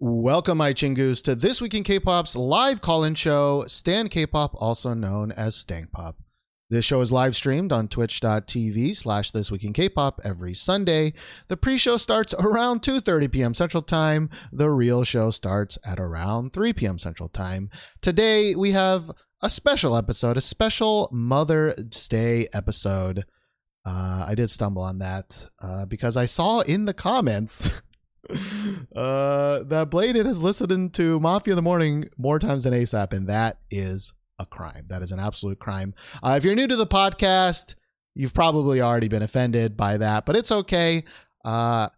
[0.00, 5.32] Welcome, my chingus, to This Week in K-Pop's live call-in show, Stan K-Pop, also known
[5.32, 6.14] as Stank Pop.
[6.70, 11.14] This show is live streamed on twitch.tv slash This Week in K-Pop every Sunday.
[11.48, 13.54] The pre-show starts around 2.30 p.m.
[13.54, 14.30] Central Time.
[14.52, 17.00] The real show starts at around 3 p.m.
[17.00, 17.68] Central Time.
[18.00, 19.10] Today, we have
[19.42, 23.24] a special episode, a special Mother's Day episode.
[23.84, 27.82] Uh, I did stumble on that uh, because I saw in the comments
[28.94, 33.28] uh, that Bladed has listened to Mafia in the Morning more times than ASAP, and
[33.28, 34.84] that is a crime.
[34.88, 35.94] That is an absolute crime.
[36.22, 37.74] Uh, if you're new to the podcast,
[38.14, 41.04] you've probably already been offended by that, but it's okay.
[41.44, 41.88] Uh,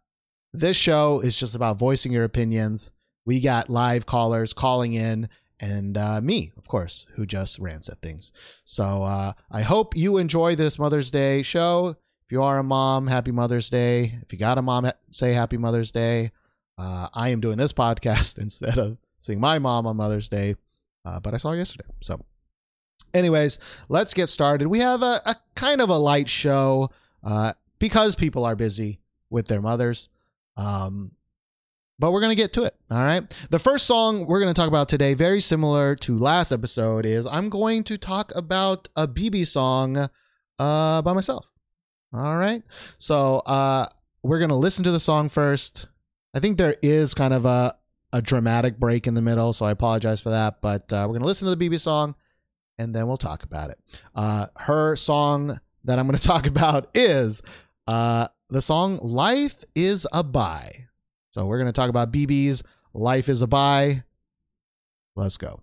[0.52, 2.90] this show is just about voicing your opinions.
[3.26, 5.28] We got live callers calling in,
[5.60, 8.32] and uh, me, of course, who just rants at things.
[8.64, 11.96] So uh, I hope you enjoy this Mother's Day show.
[12.30, 14.20] If you are a mom, happy Mother's Day.
[14.22, 16.30] If you got a mom, say happy Mother's Day.
[16.78, 20.54] Uh, I am doing this podcast instead of seeing my mom on Mother's Day,
[21.04, 21.88] uh, but I saw her yesterday.
[22.02, 22.24] So,
[23.12, 23.58] anyways,
[23.88, 24.68] let's get started.
[24.68, 26.90] We have a, a kind of a light show
[27.24, 30.08] uh, because people are busy with their mothers.
[30.56, 31.10] Um,
[31.98, 32.76] but we're going to get to it.
[32.92, 33.24] All right.
[33.50, 37.26] The first song we're going to talk about today, very similar to last episode, is
[37.26, 40.08] I'm going to talk about a BIBI song
[40.60, 41.49] uh, by myself.
[42.12, 42.62] All right.
[42.98, 43.86] So uh,
[44.22, 45.86] we're going to listen to the song first.
[46.34, 47.76] I think there is kind of a,
[48.12, 50.60] a dramatic break in the middle, so I apologize for that.
[50.60, 52.14] But uh, we're going to listen to the BIBI song
[52.80, 53.78] and then we'll talk about it.
[54.14, 57.42] Uh, her song that I'm going to talk about is
[57.86, 60.86] uh, the song Life is a Bi.
[61.30, 62.62] So we're going to talk about BIBI's
[62.94, 64.02] Life is a Bi.
[65.14, 65.60] Let's go.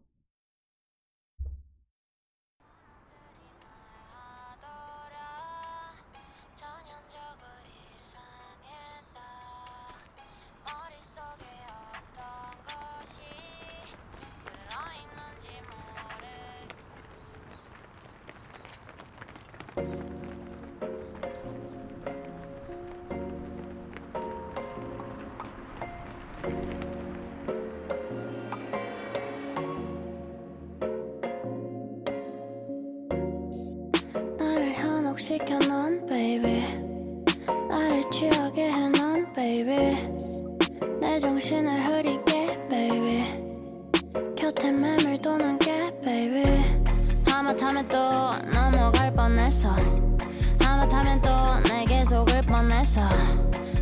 [52.87, 53.01] 뻔했어.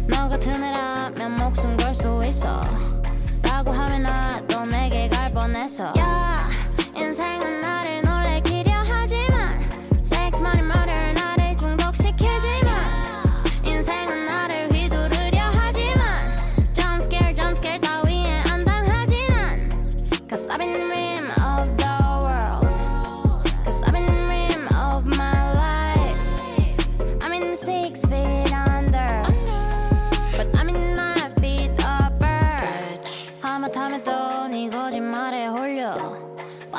[0.08, 2.62] 너 같은 애라면 목숨 걸 수 있어.
[3.44, 5.94] 라고 하면 나도 내게 갈 뻔했어.
[5.98, 6.38] 야
[6.98, 7.55] 인생은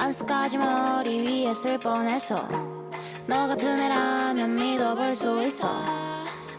[0.07, 2.47] 반스까지 머리 위에 쓸 뻔했어.
[3.27, 5.67] 너 같은 애라면 믿어볼 수 있어.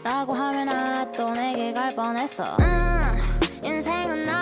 [0.02, 2.44] 라고 하면 나또 내게 갈 뻔했어.
[2.60, 4.37] 음, 인생은 나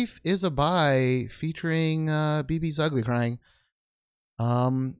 [0.00, 3.38] Life is a Bi featuring uh, BIBI's Ugly Crying.
[4.38, 4.96] Um,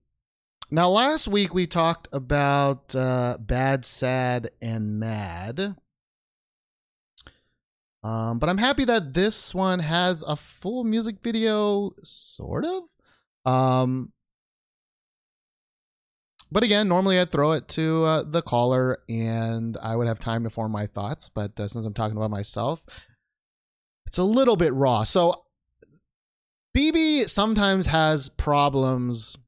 [0.71, 5.75] now, last week we talked about uh, Bad, Sad, and Mad.
[8.05, 12.83] Um, but I'm happy that this one has a full music video, sort of.
[13.51, 14.13] Um,
[16.53, 20.45] but again, normally I'd throw it to uh, the caller and I would have time
[20.45, 21.31] to form my thoughts.
[21.31, 22.83] But uh, since I'm talking about myself,
[24.11, 25.05] it's a little bit raw.
[25.05, 25.45] So
[26.77, 29.39] BIBI sometimes has problems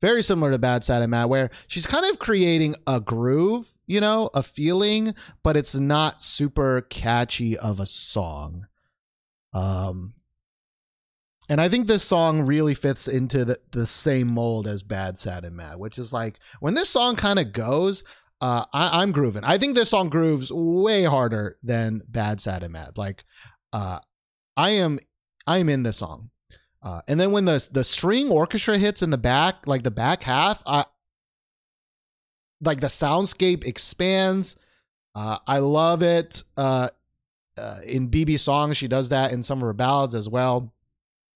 [0.00, 4.00] very similar to Bad Sad and Mad, where she's kind of creating a groove, you
[4.00, 8.66] know, a feeling, but it's not super catchy of a song.
[9.52, 10.14] Um,
[11.50, 15.44] and I think this song really fits into the, the same mold as Bad, Sad,
[15.44, 18.04] and Mad, which is like when this song kind of goes,
[18.40, 19.44] uh, I, I'm grooving.
[19.44, 22.96] I think this song grooves way harder than Bad, Sad, and Mad.
[22.96, 23.24] Like,
[23.72, 23.98] uh,
[24.56, 24.98] I am,
[25.46, 26.30] I am in this song.
[26.82, 30.22] Uh, and then when the the string orchestra hits in the back, like the back
[30.22, 30.84] half, I
[32.60, 34.56] like the soundscape expands.
[35.14, 36.44] Uh, I love it.
[36.58, 36.90] Uh,
[37.56, 40.74] uh, in BIBI songs, she does that in some of her ballads as well,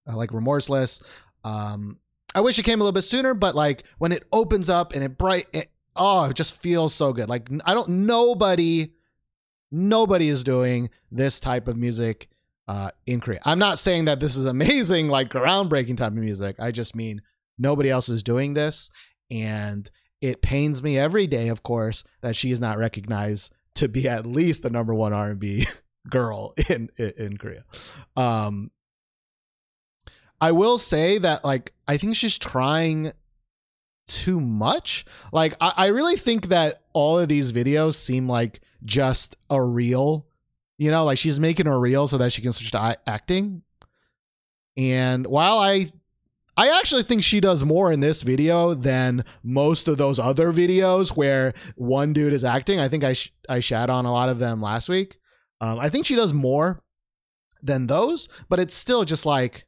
[0.05, 1.01] like "Remorseless."
[1.43, 1.97] Um,
[2.35, 5.03] I wish it came a little bit sooner, but like when it opens up and
[5.03, 5.47] it bright,
[5.95, 7.29] oh, it just feels so good.
[7.29, 8.93] Like I don't, nobody,
[9.71, 12.29] nobody is doing this type of music
[12.67, 13.39] uh, in Korea.
[13.45, 16.55] I'm not saying that this is amazing, like groundbreaking type of music.
[16.59, 17.21] I just mean
[17.57, 18.89] nobody else is doing this,
[19.31, 19.89] and
[20.21, 24.25] it pains me every day, of course, that she is not recognized to be at
[24.25, 25.65] least the number one R&B
[26.09, 27.63] girl in in, Korea.
[28.15, 28.71] Um,
[30.41, 33.13] I will say that like I think she's trying
[34.09, 35.05] too much.
[35.31, 40.25] Like I, I really think that all of these videos seem like just a reel.
[40.77, 43.63] You know, like she's making a reel so that she can switch to acting.
[44.77, 45.91] And while I
[46.59, 51.15] I actually think she does more in this video than most of those other videos
[51.15, 52.79] where one dude is acting.
[52.79, 55.17] I think I sh- I shat on a lot of them last week.
[55.61, 56.81] Um, I think she does more
[57.61, 59.65] than those, but it's still just like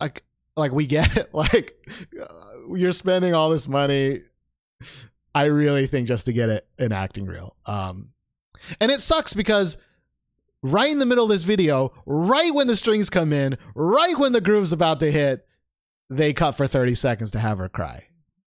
[0.00, 0.24] like
[0.58, 1.30] like we get it.
[1.32, 1.74] like
[2.74, 4.22] you're spending all this money.
[5.34, 7.56] I really think just to get it an acting reel.
[7.64, 8.10] Um,
[8.80, 9.76] and it sucks because
[10.62, 14.32] right in the middle of this video, right when the strings come in, right when
[14.32, 15.46] the groove's about to hit,
[16.10, 18.04] they cut for 30 seconds to have her cry.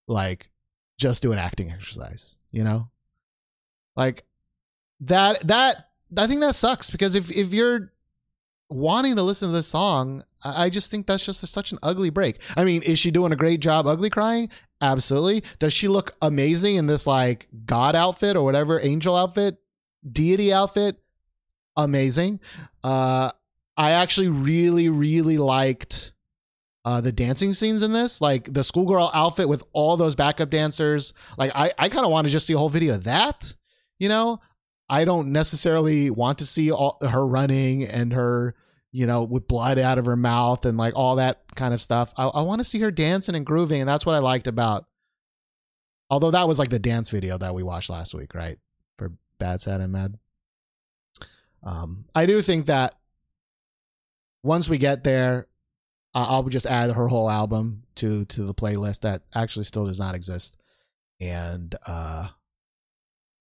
[0.07, 0.49] Like,
[0.97, 2.89] just do an acting exercise, you know?
[3.95, 4.25] Like
[5.01, 7.91] that that I think that sucks because if if you're
[8.71, 12.09] wanting to listen to this song, I just think that's just a, such an ugly
[12.09, 12.39] break.
[12.55, 14.49] I mean, is she doing a great job ugly crying?
[14.81, 15.43] Absolutely.
[15.59, 19.57] Does she look amazing in this like god outfit or whatever angel outfit,
[20.11, 20.97] deity outfit?
[21.77, 22.39] Amazing.
[22.83, 23.31] Uh
[23.77, 26.13] I actually really really liked
[26.83, 31.13] uh the dancing scenes in this, like the schoolgirl outfit with all those backup dancers.
[31.37, 33.53] Like I I kind of want to just see a whole video of that,
[33.99, 34.39] you know?
[34.91, 38.55] I don't necessarily want to see all her running and her,
[38.91, 42.11] you know, with blood out of her mouth and like all that kind of stuff.
[42.17, 44.85] I, I want to see her dancing and grooving, and that's what I liked about.
[46.09, 48.59] Although that was like the dance video that we watched last week, right?
[48.97, 50.19] For Bad, Sad, and Mad.
[51.63, 52.95] Um, I do think that
[54.43, 55.47] once we get there,
[56.13, 60.15] I'll just add her whole album to to the playlist that actually still does not
[60.15, 60.57] exist,
[61.21, 62.27] and uh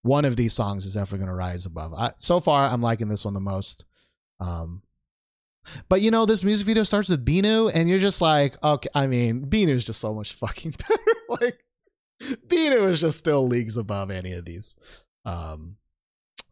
[0.02, 1.92] one of these songs is definitely going to rise above.
[1.94, 3.84] I, so far, I'm liking this one the most.
[4.40, 4.82] Um,
[5.88, 8.88] but you know, this music video starts with Binu, and you're just like, okay.
[8.94, 11.40] I mean, Binu is just so much fucking better.
[11.40, 11.64] like,
[12.46, 14.76] Binu is just still leagues above any of these.
[15.24, 15.76] Um,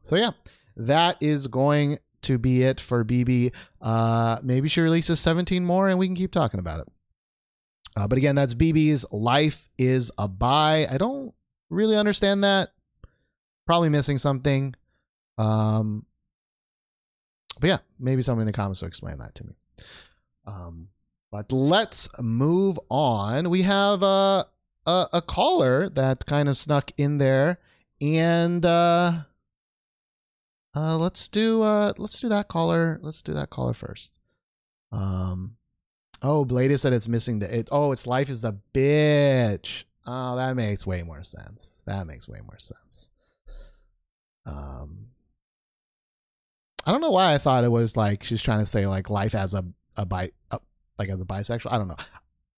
[0.03, 0.31] so yeah,
[0.77, 3.53] that is going to be it for BIBI.
[3.81, 6.89] Uh, maybe she releases 17 more, and we can keep talking about it.
[7.97, 11.35] Uh, but again, that's BIBI's "Life Is a Bi." I don't
[11.71, 12.71] really understand that
[13.69, 14.75] probably missing something.
[15.37, 16.07] Um,
[17.61, 19.53] but yeah, maybe someone in the comments will explain that to me.
[20.47, 20.89] Um,
[21.31, 23.51] but let's move on.
[23.51, 24.45] We have uh,
[24.87, 27.59] a a caller that kind of snuck in there,
[28.01, 29.13] and uh,
[30.75, 32.99] uh, let's do uh, let's do that caller.
[33.03, 34.15] Let's do that caller first.
[34.91, 35.57] Um,
[36.23, 37.69] oh, Blade said it's missing the it.
[37.71, 39.85] Oh, its life is the bitch.
[40.07, 41.83] Oh, that makes way more sense.
[41.85, 43.11] That makes way more sense.
[44.49, 45.09] Um,
[46.87, 49.35] I don't know why I thought it was like she's trying to say like life
[49.35, 49.65] as a
[49.97, 50.59] a bi uh,
[50.99, 51.73] like as a bisexual.
[51.73, 51.97] I don't know.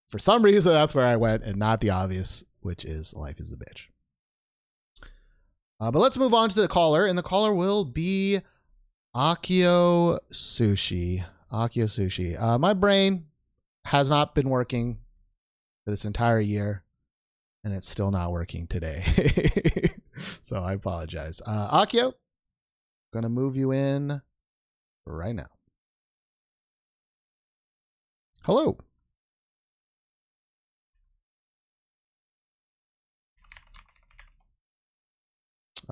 [0.08, 3.50] For some reason, that's where I went, and not the obvious, which is life is
[3.50, 3.86] the bitch.
[5.80, 8.40] Uh, but let's move on to the caller, and the caller will be
[9.14, 11.24] Akio Sushi.
[11.52, 12.40] Akio Sushi.
[12.40, 13.26] Uh, my brain
[13.86, 14.98] has not been working
[15.84, 16.82] for this entire year,
[17.64, 19.04] and it's still not working today.
[20.42, 21.40] so I apologize.
[21.44, 22.12] Uh, Akio,
[23.12, 24.20] gonna move you in
[25.06, 25.48] right now.
[28.42, 28.78] Hello.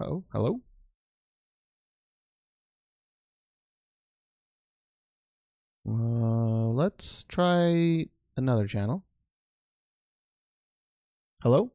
[0.00, 0.60] Oh, hello.
[5.86, 8.06] Uh, let's try
[8.36, 9.04] another channel.
[11.40, 11.70] Hello?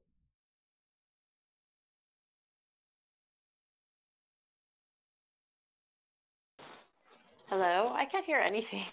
[7.47, 7.93] Hello?
[7.95, 8.83] I can't hear anything.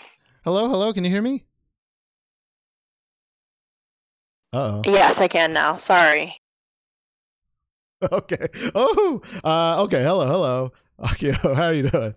[0.45, 1.45] Hello, hello, can you hear me?
[4.53, 4.83] Uh oh.
[4.87, 5.79] Yes, I can now.
[5.79, 6.41] Sorry.
[8.13, 8.47] okay.
[8.73, 10.05] Oh, uh, okay.
[10.05, 10.73] Hello, hello.
[11.13, 12.15] Okay, how are you doing?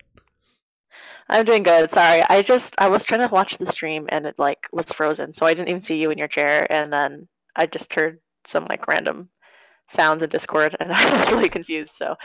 [1.28, 1.90] I'm doing good.
[1.92, 2.22] Sorry.
[2.30, 5.48] I just I was trying to watch the stream and it like was frozen, so
[5.48, 8.88] I didn't even see you in your chair and then I just heard some like
[8.88, 9.30] random
[9.96, 12.16] sounds in Discord and I was really confused, so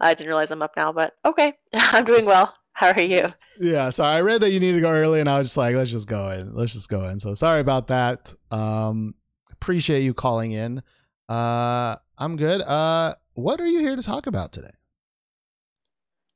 [0.00, 1.54] I didn't realize I'm up now, but okay.
[1.74, 2.54] I'm doing well.
[2.72, 3.32] How are you?
[3.60, 4.16] Yeah, sorry.
[4.16, 6.08] I read that you need to go early, and I was just like, let's just
[6.08, 6.54] go in.
[6.54, 7.20] Let's just go in.
[7.20, 8.34] So sorry about that.
[8.50, 9.14] Um,
[9.52, 10.82] appreciate you calling in.
[11.28, 12.60] Uh, I'm good.
[12.62, 14.72] Uh, what are you here to talk about today?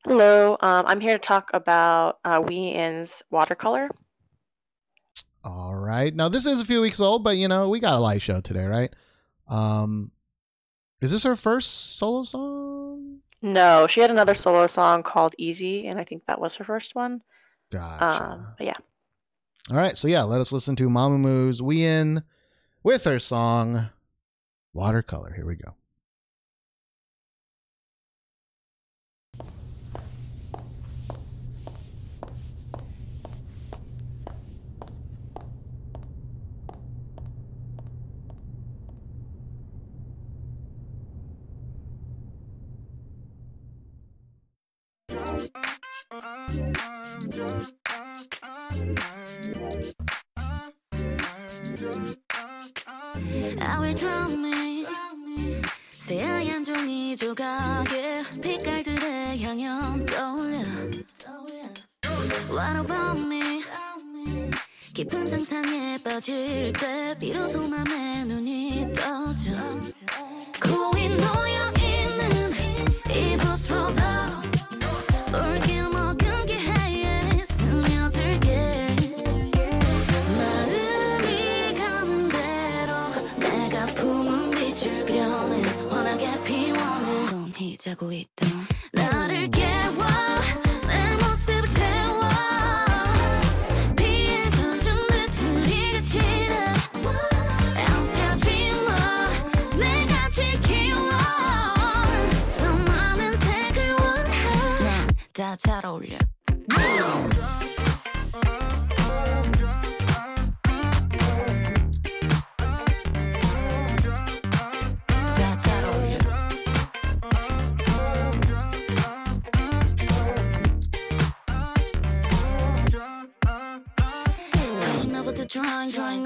[0.05, 0.57] Hello.
[0.61, 3.91] Um, I'm here to talk about uh, Wheein's watercolor.
[5.43, 6.15] All right.
[6.15, 8.41] Now this is a few weeks old, but you know we got a live show
[8.41, 8.95] today, right?
[9.49, 10.11] Um,
[11.01, 13.19] is this her first solo song?
[13.41, 16.95] No, she had another solo song called Easy, and I think that was her first
[16.95, 17.23] one.
[17.71, 18.25] Gotcha.
[18.25, 18.77] Um, but yeah.
[19.71, 19.97] All right.
[19.97, 22.25] So yeah, let us listen to Mamamoo Wheein
[22.83, 23.91] with her song
[24.73, 25.75] "Watercolor." Here we go.
[53.61, 54.85] I will drown me
[55.93, 60.59] 새하얀 종이 조각에 빛깔들의 향연 떠올려.
[62.51, 63.63] What about me
[64.95, 69.53] 깊은 상상에 빠질 때 비로소 맘에 눈이 떠져.
[70.61, 72.53] 고이 놓여있는
[73.11, 74.48] 이 부스로다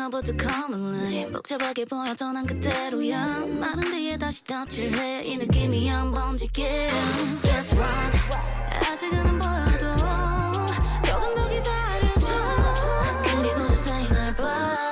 [0.02, 3.44] drawing, drawing over the common line 복잡하게 보여도 난 그대로야.
[3.46, 5.24] 마른 뒤에 다시 덧칠해.
[5.24, 6.88] 이 느낌이 한 번 지게
[7.42, 8.18] Guess what?
[8.90, 9.86] 아직은 안 보여도
[11.04, 12.32] 조금 더 기다려줘.
[13.22, 14.91] 그리고 자세히 날봐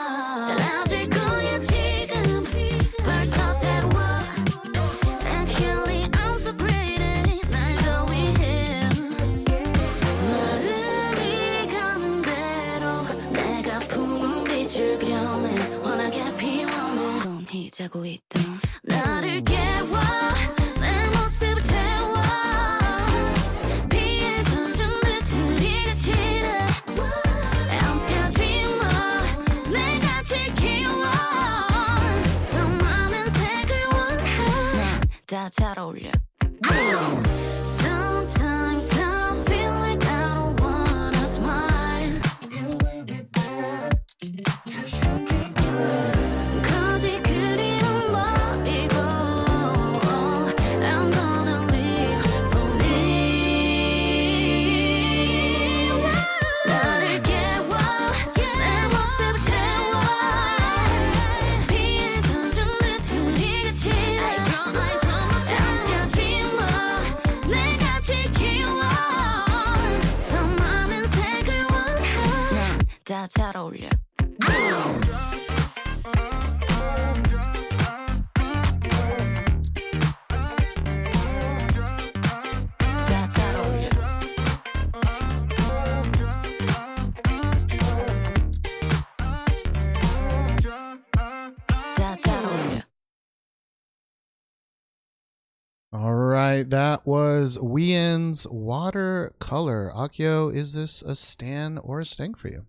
[17.93, 18.43] 넌 희자고 있던
[18.83, 19.99] 나를 깨워
[20.81, 22.15] 내 모습을 채워.
[23.91, 26.67] 비에 젖은 듯 흐리게 치는
[27.69, 31.11] I'm still a dreamer 내가 제일 키워.
[32.51, 36.10] 더 많은 색을 원해 다잘 어울려
[95.93, 99.93] All right, that was Wheein's watercolor.
[99.95, 102.65] Akio, is this a stan or a sting for you?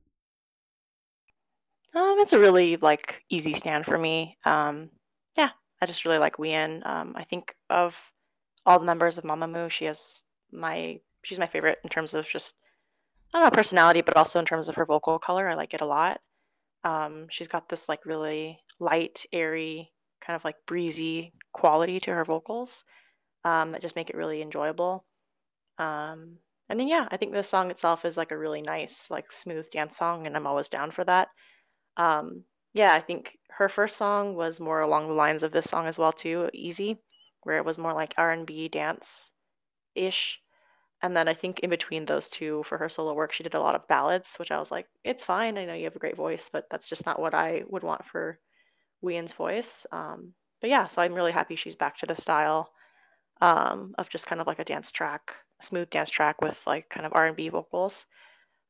[1.93, 4.37] Um, it's a really like easy stand for me.
[4.45, 4.89] Um,
[5.35, 5.49] yeah,
[5.81, 6.85] I just really like Wheein.
[6.85, 7.93] Um, I think of
[8.65, 9.99] all the members of Mamamoo, she has
[10.51, 12.53] my she's my favorite in terms of just
[13.33, 15.47] I don't know personality, but also in terms of her vocal color.
[15.47, 16.19] I like it a lot.
[16.83, 19.91] Um, she's got this like really light, airy,
[20.25, 22.71] kind of like breezy quality to her vocals
[23.45, 25.05] um, that just make it really enjoyable.
[25.77, 26.37] Um,
[26.69, 29.69] and then yeah, I think the song itself is like a really nice, like smooth
[29.71, 31.27] dance song, and I'm always down for that.
[31.97, 32.43] Um,
[32.73, 35.97] yeah, I think her first song was more along the lines of this song as
[35.97, 36.97] well too, Easy,
[37.43, 39.05] where it was more like R&B dance
[39.95, 40.39] ish.
[41.01, 43.59] And then I think in between those two for her solo work, she did a
[43.59, 45.57] lot of ballads, which I was like, it's fine.
[45.57, 48.05] I know you have a great voice, but that's just not what I would want
[48.05, 48.39] for
[49.01, 49.85] Wheein's voice.
[49.91, 52.69] Um, but yeah, so I'm really happy she's back to the style
[53.41, 55.33] um, of just kind of like a dance track,
[55.63, 58.05] smooth dance track with like kind of R&B vocals.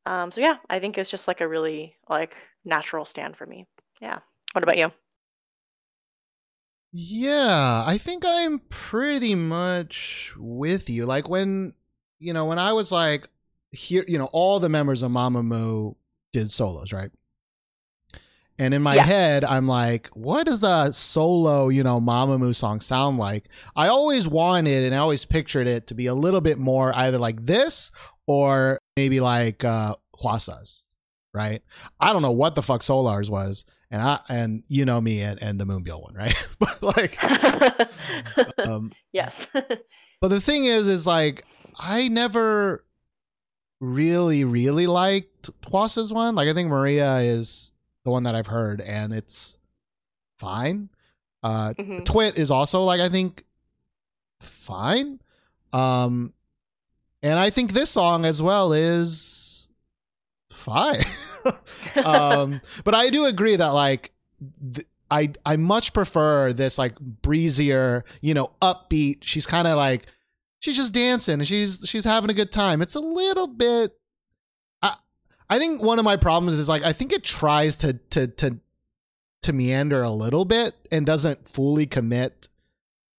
[0.06, 2.34] Um, so yeah, I think it's just like a really like
[2.65, 3.68] natural stand for me.
[4.01, 4.20] Yeah.
[4.53, 4.91] What about you?
[6.94, 11.05] Yeah, I think I'm pretty much with you.
[11.05, 11.74] Like when,
[12.20, 13.27] you know, when I was like
[13.72, 15.96] here, you know, all the members of Mamamoo
[16.33, 17.09] did solos, right?
[18.59, 19.03] And in my Yeah.
[19.03, 23.48] head, I'm like, what does a solo, you know, Mamamoo song sound like?
[23.75, 27.18] I always wanted and I always pictured it to be a little bit more either
[27.18, 27.92] like this
[28.27, 30.83] or maybe like uh Hwasa's,
[31.33, 31.61] right?
[32.00, 33.65] I don't know what the fuck Solar's was.
[33.89, 36.48] And I and you know me and, and the Moonbyul one, right?
[36.59, 37.22] but like
[38.67, 39.35] um yes.
[40.22, 41.44] but the thing is is like
[41.79, 42.83] I never
[43.81, 46.35] really really liked Hwasa's one.
[46.35, 47.72] Like I think Maria is
[48.05, 49.57] the one that I've heard and it's
[50.39, 50.89] fine.
[51.44, 52.05] Uh Mhm.
[52.05, 53.44] Twit is also like I think
[54.39, 55.20] fine.
[55.74, 56.33] Um
[57.24, 59.50] and I think this song as well is
[60.62, 61.04] fine.
[62.06, 64.12] um but I do agree that like
[64.74, 69.20] th- I I much prefer this like breezier, you know, upbeat.
[69.22, 70.08] She's kind of like
[70.62, 72.82] she's just dancing and she's she's having a good time.
[72.82, 73.92] It's a little bit
[74.82, 74.96] I
[75.50, 78.58] I think one of my problems is like I think it tries to to to
[79.44, 82.48] to meander a little bit and doesn't fully commit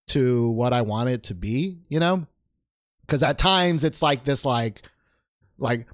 [0.09, 2.27] to what I want it to be, you know?
[3.09, 4.83] Cuz at times it's like this like
[5.62, 5.87] like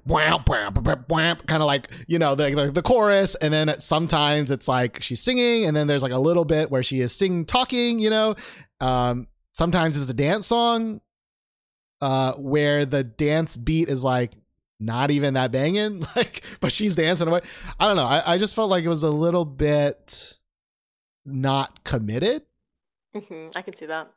[1.45, 5.21] kind of like you know the, the the chorus and then sometimes it's like she's
[5.21, 8.35] singing and then there's like a little bit where she is singing talking you know?
[8.81, 11.01] Um sometimes it's a dance song
[12.01, 14.31] uh where the dance beat is like
[14.79, 17.41] not even that banging like but she's dancing away.
[17.79, 20.37] I don't know i, I just felt like it was a little bit
[21.25, 22.41] not committed.
[23.15, 24.11] Hmm I can see that.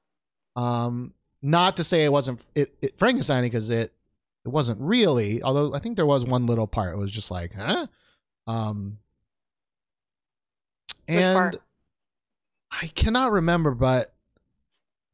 [0.57, 1.13] um
[1.43, 3.93] not to say it wasn't it, it frankenstein because it
[4.45, 7.53] it wasn't really although i think there was one little part it was just like
[7.55, 7.87] huh?
[8.47, 8.99] Um
[11.09, 11.59] and
[12.71, 14.09] i cannot remember but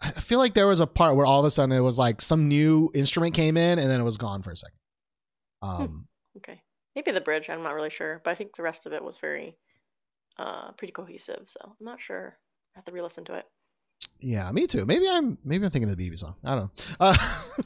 [0.01, 2.21] i feel like there was a part where all of a sudden it was like
[2.21, 4.79] some new instrument came in and then it was gone for a second.
[5.63, 6.63] Um Okay.
[6.95, 9.19] Maybe the bridge, I'm not really sure, but I think the rest of it was
[9.21, 9.57] very
[10.39, 12.37] uh pretty cohesive, so I'm not sure.
[12.75, 13.45] I have to re-listen to it.
[14.21, 14.87] yeah me too.
[14.87, 16.37] Maybe i'm maybe i'm thinking of the BIBI song.
[16.45, 16.71] I don't know.
[17.01, 17.17] Uh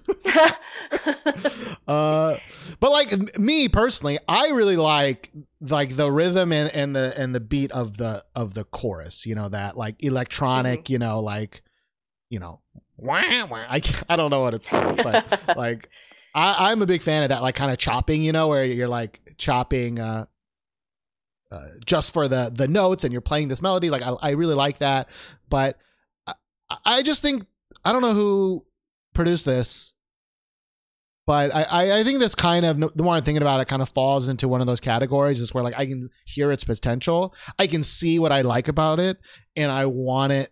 [1.88, 2.36] uh
[2.80, 7.40] but like me personally i really like like the rhythm and and the and the
[7.40, 11.62] beat of the of the chorus you know that like electronic you know like
[12.30, 12.60] you know
[12.96, 13.64] wah, wah.
[13.68, 15.88] I, I don't know what it's called but like
[16.34, 18.88] I, i'm a big fan of that like kind of chopping you know where you're
[18.88, 20.26] like chopping uh
[21.50, 24.54] uh, just for the the notes and you're playing this melody like I, I really
[24.54, 25.10] like that
[25.50, 25.78] but
[26.26, 26.34] I,
[26.84, 27.44] I just think
[27.84, 28.64] I don't know who
[29.12, 29.94] produced this
[31.26, 33.88] but I, I think this kind of the more I'm thinking about it kind of
[33.88, 37.66] falls into one of those categories is where like I can hear its potential I
[37.66, 39.18] can see what I like about it
[39.56, 40.50] and I want it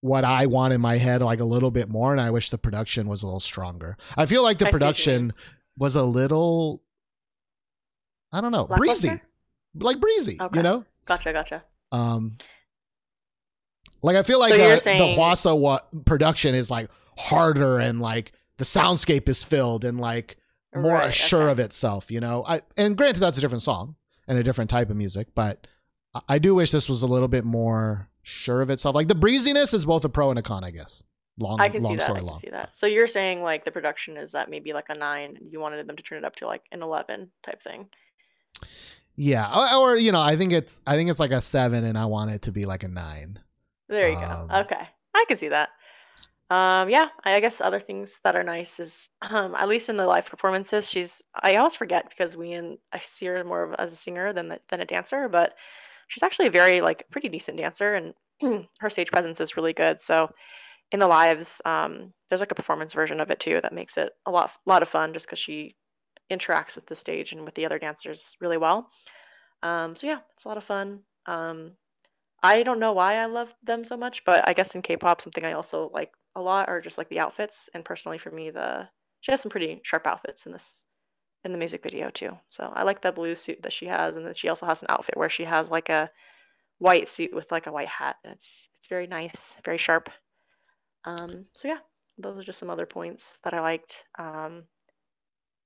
[0.00, 2.58] what I want in my head like a little bit more and I wish the
[2.58, 5.32] production was a little stronger I feel like the I see what you production
[5.78, 6.82] was a little
[8.32, 9.28] I don't know breezy Lackluster?
[9.80, 10.58] like breezy Okay.
[10.58, 11.62] you know Gotcha, gotcha.
[11.90, 12.38] um,
[14.02, 18.00] like I feel like So uh, the saying- Hwasa wa- production is like harder and
[18.00, 20.36] like the soundscape is filled and like
[20.74, 21.52] more Right, assured okay.
[21.52, 22.44] of itself, you know.
[22.46, 23.96] I and granted that's a different song
[24.28, 25.28] and a different type of music.
[25.34, 25.66] But
[26.28, 28.94] I- do wish this was a little bit more sure of itself.
[28.94, 31.02] Like the breeziness is both a pro and a con, I guess.
[31.38, 32.10] Long, I can see long that.
[32.10, 32.40] I can long.
[32.40, 32.70] see that.
[32.76, 35.86] So you're saying like the production is that maybe like a nine, and you wanted
[35.88, 37.88] them to turn it up to like an eleven type thing.
[39.16, 41.98] Yeah, or, or you know, I think it's I think it's like a seven, and
[41.98, 43.38] I want it to be like a nine.
[43.88, 44.54] There you Um, go.
[44.60, 45.70] Okay, I can see that.
[46.52, 50.04] Um, yeah, I guess other things that are nice is, um, at least in the
[50.04, 51.10] live performances, she's.
[51.34, 54.48] I always forget because we and I see her more of as a singer than
[54.48, 55.54] the, than a dancer, but
[56.08, 60.00] she's actually a very like pretty decent dancer, and her stage presence is really good.
[60.06, 60.28] So
[60.90, 64.12] in the lives, um, there's like a performance version of it too that makes it
[64.26, 65.74] a lot lot of fun, just because she
[66.30, 68.90] interacts with the stage and with the other dancers really well.
[69.62, 71.00] Um, so yeah, it's a lot of fun.
[71.24, 71.72] Um,
[72.42, 75.44] I don't know why I love them so much, but I guess in K-pop, something
[75.44, 77.68] I also like a lot are just like the outfits.
[77.74, 78.88] And personally, for me, the
[79.20, 80.64] she has some pretty sharp outfits in this
[81.44, 82.30] in the music video too.
[82.50, 84.88] So I like the blue suit that she has, and then she also has an
[84.90, 86.10] outfit where she has like a
[86.78, 88.16] white suit with like a white hat.
[88.24, 90.08] And it's it's very nice, very sharp.
[91.04, 91.78] Um, so yeah,
[92.18, 93.96] those are just some other points that I liked.
[94.18, 94.64] Um,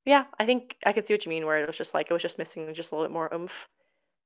[0.04, 2.12] yeah, I think I could see what you mean, where it was just like it
[2.12, 3.52] was just missing just a little bit more oomph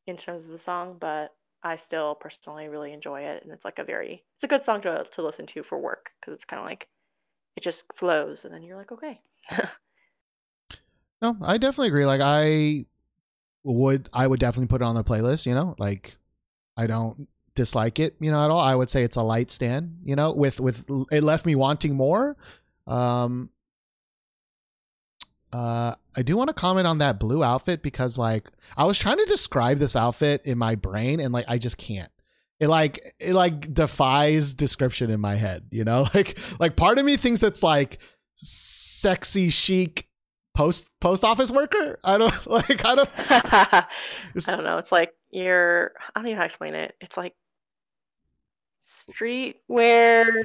[0.07, 3.79] in terms of the song, but I still personally really enjoy it, and it's like
[3.79, 6.61] a very it's a good song to to listen to for work because it's kind
[6.61, 6.89] of like
[7.57, 9.21] it just flows, and then you're like, okay,
[11.23, 12.07] No, I definitely agree.
[12.07, 12.87] Like I
[13.65, 15.75] would I would definitely put it on the playlist, you know?
[15.79, 16.17] Like
[16.77, 18.61] I don't dislike it, you know, at all.
[18.61, 21.95] I would say it's a light stand, you know, with with it left me wanting
[21.95, 22.37] more.
[22.87, 23.51] Um
[25.53, 29.19] uh I do want to comment on that blue outfit because like I was trying
[29.19, 32.11] to describe this outfit in my brain and like I just can't.
[32.59, 36.07] It like it like defies description in my head, you know?
[36.15, 37.99] Like like part of me thinks it's like
[38.35, 40.09] sexy chic
[40.55, 41.99] post post office worker.
[42.05, 43.87] I don't like I don't I
[44.47, 44.79] don't know.
[44.79, 46.95] It's like you're I don't even know how to explain it.
[47.01, 47.35] It's like
[49.11, 50.45] streetwear,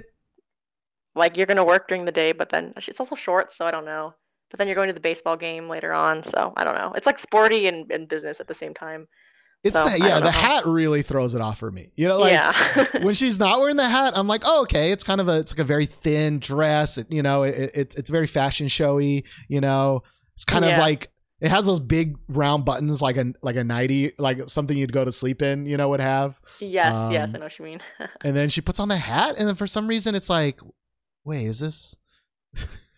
[1.15, 3.86] like you're gonna work during the day, but then it's also short, so I don't
[3.86, 4.13] know.
[4.51, 6.93] But then you're going to the baseball game later on, so I don't know.
[6.95, 9.08] It's like sporty and, and business at the same time.
[9.63, 10.29] It's So, the yeah, the know.
[10.29, 11.89] hat really throws it off for me.
[11.95, 12.86] You know, like yeah.
[13.03, 15.51] when she's not wearing the hat, I'm like, oh, okay, it's kind of a it's
[15.51, 16.97] like a very thin dress.
[16.99, 19.25] It, you know, it, it it's very fashion showy.
[19.49, 20.03] You know,
[20.36, 21.10] it's kind of like
[21.41, 25.03] it has those big round buttons, like a like a nighty, like something you'd go
[25.03, 25.65] to sleep in.
[25.65, 26.39] You know, would have.
[26.60, 27.81] yes, yes, Um, I know what you mean.
[28.23, 30.60] And then she puts on the hat, and then for some reason, it's like,
[31.23, 31.95] wait, is this?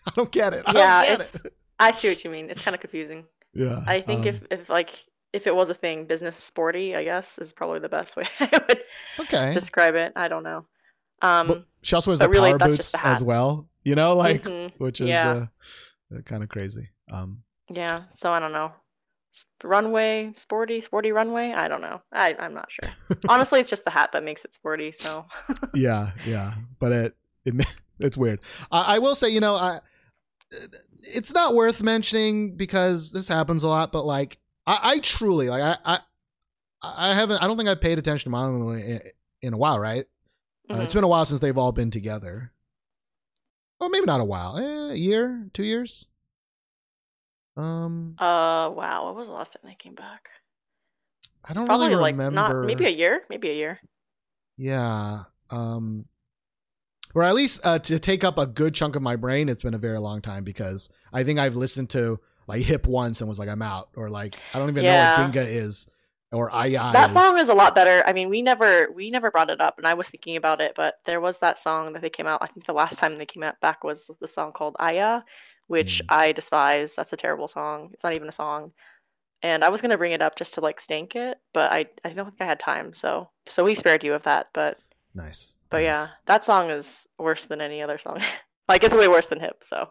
[0.11, 0.63] I don't get it.
[0.65, 1.53] I Yeah, don't get it.
[1.79, 2.49] I see what you mean.
[2.49, 3.25] It's kind of confusing.
[3.53, 4.91] Yeah, I think um, if, if like
[5.33, 8.49] if it was a thing, business sporty, I guess, is probably the best way I
[8.67, 8.79] would
[9.19, 10.13] okay, describe it.
[10.15, 10.65] I don't know.
[11.21, 13.67] Um, But she also wears the really, power boots as well.
[13.83, 15.47] You know, like mhm, which is Yeah.
[16.15, 16.89] uh, kind of crazy.
[17.11, 18.03] Um, yeah.
[18.17, 18.71] So I don't know.
[19.63, 21.51] Runway, sporty, sporty runway.
[21.51, 22.01] I don't know.
[22.11, 22.89] I I'm not sure.
[23.27, 24.91] Honestly, it's just the hat that makes it sporty.
[24.91, 25.25] So
[25.73, 27.15] yeah, yeah, but it
[27.45, 27.55] it
[27.99, 28.39] it's weird.
[28.71, 29.79] I, I will say, you know, I
[31.01, 33.91] it's not worth mentioning because this happens a lot.
[33.91, 35.99] But like, I, I truly like I, I
[36.81, 39.01] I haven't I don't think I've paid attention to Mamamoo in,
[39.41, 40.05] in a while, right?
[40.69, 40.83] Uh, mhm.
[40.83, 42.51] it's been a while since they've all been together.
[43.79, 44.57] Well, maybe not a while.
[44.57, 46.07] Eh, a year, two years.
[47.55, 49.05] Um, uh wow.
[49.05, 50.29] What was the last time they came back?
[51.49, 52.36] I don't Probably really like remember.
[52.36, 53.21] not maybe a year.
[53.29, 53.79] Maybe a year.
[54.57, 55.23] Yeah.
[55.49, 56.05] Um
[57.15, 59.73] or at least uh, to take up a good chunk of my brain, it's been
[59.73, 63.39] a very long time because I think I've listened to like Hip once and was
[63.39, 63.89] like, I'm out.
[63.95, 65.13] Or like I don't even Yeah.
[65.13, 65.87] know what Dingga is.
[66.31, 68.03] Or I That song is a lot better.
[68.05, 70.73] I mean, we never we never brought it up, and I was thinking about it,
[70.75, 72.41] but there was that song that they came out.
[72.41, 75.21] I think the last time they came out back was the song called Aya,
[75.67, 76.05] which Mm.
[76.09, 76.91] I despise.
[76.97, 77.91] That's a terrible song.
[77.93, 78.73] It's not even a song.
[79.41, 82.09] And I was gonna bring it up just to like stank it, but I I
[82.09, 82.93] don't think I had time.
[82.93, 84.47] So so we spared you of that.
[84.53, 84.77] But
[85.17, 85.56] nice.
[85.69, 85.84] but nice.
[85.86, 86.88] yeah, that song is
[87.19, 88.21] worse than any other song.
[88.69, 89.63] like it's way worse than Hip.
[89.67, 89.89] So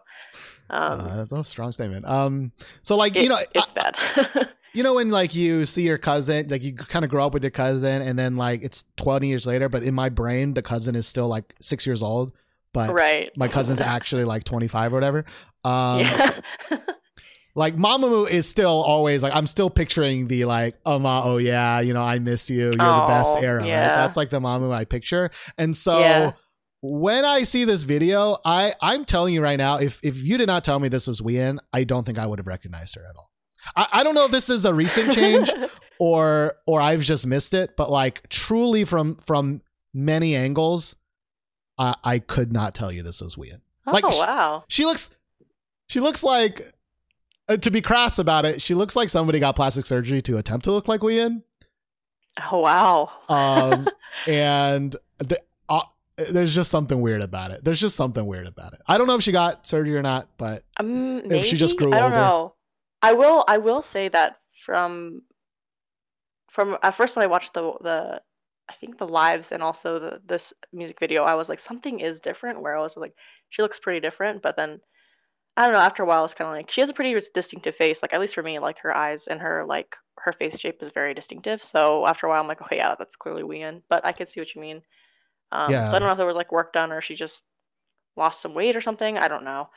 [0.69, 2.05] um, uh, that's a strong statement.
[2.07, 4.49] Um, so like it- you know, it's I- bad.
[4.73, 7.43] you know when like you see your cousin, like you kind of grow up with
[7.43, 10.95] your cousin, and then like it's twenty years later, but in my brain, the cousin
[10.95, 12.31] is still like six years old,
[12.73, 13.31] but right.
[13.35, 15.25] my cousin's actually like twenty five or whatever.
[15.63, 16.39] Um, yeah.
[17.57, 21.79] Like Mamamoo is still always like I'm still picturing the like oh ma oh yeah
[21.81, 23.67] you know I miss you you're the best Oh, era right?
[23.67, 25.31] that's like the Mamamoo I picture.
[25.57, 26.31] And so Yeah.
[26.81, 30.45] when I see this video I I'm telling you right now if if you did
[30.45, 33.15] not tell me this was Wheein I don't think I would have recognized her at
[33.17, 33.31] all.
[33.75, 35.49] I, I don't know if this is a recent change
[35.99, 39.61] or or I've just missed it but like truly from from
[39.95, 40.95] many angles
[41.79, 43.61] I I could not tell you this was Wheein.
[43.87, 44.63] Oh Like, wow.
[44.69, 45.09] she looks
[45.87, 46.71] she looks like
[47.55, 50.71] to be crass about it, she looks like somebody got plastic surgery to attempt to
[50.71, 51.43] look like Wheein.
[52.51, 53.09] Oh wow.
[53.29, 53.87] Um,
[54.27, 55.81] and the, uh,
[56.29, 57.63] there's just something weird about it.
[57.63, 58.81] There's just something weird about it.
[58.87, 61.93] I don't know if she got surgery or not, but Um, If she just grew
[61.93, 62.25] I don't older.
[62.25, 62.53] know.
[63.01, 63.45] I will.
[63.47, 65.21] I will say that from
[66.51, 68.21] from at first when I watched the the
[68.69, 72.19] I think the lives and also the this music video, I was like something is
[72.19, 72.61] different.
[72.61, 73.13] Where I was like
[73.49, 74.79] she looks pretty different, but then
[75.57, 75.79] I don't know.
[75.79, 77.99] After a while, it's kind of like she has a pretty distinctive face.
[78.01, 80.91] Like at least for me, like her eyes and her like her face shape is
[80.93, 81.63] very distinctive.
[81.63, 83.81] So after a while, I'm like, oh yeah, that's clearly Wheein.
[83.89, 84.81] But I could see what you mean.
[85.51, 85.89] Um, Yeah.
[85.89, 87.41] So I don't know if there was like work done or she just
[88.15, 89.17] lost some weight or something.
[89.17, 89.69] I don't know.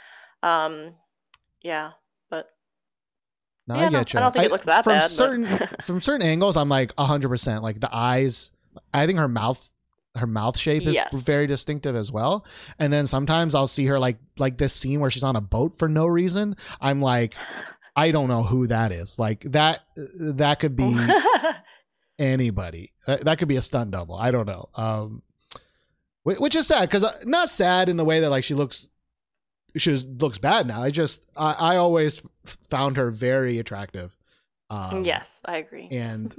[0.43, 0.95] Um,
[1.62, 1.93] yeah,
[2.31, 2.47] but
[3.66, 4.05] no, Yeah, I no, you.
[4.16, 6.57] I don't think it looks that from bad, but- certain from certain angles.
[6.57, 7.62] I'm like hundred percent.
[7.62, 8.53] Like the eyes,
[8.93, 9.71] I think her mouth,
[10.16, 11.09] her mouth shape is Yes.
[11.23, 12.44] very distinctive as well.
[12.79, 15.77] And then sometimes I'll see her like like this scene where she's on a boat
[15.79, 16.57] for no reason.
[16.81, 17.35] I'm like,
[17.94, 19.18] I don't know who that is.
[19.18, 19.81] Like that
[20.18, 20.96] that could be
[22.18, 22.92] anybody.
[23.07, 24.14] Uh, That could be a stunt double.
[24.14, 24.68] I don't know.
[24.75, 25.23] Um,
[26.23, 28.88] which is sad because not sad in the way that like she looks,
[29.77, 30.83] she looks bad now.
[30.83, 32.23] I just I, I always
[32.68, 34.14] found her very attractive.
[34.68, 35.88] Um, yes, I agree.
[35.90, 36.35] and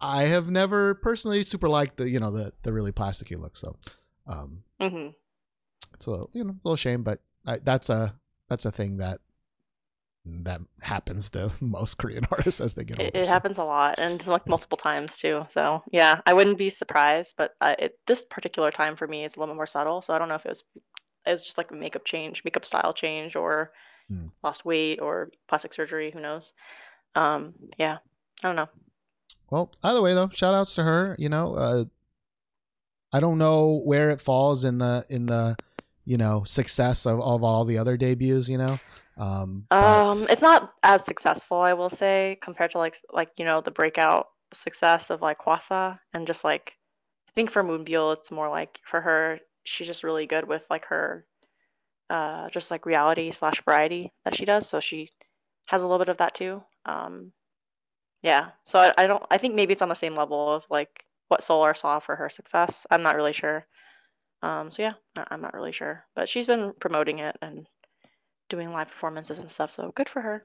[0.00, 3.56] I- have never personally super liked the you know the the really plasticky look.
[3.56, 3.76] So,
[4.26, 5.08] um, hmm
[5.94, 8.14] it's a little, you know it's a little shame, but I, that's a
[8.48, 9.20] that's a thing that
[10.24, 13.12] that happens to most Korean artists as they get older.
[13.14, 13.28] It, it so.
[13.28, 15.46] happens a lot and like multiple times too.
[15.52, 19.36] So yeah, I wouldn't be surprised, but uh, it, this particular time for me is
[19.36, 20.02] a little bit more subtle.
[20.02, 20.64] So I don't know if it was
[21.26, 23.72] it was just like a makeup change, makeup style change, or
[24.08, 24.26] Hmm.
[24.44, 26.10] lost weight or plastic surgery.
[26.12, 26.52] Who knows?
[27.14, 27.98] Um, yeah,
[28.42, 28.68] I don't know.
[29.50, 31.16] Well, either way though, shout outs to her.
[31.18, 31.84] You know, uh,
[33.12, 35.56] I don't know where it falls in the in the
[36.04, 38.48] you know success of, of all the other debuts.
[38.48, 38.78] You know,
[39.16, 43.44] um, but- Um, it's not as successful, I will say, compared to like like you
[43.44, 46.72] know the breakout success of like Hwasa and just like
[47.28, 50.86] I think for Moonbyul, it's more like for her, she's just really good with like
[50.86, 51.26] her
[52.08, 54.68] uh just like reality slash variety that she does.
[54.68, 55.10] So she
[55.66, 56.62] has a little bit of that too.
[56.84, 57.32] Um,
[58.26, 58.48] yeah.
[58.64, 61.44] So I, I don't I think maybe it's on the same level as like what
[61.44, 62.74] Solar saw for her success.
[62.90, 63.64] I'm not really sure.
[64.42, 64.94] Um, so yeah,
[65.30, 67.68] I'm not really sure, but she's been promoting it and
[68.48, 69.72] doing live performances and stuff.
[69.74, 70.44] So good for her.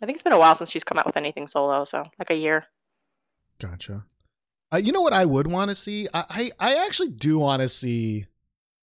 [0.00, 2.30] I think it's been a while since she's come out with anything solo, so like
[2.30, 2.64] a year.
[3.60, 4.04] Gotcha.
[4.72, 6.06] Uh, you know what I would want to see?
[6.14, 8.26] I, I I actually do want to see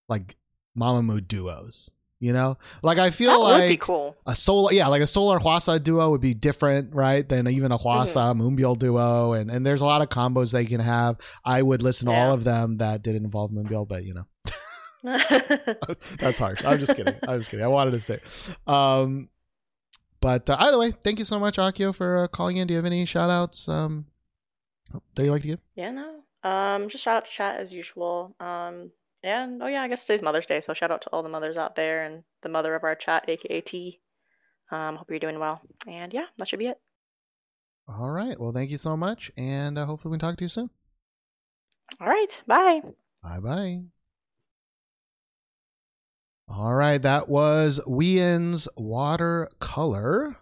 [0.09, 0.35] like
[0.77, 1.91] Mamamoo duos.
[2.19, 4.15] You know, like I feel like cool.
[4.25, 7.28] a solar, yeah, like a solar Hwasa duo would be different, right?
[7.28, 10.80] Than even a Hwasa Moonbyul duo, and and there's a lot of combos they can
[10.80, 11.17] have.
[11.43, 14.25] I would listen to all of them that didn't involve Moonbyul, but you know,
[16.17, 16.63] that's harsh.
[16.63, 17.15] I'm just kidding.
[17.28, 17.65] I'm just kidding.
[17.65, 18.19] I wanted to say,
[18.65, 19.28] um,
[20.21, 22.67] but uh, either way, thank you so much, Akio, for uh, calling in.
[22.67, 24.06] Do you have any shout outs um,
[25.15, 25.60] that you like to give?
[25.75, 26.21] yeah, no.
[26.49, 28.36] Um, just shout out to chat as usual.
[28.39, 28.91] Um,
[29.25, 31.57] and oh yeah, I guess today's Mother's Day, so shout out to all the mothers
[31.57, 33.99] out there and the mother of our chat, aka T.
[34.71, 35.61] Um, hope you're doing well.
[35.88, 36.79] And yeah, that should be it.
[37.88, 38.39] All right.
[38.39, 40.69] Well, thank you so much, and uh, hopefully we can talk to you soon.
[41.99, 42.81] All right, bye.
[43.23, 43.81] Bye bye.
[46.47, 50.38] All right, that was Wheein's watercolor.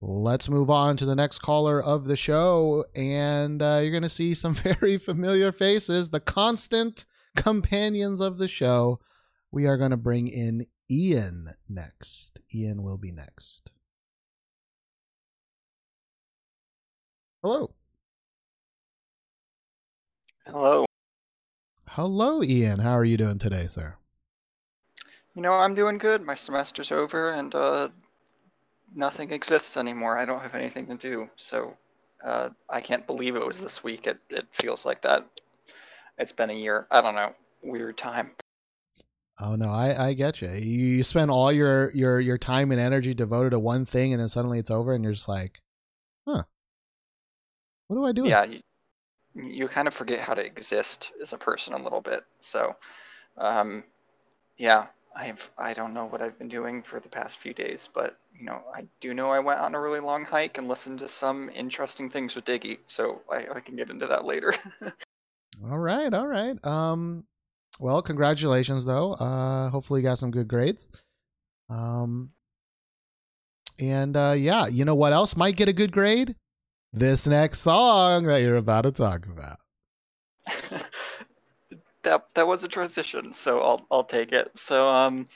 [0.00, 4.08] Let's move on to the next caller of the show, and uh, you're going to
[4.08, 7.04] see some very familiar faces, the constant
[7.36, 9.00] companions of the show.
[9.50, 12.40] We are going to bring in Ian next.
[12.54, 13.70] Ian will be next.
[17.42, 17.74] Hello.
[20.46, 20.86] Hello.
[21.88, 22.78] Hello, Ian.
[22.78, 23.96] How are you doing today, sir?
[25.34, 26.22] You know, I'm doing good.
[26.22, 27.88] My semester's over and uh,
[28.94, 30.18] nothing exists anymore.
[30.18, 31.30] I don't have anything to do.
[31.36, 31.76] So
[32.24, 34.06] uh, I can't believe it was this week.
[34.06, 35.26] It, it feels like that.
[36.22, 36.86] It's been a year.
[36.92, 37.34] I don't know.
[37.64, 38.30] Weird time.
[39.40, 40.50] Oh no, I I get you.
[40.50, 44.28] You spend all your your your time and energy devoted to one thing, and then
[44.28, 45.60] suddenly it's over, and you're just like,
[46.28, 46.44] huh,
[47.88, 48.28] what do I do?
[48.28, 48.60] Yeah, you,
[49.34, 52.24] you kind of forget how to exist as a person a little bit.
[52.38, 52.76] So,
[53.36, 53.82] um,
[54.58, 58.16] yeah, I've I don't know what I've been doing for the past few days, but
[58.38, 61.08] you know, I do know I went on a really long hike and listened to
[61.08, 62.78] some interesting things with Diggy.
[62.86, 64.54] So I, I can get into that later.
[65.64, 66.62] All right, all right.
[66.64, 67.24] Um,
[67.78, 69.12] well, congratulations though.
[69.14, 70.88] Uh, hopefully you got some good grades.
[71.68, 72.30] Um,
[73.78, 76.36] and uh, yeah, you know what else might get a good grade?
[76.92, 79.58] This next song that you're about to talk about.
[82.02, 84.56] that that was a transition, so I'll I'll take it.
[84.56, 85.26] So um,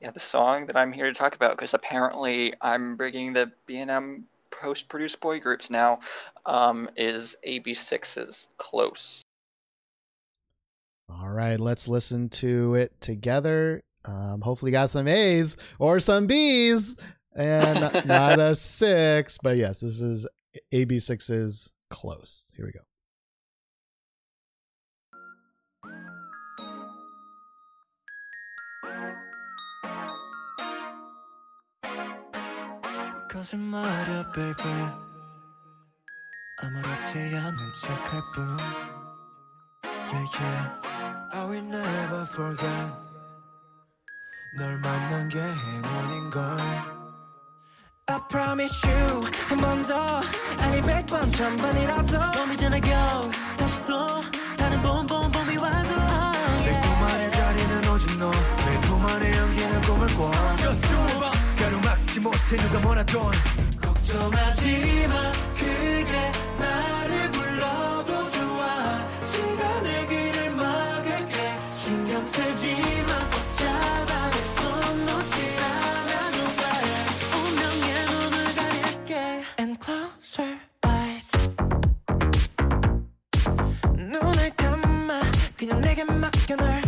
[0.00, 4.24] yeah, the song that I'm here to talk about because apparently I'm bringing the B&M
[4.50, 6.00] post-produced boy groups now
[6.44, 9.22] um, is AB6IX's "Close."
[11.08, 13.82] All right, let's listen to it together.
[14.04, 16.96] Um, hopefully, got some A's or some B's
[17.34, 19.38] and not a six.
[19.42, 20.26] But yes, this is
[20.72, 22.52] AB6IX's Close.
[22.56, 22.80] Here we go.
[40.12, 40.95] yeah yeah
[41.36, 42.92] I will never forget.
[44.56, 46.58] 널 만난 게 행운인걸.
[48.08, 50.20] I promise you 한 번 더.
[50.62, 52.18] 아니 백번 천번이라도.
[52.32, 54.20] 봄이 지나 겨울 다시 또
[54.56, 55.94] 다른 봄 봄 봄이 와도.
[56.64, 60.32] 내 꿈 안에 자리는 오직 너내 꿈 안에 연기는 꿈을 꿔.
[60.56, 60.96] Just do
[61.26, 63.32] it 가로막지 못해 누가 뭐라던.
[63.82, 65.45] 걱정하지 마
[86.46, 86.85] can I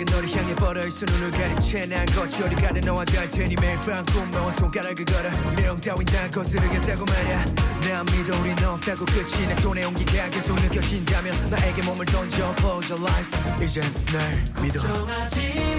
[0.00, 4.04] 감각은 너를 향해 뻗어있어 눈을 가린 채난 거치 어디 가든 너와 잘 테니 매일 밤
[4.06, 7.44] 꿈나와 손가락을 걸어 미련 따윈 다 거스르겠다고 말야.
[7.82, 13.10] 난 믿어 우린 없다고 끝이 내 손에 온기가 계속 느껴진다면 나에게 몸을 던져 Close your
[13.10, 13.30] eyes.
[13.62, 13.82] 이젠
[14.12, 14.80] 날 믿어.
[14.80, 15.69] 걱정하지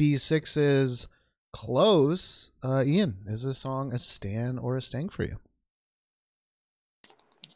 [0.00, 1.08] AB6IX's
[1.52, 2.50] close.
[2.62, 5.36] Uh, Ian, is this song a stan or a stank for you?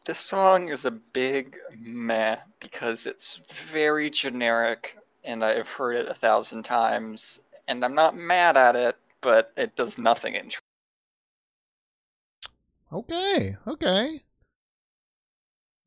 [0.05, 3.41] This song is a big meh because it's
[3.71, 8.95] very generic and I've heard it a thousand times and I'm not mad at it,
[9.21, 10.61] but it does nothing interesting.
[12.93, 14.21] Okay, okay,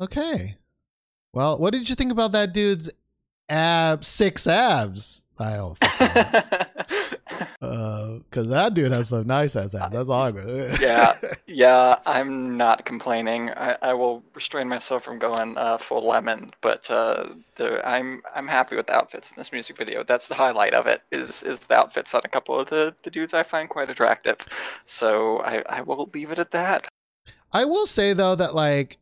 [0.00, 0.56] okay.
[1.32, 2.90] Well, what did you think about that dude's
[3.48, 5.24] ab six abs?
[5.40, 5.78] I don't.
[5.78, 7.08] Because
[8.30, 9.92] because that dude has some nice ass abs.
[9.92, 10.76] That's all I'm gonna.
[10.80, 11.16] Yeah,
[11.46, 13.50] yeah, I'm not complaining.
[13.50, 18.48] I, I will restrain myself from going uh, full lemon, but uh, the, I'm I'm
[18.48, 20.02] happy with the outfits in this music video.
[20.02, 21.02] That's the highlight of it.
[21.12, 24.38] Is is the outfits on a couple of the, the dudes I find quite attractive.
[24.84, 26.86] So I, I will leave it at that.
[27.52, 28.98] I will say though that like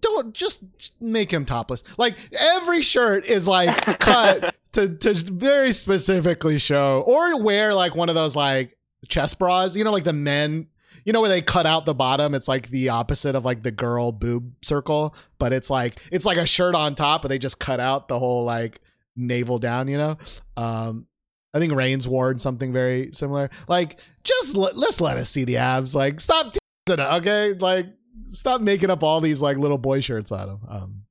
[0.00, 0.62] don't just
[1.00, 1.82] make him topless.
[1.98, 8.08] Like every shirt is like cut to to very specifically show or wear like one
[8.08, 8.76] of those like
[9.08, 10.66] chest bras, you know like the men
[11.04, 13.70] you know where they cut out the bottom it's like the opposite of like the
[13.70, 17.58] girl boob circle but it's like it's like a shirt on top but they just
[17.58, 18.80] cut out the whole like
[19.16, 20.18] navel down you know?
[20.56, 21.06] Um
[21.54, 23.48] i think Reigns wore something very similar.
[23.68, 25.94] Like just let, let's let us see the abs.
[25.94, 26.54] Like stop
[26.90, 27.54] okay?
[27.54, 27.86] Like
[28.26, 31.02] stop making up all these like little boy shirts on him um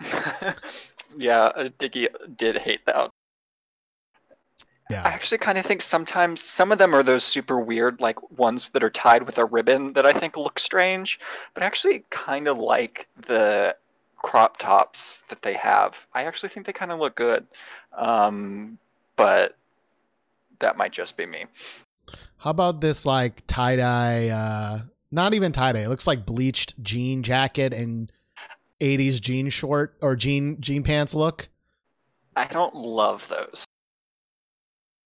[1.16, 3.10] yeah, uh, Diggy did hate that.
[4.90, 8.70] I actually kind of think sometimes some of them are those super weird, like ones
[8.70, 11.20] that are tied with a ribbon that I think look strange,
[11.54, 13.76] but I actually kind of like the
[14.16, 16.06] crop tops that they have.
[16.12, 17.46] I actually think they kind of look good,
[17.96, 18.78] um,
[19.16, 19.56] but
[20.58, 21.46] that might just be me.
[22.38, 24.28] How about this like tie dye?
[24.28, 24.80] Uh,
[25.12, 25.80] not even tie dye.
[25.80, 28.10] It looks like bleached jean jacket and
[28.80, 31.48] '80s jean short or jean jean pants look.
[32.36, 33.64] I don't love those.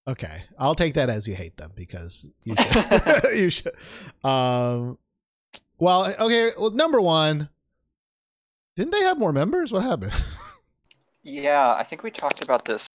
[0.06, 3.24] Okay, I'll take that as you hate them because you should.
[3.34, 3.74] you should.
[4.22, 4.98] Um,
[5.78, 6.50] well, okay.
[6.58, 7.48] Well, number one,
[8.76, 9.72] didn't they have more members?
[9.72, 10.12] What happened?
[11.26, 12.86] Yeah, I think we talked about this.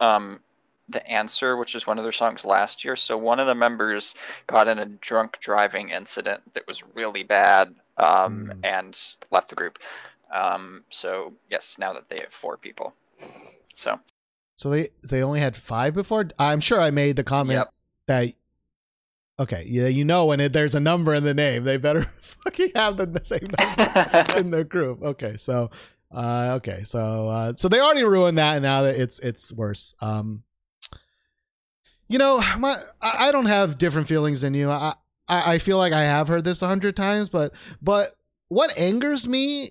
[0.00, 0.40] Um,
[0.88, 2.94] the answer, which is one of their songs last year.
[2.96, 4.14] So one of the members
[4.46, 8.60] got in a drunk driving incident that was really bad, um, Hmm.
[8.64, 8.98] and
[9.30, 9.78] left the group.
[10.32, 12.94] Um, so yes, now that they have four people.
[13.74, 13.98] So
[14.56, 16.28] so they they only had five before.
[16.38, 17.72] I'm sure I made the comment Yep.
[18.08, 18.34] that.
[19.38, 22.70] Okay, yeah, you know when it, there's a number in the name, they better fucking
[22.74, 24.36] have the, the same number.
[24.38, 25.02] in their group.
[25.02, 25.70] Okay, so
[26.10, 29.94] uh okay, so uh so they already ruined that and now that it's it's worse.
[30.00, 30.42] Um
[32.08, 34.70] you know, my I, I don't have different feelings than you.
[34.70, 34.94] I,
[35.28, 37.52] I I feel like I have heard this a hundred times, but
[37.82, 38.16] but
[38.48, 39.70] what angers me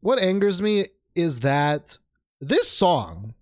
[0.00, 1.98] what angers me is that
[2.40, 3.34] this song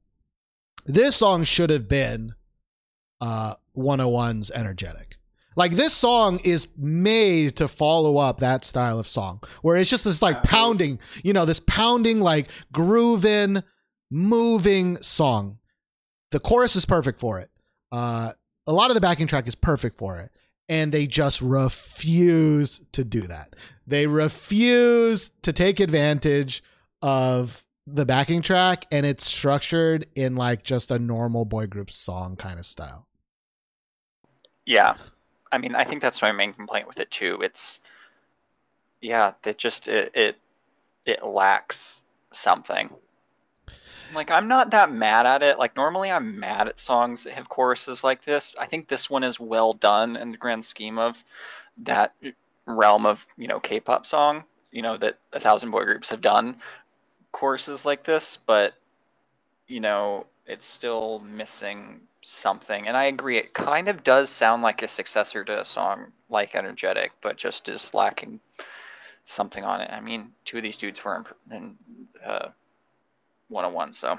[0.86, 2.34] this song should have been
[3.20, 5.16] uh 101's energetic.
[5.56, 10.04] Like this song is made to follow up that style of song where it's just
[10.04, 13.62] this like pounding, you know, this pounding like grooving,
[14.10, 15.58] moving song.
[16.32, 17.50] The chorus is perfect for it.
[17.92, 18.32] Uh
[18.66, 20.30] a lot of the backing track is perfect for it.
[20.68, 23.54] And they just refuse to do that.
[23.86, 26.62] They refuse to take advantage
[27.02, 32.36] of the backing track and it's structured in like just a normal boy group song
[32.36, 33.06] kind of style.
[34.66, 34.94] yeah,
[35.52, 37.40] I mean, I think that's my main complaint with it too.
[37.42, 37.80] It's
[39.00, 40.38] yeah, it just it it,
[41.06, 42.02] it lacks
[42.32, 42.90] something.
[44.14, 45.58] Like I'm not that mad at it.
[45.58, 48.54] Like normally I'm mad at songs that have choruses like this.
[48.58, 51.22] I think this one is well done in the grand scheme of
[51.78, 52.14] that
[52.66, 56.56] realm of, you know, K-pop song, you know, that a thousand boy groups have done
[57.32, 58.74] choruses like this, but
[59.66, 62.86] you know, it's still missing something.
[62.86, 66.54] And I agree, it kind of does sound like a successor to a song like
[66.54, 68.40] Energetic, but just is lacking
[69.24, 69.90] something on it.
[69.90, 71.16] I mean, two of these dudes were
[71.50, 71.76] in, in
[72.24, 72.48] uh,
[73.48, 74.18] 101, so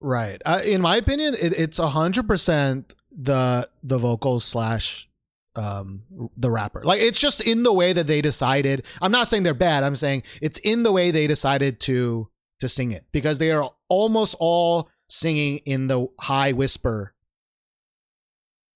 [0.00, 0.40] Right.
[0.46, 5.08] Uh, in my opinion, it, it's a hundred percent the the vocals slash
[5.56, 6.02] um
[6.36, 6.82] the rapper.
[6.82, 8.84] Like it's just in the way that they decided.
[9.02, 9.84] I'm not saying they're bad.
[9.84, 12.28] I'm saying it's in the way they decided to
[12.60, 17.14] to sing it because they are almost all singing in the high whisper,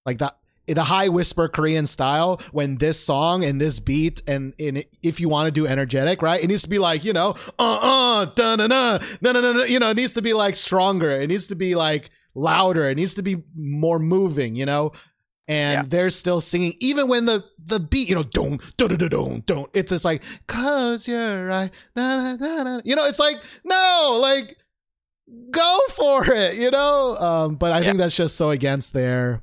[0.04, 0.36] like that
[0.66, 2.40] the high whisper Korean style.
[2.52, 6.42] When this song and this beat and in if you want to do energetic, right,
[6.42, 9.62] it needs to be like you know, uh uh, da na na, na na na.
[9.64, 11.10] You know, it needs to be like stronger.
[11.10, 12.88] It needs to be like louder.
[12.88, 14.56] It needs to be more moving.
[14.56, 14.92] You know.
[15.46, 15.84] And Yeah.
[15.88, 19.70] they're still singing, even when the the beat, you know, don't don't don't don't don't.
[19.74, 22.80] It's just like close your eye, na, na, na.
[22.82, 23.04] you know.
[23.04, 24.56] It's like no, like
[25.50, 27.16] go for it, you know.
[27.18, 29.42] Um, but I think that's just so against their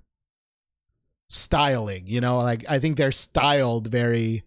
[1.32, 2.38] styling, you know.
[2.40, 4.44] Like I think they're styled very.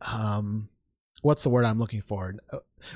[0.00, 0.68] Um,
[1.22, 2.34] what's the word I'm looking for?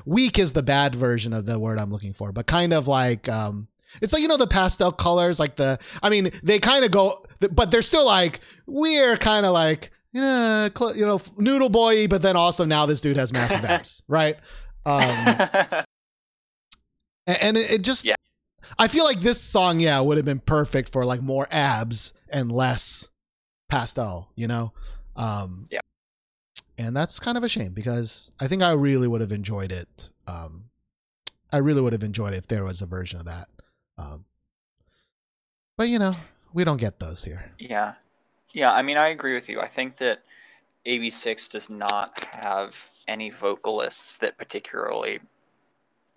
[0.07, 3.28] Weak is the bad version of the word I'm looking for, but kind of like
[3.28, 3.68] um.
[4.02, 5.78] It's like you know the pastel colors, like the.
[6.02, 10.68] I mean, they kind of go, but they're still like we're kind of like yeah,
[10.94, 14.36] you know, noodle boy, but then also now this dude has massive abs, right?
[14.86, 15.00] Um,
[17.26, 18.14] and it, it just Yeah.
[18.79, 22.51] I feel like this song, yeah, would have been perfect for like more abs and
[22.51, 23.09] less
[23.68, 24.72] pastel, you know?
[25.16, 25.81] Um, Yeah.
[26.77, 30.11] And that's kind of a shame because I think I really would have enjoyed it.
[30.27, 30.64] Um,
[31.53, 33.47] I really would have enjoyed it if there was a version of that.
[33.97, 34.25] Um,
[35.77, 36.16] but you know,
[36.53, 37.53] we don't get those here.
[37.59, 37.95] Yeah.
[38.53, 39.61] Yeah, I mean, I agree with you.
[39.61, 40.22] I think that
[40.87, 45.20] AB6IX does not have any vocalists that particularly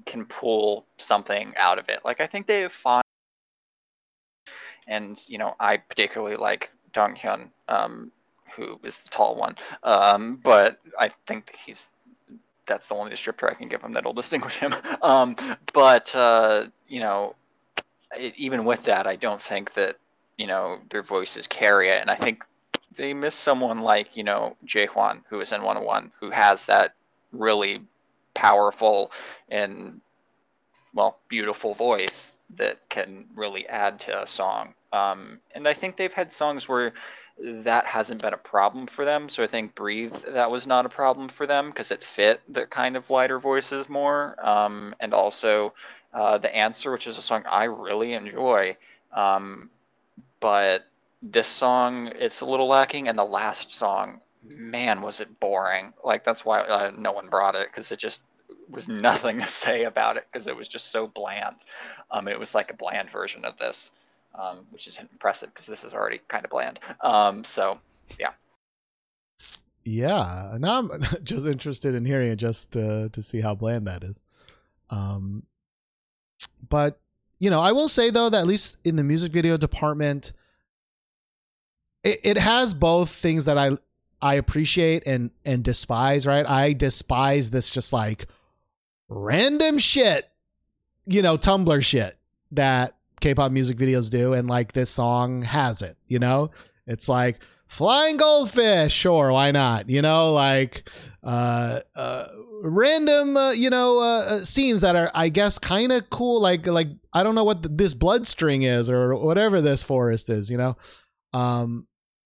[0.08, 2.00] can pull something out of it.
[2.04, 3.04] Like, I think they have fine.
[4.88, 8.12] And, you know, I particularly like Dong Hyun, um,
[8.56, 9.56] who is the tall one.
[9.84, 11.90] Um, but I think he's
[12.66, 14.74] that's the only descriptor I can give him that'll distinguish him.
[15.02, 15.36] Um,
[15.74, 17.36] but, uh, you know,
[18.16, 19.98] it, even with that, I don't think that
[20.38, 22.44] you know their voices carry it, and I think
[22.96, 26.94] they miss someone like you know Jae Hwan, who is in 101, who has that
[27.32, 27.82] really
[28.38, 29.12] powerful
[29.50, 30.00] and
[30.94, 34.74] well beautiful voice that can really add to a song.
[34.94, 36.94] Um, and I think they've had songs where
[37.40, 39.28] that hasn't been a problem for them.
[39.28, 42.66] So I think Breathe that was not a problem for them because it fit the
[42.68, 44.38] kind of lighter voices more.
[44.42, 45.74] Um, and also
[46.14, 48.78] uh, the answer, which is a song I really enjoy.
[49.12, 49.70] Um,
[50.40, 50.88] but
[51.22, 55.94] this song, it's a little lacking, and the last song, man, was it boring.
[56.04, 58.24] Like that's why uh, no one brought it because it just
[58.70, 61.58] was nothing to say about it because it was just so bland.
[62.12, 63.92] Um, it was like a bland version of this,
[64.36, 66.80] um, which is impressive because this is already kind of bland.
[67.02, 67.80] Um, so
[68.20, 68.32] Yeah,
[69.84, 74.04] Yeah, now I'm just interested in hearing it just to, to see how bland that
[74.04, 74.22] is.
[74.90, 75.44] Um,
[76.70, 77.00] but
[77.40, 80.34] you know, I will say though that at least in the music video department,
[82.04, 83.72] it has both things that I
[84.22, 86.26] I appreciate and and despise.
[86.26, 88.28] Right, I despise this just like
[89.10, 90.30] random shit,
[91.06, 92.16] you know, Tumblr shit
[92.52, 95.98] that K-pop music videos do, and like this song has it.
[96.08, 96.52] You know,
[96.86, 100.90] it's like flying goldfish sure why not you know like
[101.24, 102.28] uh uh
[102.64, 106.66] random uh, you know uh, uh, scenes that are i guess kind of cool like
[106.66, 110.50] like i don't know what th- this blood string is or whatever this forest is
[110.50, 110.76] you know
[111.34, 111.86] um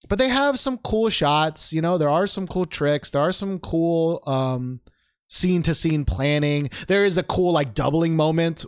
[0.09, 3.31] but they have some cool shots you know there are some cool tricks there are
[3.31, 4.79] some cool um
[5.31, 6.69] scene to scene planning.
[6.87, 8.65] There is a cool like doubling moment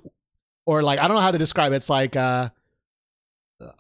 [0.65, 1.75] or like i don't know how to describe it.
[1.75, 2.49] It's like uh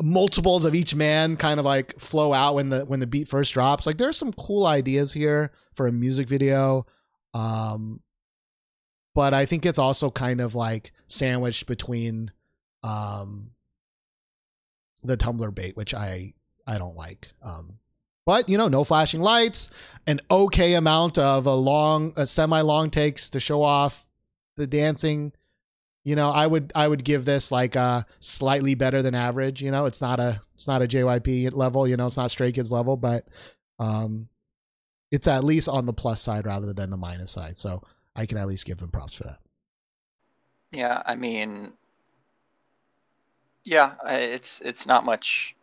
[0.01, 3.53] multiples of each man kind of like flow out when the when the beat first
[3.53, 3.85] drops.
[3.85, 6.85] Like there's some cool ideas here for a music video
[7.33, 7.99] um
[9.15, 12.31] but i think it's also kind of like sandwiched between
[12.83, 13.49] um
[15.03, 16.31] the tumblr bait which i
[16.67, 17.77] i don't like um
[18.25, 19.69] but you know no flashing lights
[20.07, 24.09] an okay amount of a long a semi long takes to show off
[24.55, 25.31] the dancing.
[26.03, 29.71] You know i would i would give this like a slightly better than average you
[29.71, 29.85] know?
[29.85, 32.07] It's not a it's not a jyp level you know?
[32.07, 33.27] It's not stray kids level but
[33.79, 34.27] um
[35.11, 37.81] it's at least on the plus side rather than the minus side so
[38.15, 39.39] i can at least give them props for that.
[40.73, 41.73] Yeah, I mean,
[43.63, 45.55] yeah, it's it's not much.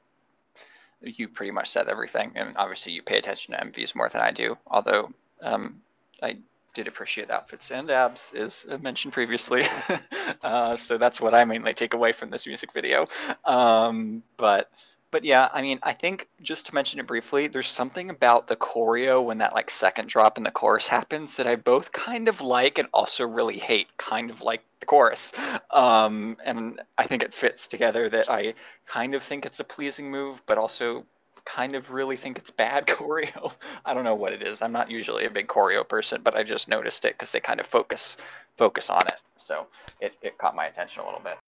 [1.03, 4.31] You pretty much said everything, and obviously you pay attention to MVs more than I
[4.31, 4.57] do.
[4.67, 5.81] Although um,
[6.23, 6.37] I
[6.75, 9.65] did appreciate outfits and abs, as mentioned previously.
[10.43, 13.07] uh, so that's what I mainly take away from this music video.
[13.45, 14.71] Um, but
[15.11, 18.57] but yeah, I mean, I think just to mention it briefly, there's something about the
[18.57, 22.41] choreo when that like second drop in the chorus happens that I both kind of
[22.41, 25.33] like and also really hate, kind of like the chorus.
[25.71, 28.55] Um, and I think it fits together that I
[28.87, 31.05] kind of think it's a pleasing move, but also
[31.45, 33.53] kind of really think it's bad choreo.
[33.85, 34.63] I don't know what it is.
[34.63, 37.61] I'm not usually a big choreo person, but I just noticed it because they kind
[37.61, 38.17] of focus
[38.57, 39.19] focus on it.
[39.37, 39.67] So
[40.01, 41.39] it, it caught my attention a little bit.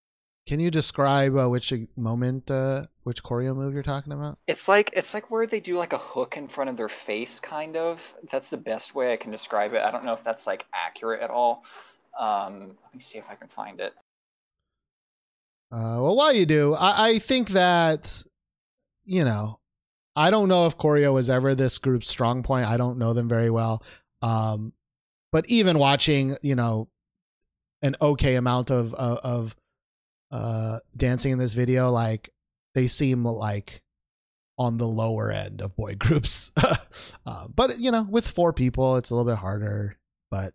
[0.46, 4.90] Can you describe uh, which moment uh which choreo move you're talking about It's like
[4.92, 8.14] it's like where they do like a hook in front of their face, kind of.
[8.30, 9.82] That's the best way I can describe it.
[9.82, 11.64] I don't know if that's like accurate at all.
[12.18, 13.92] Um, let me see if I can find it.
[15.72, 18.22] Uh, well, while you do, I, I think that,
[19.04, 19.58] you know,
[20.14, 22.66] I don't know if choreo was ever this group's strong point.
[22.66, 23.82] I don't know them very well.
[24.20, 24.74] Um,
[25.32, 26.88] but even watching, you know,
[27.80, 29.56] an okay amount of of, of
[30.32, 32.30] uh, dancing in this video, like
[32.74, 33.82] they seem like
[34.58, 36.50] on the lower end of boy groups.
[37.26, 39.98] uh, but you know, with four people, it's a little bit harder.
[40.30, 40.54] But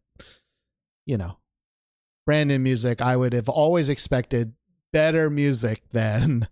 [1.06, 1.38] you know,
[2.26, 4.54] brand new music, I would have always expected
[4.92, 6.48] better music than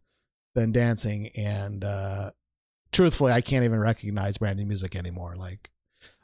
[0.54, 2.32] than dancing and uh
[2.94, 5.70] truthfully i can't even recognize brand new music anymore like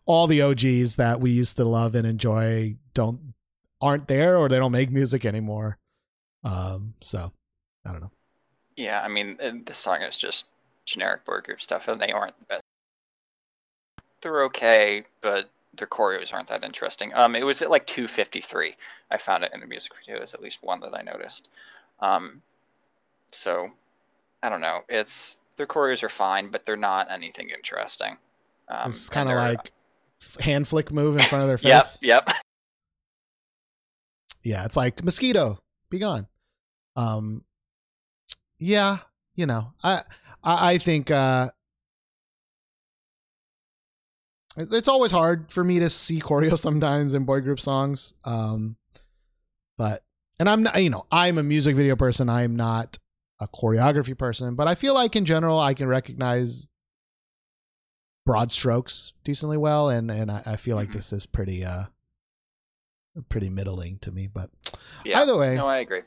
[0.05, 3.33] all the og's that we used to love and enjoy don't
[3.81, 5.77] aren't there or they don't make music anymore
[6.43, 7.31] Um, so
[7.85, 8.11] I don't know.
[8.75, 10.45] Yeah, I mean, uh, this song is just
[10.85, 12.63] generic boy group stuff, and they aren't the best.
[14.21, 17.11] They're okay, but their choreos aren't that interesting.
[17.13, 18.75] Um, it was at like 253.
[19.09, 20.19] I found it in the music video.
[20.19, 21.49] Was at least one that I noticed.
[21.99, 22.41] Um,
[23.31, 23.69] so
[24.43, 24.81] I don't know.
[24.89, 28.17] It's their choreos are fine, but they're not anything interesting.
[28.67, 29.71] Um, it's kind of like
[30.21, 31.65] f- hand flick move in front of their face.
[31.71, 31.97] Yep, face.
[32.01, 32.29] yep.
[34.43, 35.59] Yeah, it's like mosquito,
[35.91, 36.27] be gone.
[36.95, 37.43] Um,
[38.57, 38.97] yeah,
[39.35, 40.01] you know, I
[40.43, 41.49] I, I think uh,
[44.57, 48.13] it- it's always hard for me to see choreo sometimes in boy group songs.
[48.25, 48.75] Um,
[49.77, 50.03] but
[50.39, 52.29] and I'm not, you know, I'm a music video person.
[52.29, 52.97] I'm not
[53.39, 56.69] a choreography person, but I feel like in general I can recognize
[58.25, 60.93] broad strokes decently well, and and I, I feel like Mhm.
[60.93, 61.85] this is pretty uh
[63.29, 64.27] pretty middling to me.
[64.27, 64.49] But
[65.03, 65.19] Yeah.
[65.21, 66.03] either way, No, I agree.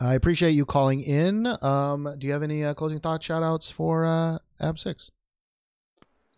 [0.00, 1.46] I appreciate you calling in.
[1.62, 5.10] Um, do you have any uh, closing thoughts, shout outs for uh, AB6IX?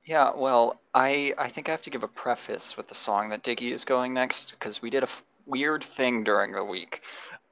[0.05, 3.42] Yeah, well, I I think I have to give a preface with the song that
[3.42, 7.03] Diggy is going next because we did a f- weird thing during the week.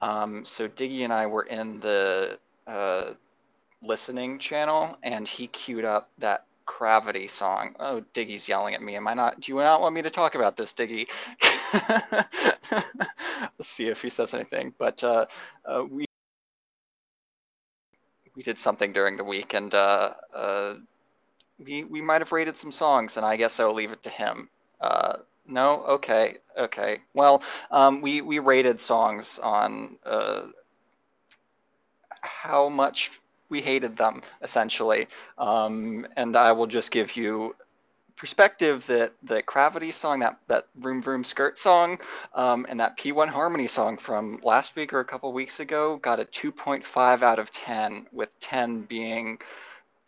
[0.01, 3.15] Um, so Diggy and I were in the uh,
[3.83, 7.75] listening channel, and he queued up that Gravity song.
[7.81, 8.95] Oh, Diggy's yelling at me.
[8.95, 9.41] Am I not?
[9.41, 11.09] Do you not want me to talk about this, Diggy?
[13.59, 14.75] Let's see if he says anything.
[14.79, 15.27] But uh,
[15.65, 16.05] uh, we
[18.37, 20.75] we did something during the week, and uh, uh,
[21.59, 24.51] we we might have rated some songs, and I guess I'll leave it to him.
[24.79, 25.17] Uh,
[25.47, 26.99] no, okay, okay.
[27.15, 30.43] Well, um, we we rated songs on uh,
[32.21, 33.11] how much
[33.49, 37.55] we hated them, essentially, um, and I will just give you
[38.17, 41.99] perspective that the Gravity song, that that Vroom Vroom Skirt song,
[42.35, 46.21] um, and that P1 Harmony song from last week or a couple weeks ago got
[46.21, 49.39] a 2.5 out of 10, with 10 being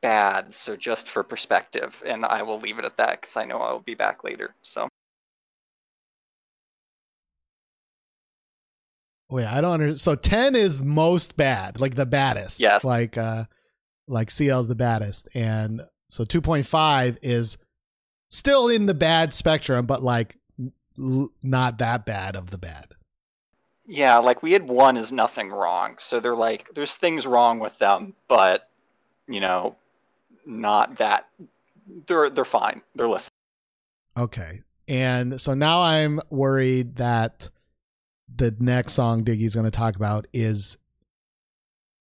[0.02, 0.52] bad.
[0.54, 3.72] So just for perspective, and I will leave it at that because I know I
[3.72, 4.54] will be back later.
[4.62, 4.88] So
[9.30, 10.00] Wait, I don't understand.
[10.00, 12.60] So ten is most bad, like the baddest.
[12.60, 12.84] Yes.
[12.84, 13.44] Like uh,
[14.08, 17.56] like CL is the baddest, and so two point five is
[18.28, 20.36] still in the bad spectrum, but like
[21.00, 22.86] l- not that bad of the bad.
[23.86, 25.96] yeah, like we had one is nothing wrong.
[25.98, 28.68] So they're like, there's things wrong with them, but
[29.28, 29.76] you know,
[30.46, 31.28] not that.
[32.06, 32.82] They're they're fine.
[32.94, 33.30] They're listening.
[34.16, 34.62] Okay.
[34.88, 37.48] And so now I'm worried that
[38.36, 40.76] the next song Diggy's going to talk about is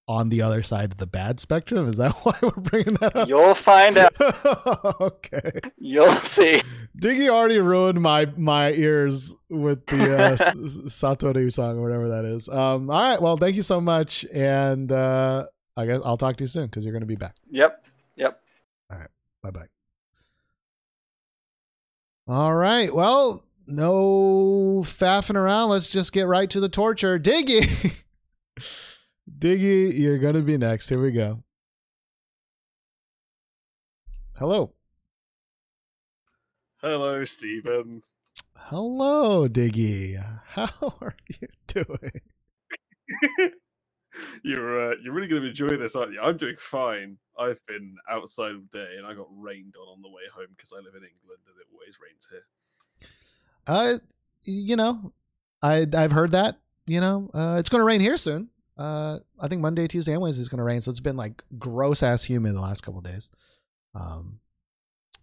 [0.08, 1.88] on the other side of the bad spectrum.
[1.88, 3.30] Is that why we're bringing that up?
[3.30, 4.12] You'll find out.
[5.02, 5.52] okay.
[5.78, 6.62] You'll see.
[7.00, 12.10] Diggy already ruined my my ears with the uh, S- S- Satori song or whatever
[12.10, 12.50] that is.
[12.50, 12.90] Um.
[12.90, 13.22] All right.
[13.22, 15.46] Well, thank you so much, and uh,
[15.78, 17.36] I guess I'll talk to you soon because you're going to be back.
[17.52, 17.86] Yep.
[18.16, 18.42] Yep.
[18.92, 19.10] All right.
[19.44, 19.68] Bye bye.
[22.28, 22.94] All right.
[22.94, 25.70] Well, no faffing around.
[25.70, 27.20] Let's just get right to the torture.
[27.20, 28.04] Diggy.
[29.40, 30.90] Diggy, you're going to be next.
[30.90, 31.44] Here we go.
[34.38, 34.74] Hello.
[36.82, 38.04] Hello, Stephen.
[38.56, 40.16] Hello, Diggy.
[40.48, 40.70] How
[41.02, 42.12] are you doing?
[44.44, 46.22] you're uh, you're really going to enjoy this, aren't you?
[46.22, 47.18] I'm doing fine.
[47.38, 50.72] I've been outside all day, and I got rained on on the way home because
[50.74, 52.46] I live in England, and it always rains here.
[53.70, 54.00] Uh,
[54.44, 55.14] you know,
[55.62, 56.58] I I've heard that.
[56.88, 58.50] You know, uh, it's going to rain here soon.
[58.78, 60.82] Uh, I think Monday, Tuesday, and Wednesday is going to rain.
[60.82, 63.30] So it's been like gross ass humid the last couple of days.
[63.94, 64.40] Um,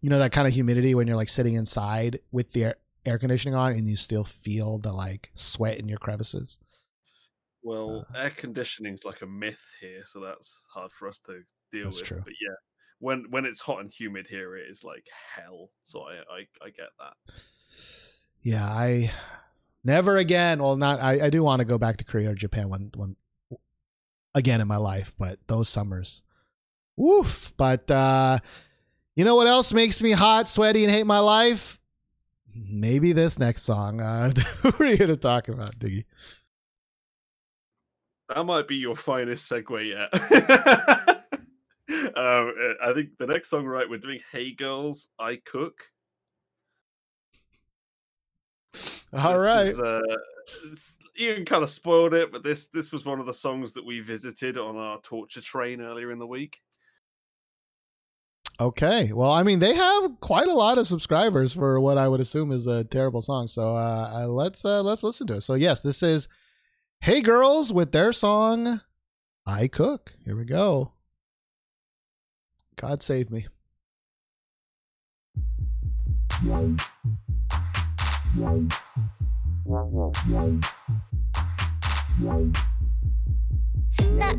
[0.00, 2.74] you know that kind of humidity when you're like sitting inside with the air,
[3.04, 6.58] air conditioning on and you still feel the like sweat in your crevices.
[7.62, 8.18] Well, Uh.
[8.18, 11.42] air conditioning's like a myth here, so that's hard for us to
[11.72, 12.08] deal That's with.
[12.08, 12.20] true.
[12.22, 12.54] But yeah,
[13.00, 15.70] when when it's hot and humid here, it is like hell.
[15.84, 17.14] So I I, I get that.
[18.46, 19.10] Yeah, I
[19.82, 20.62] never again.
[20.62, 21.26] Well, not I.
[21.26, 23.16] I do want to go back to Korea or Japan one one
[24.36, 26.22] again in my life, but those summers,
[26.94, 27.52] woof.
[27.56, 28.38] But uh,
[29.16, 31.80] you know what else makes me hot, sweaty, and hate my life?
[32.54, 34.00] Maybe this next song.
[34.00, 34.30] Uh,
[34.62, 36.04] who are you going to talk about, Diggy?
[38.32, 40.14] That might be your finest segue yet.
[42.16, 43.90] um, I think the next song, right?
[43.90, 45.82] We're doing "Hey Girls, I Cook."
[49.12, 49.66] All This right.
[49.66, 50.00] is, uh,
[51.18, 54.00] Ian kind of spoiled it, but this this was one of the songs that we
[54.00, 56.60] visited on our torture train earlier in the week.
[58.58, 59.12] Okay.
[59.12, 62.52] Well, I mean, they have quite a lot of subscribers for what I would assume
[62.52, 63.48] is a terrible song.
[63.48, 65.40] So uh, uh, let's uh, let's listen to it.
[65.42, 66.28] So yes, this is
[67.00, 68.80] Hey Girls with their song
[69.46, 70.14] I Cook.
[70.24, 70.92] Here we go.
[72.76, 73.46] God save me.
[78.38, 78.50] 나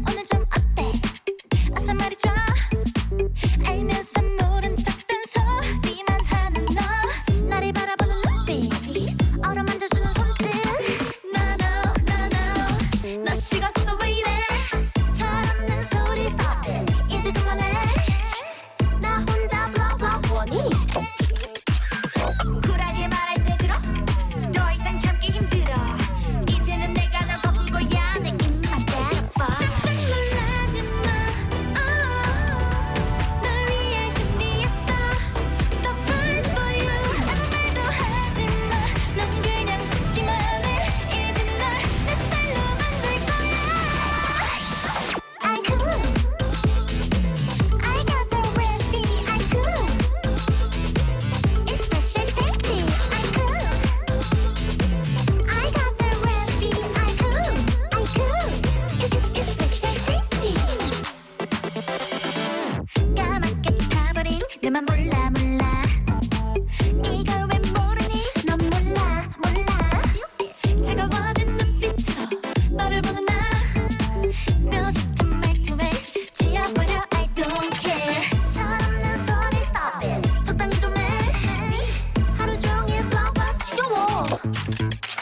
[0.08, 0.92] 오늘 좀 어때?
[1.76, 2.30] 어서 말해줘.
[3.66, 6.82] 알면서 모른 척든 소리만 하는 너.
[7.50, 8.72] 나를 바라보는 눈빛.
[9.44, 10.46] 어루만져주는 손짓.
[11.36, 12.20] No, no,
[13.16, 13.24] no.
[13.26, 13.77] 너 식었어
[84.36, 85.17] フフフ。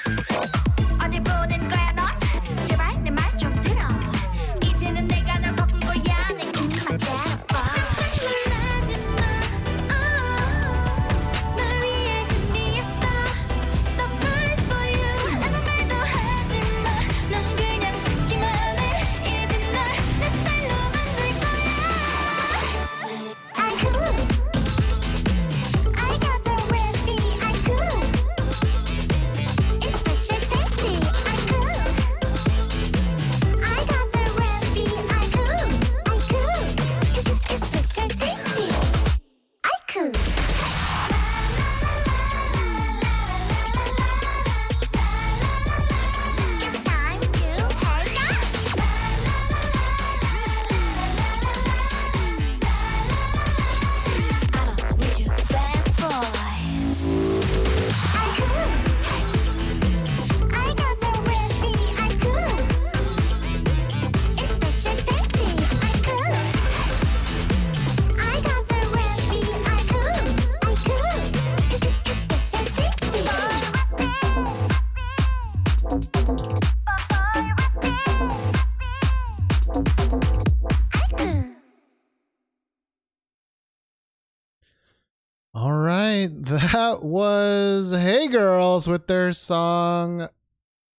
[88.86, 90.28] Girls with their song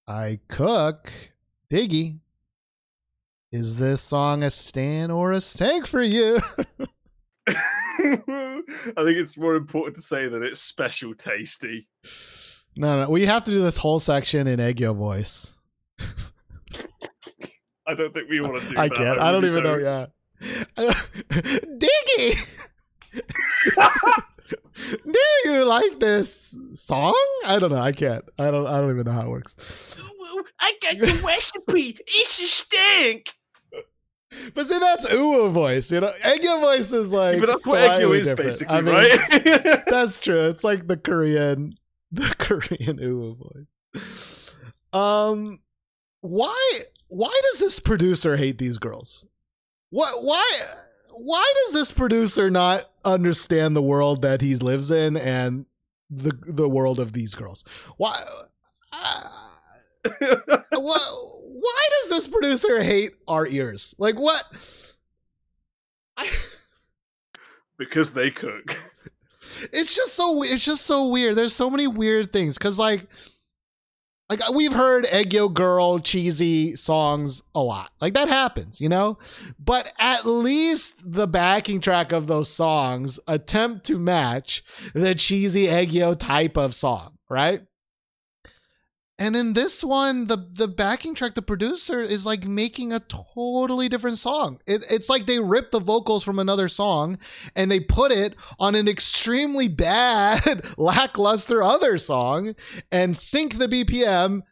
[0.08, 1.12] I Cook.
[1.70, 2.18] Diggy.
[3.52, 6.40] Is this song a stan or a stank for you?
[7.48, 7.52] I
[8.02, 11.86] think it's more important to say that it's special tasty.
[12.76, 13.10] no, no.
[13.10, 15.52] We have to do this whole section in aegyo voice.
[17.86, 18.96] I don't think we want to do I that.
[18.96, 19.20] can't.
[19.20, 19.78] I don't really even know.
[19.78, 20.12] don't.
[20.76, 20.92] Yeah.
[21.78, 22.48] Diggy!
[24.90, 27.14] Do you like this song?
[27.46, 27.80] I don't know.
[27.80, 28.24] I can't.
[28.38, 28.66] I don't.
[28.66, 29.96] I don't even know how it works.
[30.60, 31.98] I got the recipe.
[32.06, 33.32] It's a stink.
[34.54, 35.90] But see, that's Uwu voice.
[35.90, 37.40] You know, aegyo voice is like.
[37.40, 38.50] but that's what slightly is different.
[38.50, 39.84] basically, I mean, right?
[39.88, 40.40] that's true.
[40.46, 41.76] It's like the Korean,
[42.12, 44.54] the Korean Uwu voice.
[44.92, 45.60] Um,
[46.20, 46.80] why?
[47.08, 49.26] Why does this producer hate these girls?
[49.90, 50.22] What?
[50.22, 50.44] Why?
[51.12, 55.66] Why does this producer not understand the world that he lives in and
[56.10, 57.64] the the world of these girls?
[57.96, 58.22] Why?
[58.92, 59.28] Uh,
[60.72, 61.00] what?
[61.58, 63.94] Why does this producer hate our ears?
[63.98, 64.44] Like what?
[66.16, 66.28] I,
[67.78, 68.78] because they cook.
[69.72, 71.36] it's just so it's just so weird.
[71.36, 73.06] There's so many weird things because like
[74.28, 77.90] like uh, we've heard aegyo Girl cheesy songs a lot.
[78.00, 79.18] Like that happens, you know?
[79.58, 84.64] But at least the backing track of those songs attempt to match
[84.94, 87.62] the cheesy aegyo type of song, right?
[89.18, 93.88] And in this one, the the backing track, the producer is like making a totally
[93.88, 94.60] different song.
[94.66, 97.18] It, it's like they ripped the vocals from another song
[97.54, 102.54] and they put it on an extremely bad, lackluster other song
[102.92, 104.42] and sync the BPM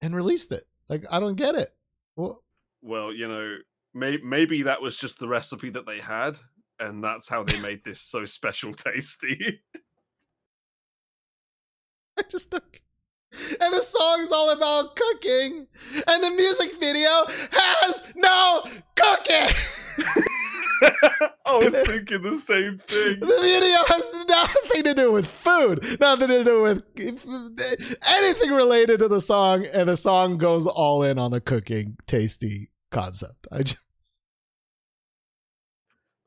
[0.00, 0.62] and released it.
[0.88, 1.70] Like I don't get it.
[2.14, 2.44] Well,
[2.80, 3.56] Well, you know,
[3.92, 6.36] may- maybe that was just the recipe that they had,
[6.78, 9.62] and that's how they made this so special tasty.
[12.22, 12.64] I just don't.
[13.60, 15.66] And the song's all about cooking,
[16.06, 18.64] and the music video has no
[18.96, 19.48] cooking.
[21.50, 23.18] Oh, I was thinking the same thing.
[23.18, 26.84] The video has nothing to do with food, nothing to do with
[28.06, 32.70] anything related to the song, and the song goes all in on the cooking, tasty
[32.92, 33.48] concept.
[33.50, 33.78] I just,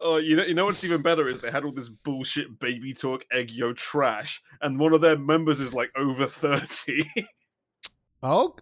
[0.03, 2.93] Oh, you know, you know what's even better is they had all this bullshit baby
[2.93, 7.07] talk aegyo trash, and one of their members is like over thirty.
[8.23, 8.55] oh,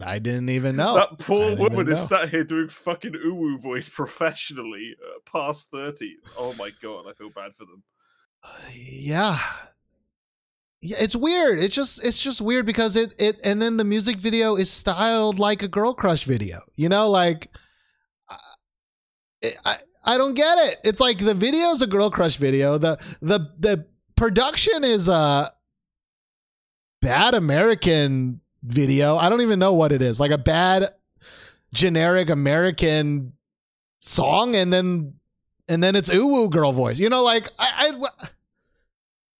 [0.00, 0.94] I didn't even know.
[0.94, 6.16] that poor woman is sat here doing fucking uwu voice professionally, uh, past thirty.
[6.38, 7.82] Oh my god, I feel bad for them.
[8.72, 9.38] yeah
[10.82, 14.18] yeah it's weird it's just it's just weird because it it and then the music
[14.18, 17.48] video is styled like a girl crush video you know like
[18.28, 18.36] I-
[19.42, 22.78] it, i i don't get it it's like the video is a girl crush video
[22.78, 23.86] the the the
[24.16, 25.50] production is a
[27.00, 30.88] bad american video i don't even know what it is like a bad
[31.72, 33.32] generic american
[33.98, 35.14] song and then
[35.68, 36.98] and then it's ooh woo girl voice.
[36.98, 38.08] You know, like I, I,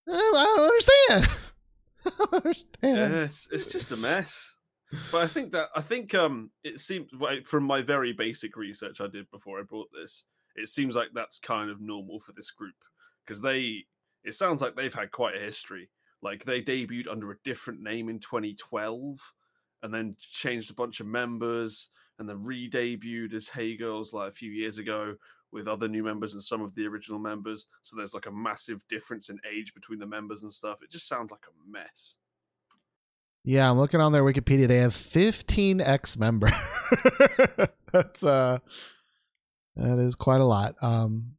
[0.08, 1.40] I don't understand.
[2.06, 2.96] I don't understand.
[2.96, 4.54] Yeah, it's, it's just a mess.
[5.10, 9.00] But I think that I think um it seems like from my very basic research
[9.00, 10.24] I did before I brought this,
[10.56, 12.74] it seems like that's kind of normal for this group
[13.26, 13.84] because they
[14.24, 15.88] it sounds like they've had quite a history.
[16.22, 19.18] Like they debuted under a different name in 2012
[19.82, 21.88] and then changed a bunch of members
[22.18, 25.16] and then re-debuted as Hey Girls like a few years ago
[25.50, 27.66] with other new members and some of the original members.
[27.82, 30.82] So there's like a massive difference in age between the members and stuff.
[30.82, 32.16] It just sounds like a mess.
[33.44, 34.68] Yeah, I'm looking on their Wikipedia.
[34.68, 36.50] They have 15 ex member.
[37.92, 38.58] that's uh,
[39.76, 40.74] that is quite a lot.
[40.82, 41.32] Um,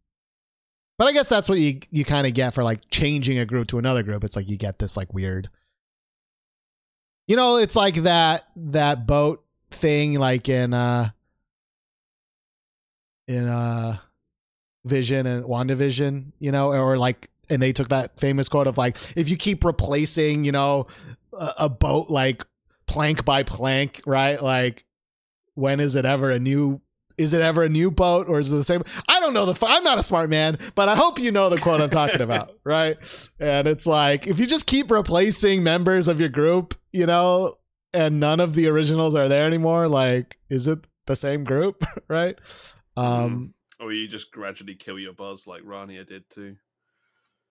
[0.97, 3.67] but I guess that's what you you kind of get for like changing a group
[3.69, 4.23] to another group.
[4.23, 5.49] It's like you get this like weird.
[7.27, 11.09] You know, it's like that that boat thing, like in uh,
[13.27, 13.97] in uh,
[14.85, 16.33] Vision and WandaVision.
[16.39, 19.63] You know, or like, and they took that famous quote of like, if you keep
[19.63, 20.87] replacing, you know,
[21.33, 22.45] a, a boat like
[22.85, 24.41] plank by plank, right?
[24.41, 24.85] Like,
[25.55, 26.81] when is it ever a new?
[27.17, 28.83] Is it ever a new boat or is it the same?
[29.07, 29.65] I don't know the.
[29.65, 32.51] I'm not a smart man, but I hope you know the quote I'm talking about,
[32.63, 32.97] right?
[33.39, 37.53] And it's like if you just keep replacing members of your group, you know,
[37.93, 42.37] and none of the originals are there anymore, like, is it the same group, right?
[42.97, 46.55] Um, Or you just gradually kill your buzz like Rania did too.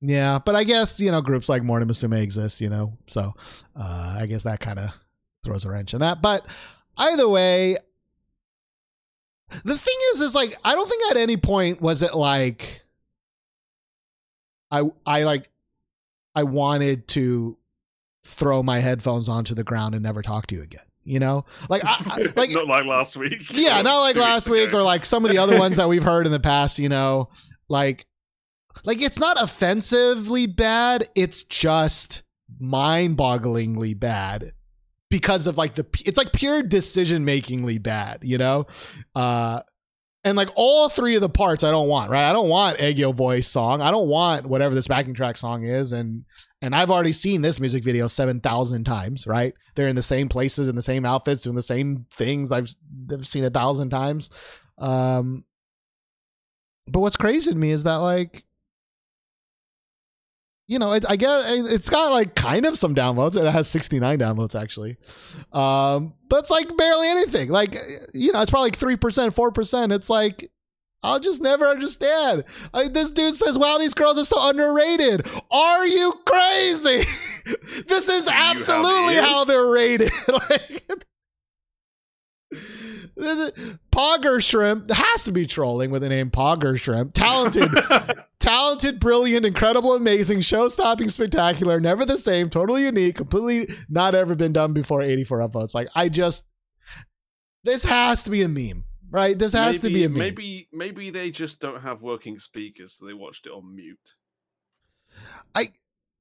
[0.01, 3.35] Yeah, but I guess you know groups like Morning Musume exist, you know, so
[3.77, 4.91] uh, I guess that kind of
[5.45, 6.21] throws a wrench in that.
[6.21, 6.45] But
[6.97, 7.77] either way,
[9.65, 12.83] the thing is, is like I don't think at any point was it like
[14.71, 15.51] I I like
[16.35, 17.57] I wanted to
[18.25, 20.85] throw my headphones onto the ground and never talk to you again.
[21.05, 23.51] You know, like I, I- like not like last week.
[23.51, 24.79] yeah, not like last week ago.
[24.79, 27.29] or like some of the other ones that we've heard in the past, you know,
[27.69, 28.07] like
[28.85, 32.23] like it's not offensively bad, it's just
[32.61, 34.53] mind-bogglingly bad
[35.13, 38.67] because of like the it's like pure decision-makingly bad, you know?
[39.15, 39.61] Uh
[40.25, 42.31] and like all three of the parts I don't want, right?
[42.31, 43.83] I don't want aegyo voice song.
[43.83, 46.25] I don't want whatever this backing track song is and
[46.63, 49.53] and I've already seen this music video 7,000 times, right?
[49.75, 52.73] They're in the same places, in the same outfits, doing the same things I've,
[53.13, 54.31] I've seen a thousand times.
[54.79, 55.45] Um,
[56.87, 58.45] but what's crazy to me is that, like,
[60.67, 63.37] you know, it, I guess it's got like kind of some downloads.
[63.37, 64.97] It has 69 downloads actually.
[65.53, 67.51] Um, but it's like barely anything.
[67.51, 67.77] Like,
[68.15, 69.95] you know, it's probably like 3%, 4%.
[69.95, 70.51] It's like,
[71.03, 72.45] I'll just never understand.
[72.73, 75.27] Like, this dude says, wow, these girls are so underrated.
[75.51, 77.05] Are you crazy?
[77.89, 79.25] this is absolutely ears?
[79.25, 80.13] how they're rated.
[80.51, 81.05] like,
[83.19, 87.13] Pogger Shrimp has to be trolling with the name Pogger Shrimp.
[87.15, 87.71] Talented,
[88.39, 94.35] talented, brilliant, incredible, amazing, show stopping, spectacular, never the same, totally unique, completely not ever
[94.35, 95.03] been done before.
[95.03, 95.75] 84 upvotes.
[95.75, 96.45] Like, I just,
[97.65, 99.39] this has to be a meme, right?
[99.39, 100.19] This has to be a meme.
[100.19, 104.17] Maybe maybe they just don't have working speakers, so they watched it on mute.
[105.55, 105.69] I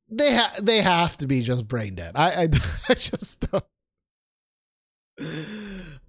[0.09, 2.11] they ha- they have to be just brain dead.
[2.15, 2.49] I I,
[2.89, 3.63] I just don't.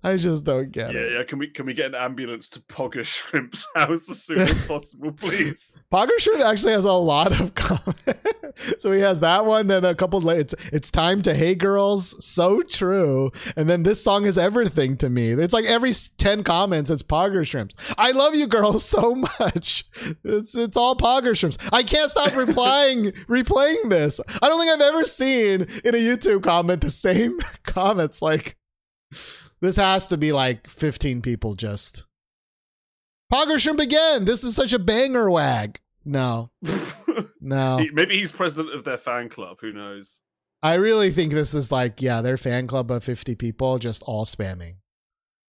[0.04, 1.12] I just don't get Yeah, it.
[1.12, 1.22] yeah.
[1.24, 5.12] Can we can we get an ambulance to Pogger Shrimp's house as soon as possible,
[5.12, 5.78] please?
[5.92, 7.96] Pogger Shrimp actually has a lot of comment.
[8.78, 10.28] so he has that one, then a couple.
[10.28, 15.08] It's it's time to hey girls, so true, and then this song is everything to
[15.08, 15.30] me.
[15.30, 17.76] It's like every ten comments, it's Pogger shrimps.
[17.96, 19.84] I love you girls so much.
[20.24, 21.58] It's it's all Pogger shrimps.
[21.72, 24.20] I can't stop replying, replaying this.
[24.42, 28.20] I don't think I've ever seen in a YouTube comment the same comments.
[28.20, 28.56] Like
[29.62, 32.04] this has to be like fifteen people just.
[33.32, 34.26] Pogger shrimp again.
[34.26, 35.80] This is such a banger wag.
[36.04, 36.50] No,
[37.40, 37.82] no.
[37.94, 39.56] Maybe he's president of their fan club.
[39.62, 40.20] Who knows?
[40.62, 44.24] I really think this is like, yeah, their fan club of 50 people just all
[44.24, 44.74] spamming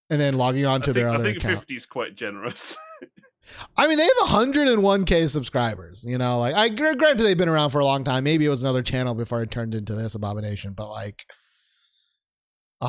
[0.09, 1.59] and then logging on to I their think, I think account.
[1.59, 2.77] 50 is quite generous.
[3.77, 7.71] I mean, they have 101k subscribers, you know, like I gr- granted they've been around
[7.71, 8.23] for a long time.
[8.23, 11.25] Maybe it was another channel before it turned into this abomination, but like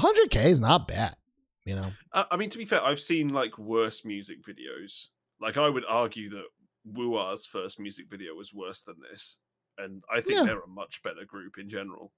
[0.00, 1.16] 100k is not bad,
[1.64, 1.90] you know.
[2.12, 5.06] I I mean, to be fair, I've seen like worse music videos.
[5.40, 6.44] Like, I would argue that
[6.92, 9.38] Wua's first music video was worse than this,
[9.78, 10.44] and I think Yeah.
[10.44, 12.12] they're a much better group in general.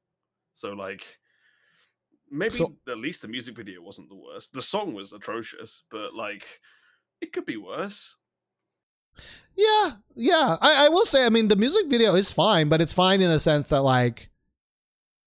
[0.55, 1.05] So, like,
[2.31, 4.53] maybe So- at least the music video wasn't the worst.
[4.53, 6.45] The song was atrocious, but like,
[7.20, 8.16] it could be worse.
[9.55, 10.57] Yeah, yeah.
[10.61, 13.31] I, I will say, I mean, the music video is fine, but it's fine in
[13.31, 14.29] the sense that like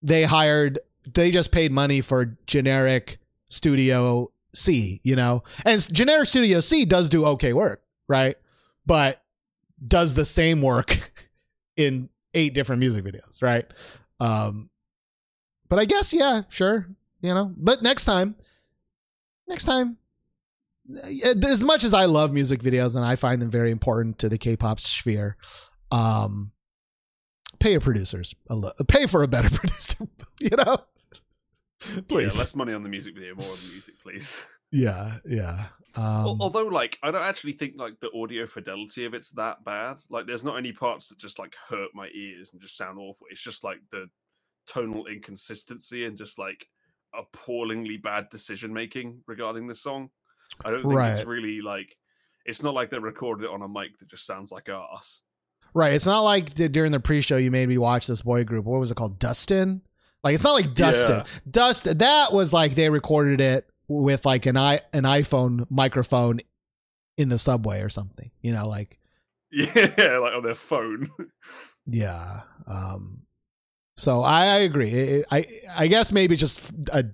[0.03, 0.79] they hired,
[1.13, 7.09] they just paid money for generic Studio C, you know, and generic Studio C does
[7.09, 8.35] do okay work, right?
[8.85, 9.21] But
[9.85, 11.11] does the same work
[11.77, 13.65] in eight different music videos, right?
[14.19, 14.69] Um,
[15.69, 16.87] but I guess, yeah, sure,
[17.21, 17.53] you know.
[17.55, 18.35] But next time,
[19.47, 19.97] next time,
[20.91, 24.29] uh, as much as I love music videos and I find them very important to
[24.29, 25.37] the K-pop sphere,
[25.91, 26.51] um,
[27.59, 30.07] pay your producers a li- pay for a better producer,
[30.39, 30.77] you know.
[32.07, 34.45] Please, Yeah, less money on the music video, more on the music, please.
[34.71, 35.67] yeah, yeah.
[35.95, 39.97] Um, Although, like, I don't actually think like the audio fidelity of it's that bad.
[40.09, 43.27] Like, there's not any parts that just like hurt my ears and just sound awful.
[43.31, 44.07] It's just like the
[44.67, 46.67] tonal inconsistency and just like
[47.15, 50.09] appallingly bad decision making regarding this song.
[50.63, 51.17] I don't think Right.
[51.17, 51.95] it's really like
[52.45, 55.21] it's not like they recorded it on a mic that just sounds like ass.
[55.73, 55.93] Right.
[55.93, 58.65] It's not like during the pre-show you made me watch this boy group.
[58.65, 59.19] What was it called?
[59.19, 59.81] Dustin.
[60.23, 61.17] Like it's not like Dustin.
[61.19, 61.25] Yeah.
[61.49, 61.99] Dust.
[61.99, 66.39] That was like they recorded it with like an i an iPhone microphone
[67.17, 68.29] in the subway or something.
[68.41, 68.99] You know, like
[69.51, 71.09] Yeah, like on their phone.
[71.91, 72.41] Yeah.
[72.67, 73.21] Um
[73.97, 74.89] so I, I agree.
[74.91, 75.45] It- it- I
[75.75, 77.05] I guess maybe just a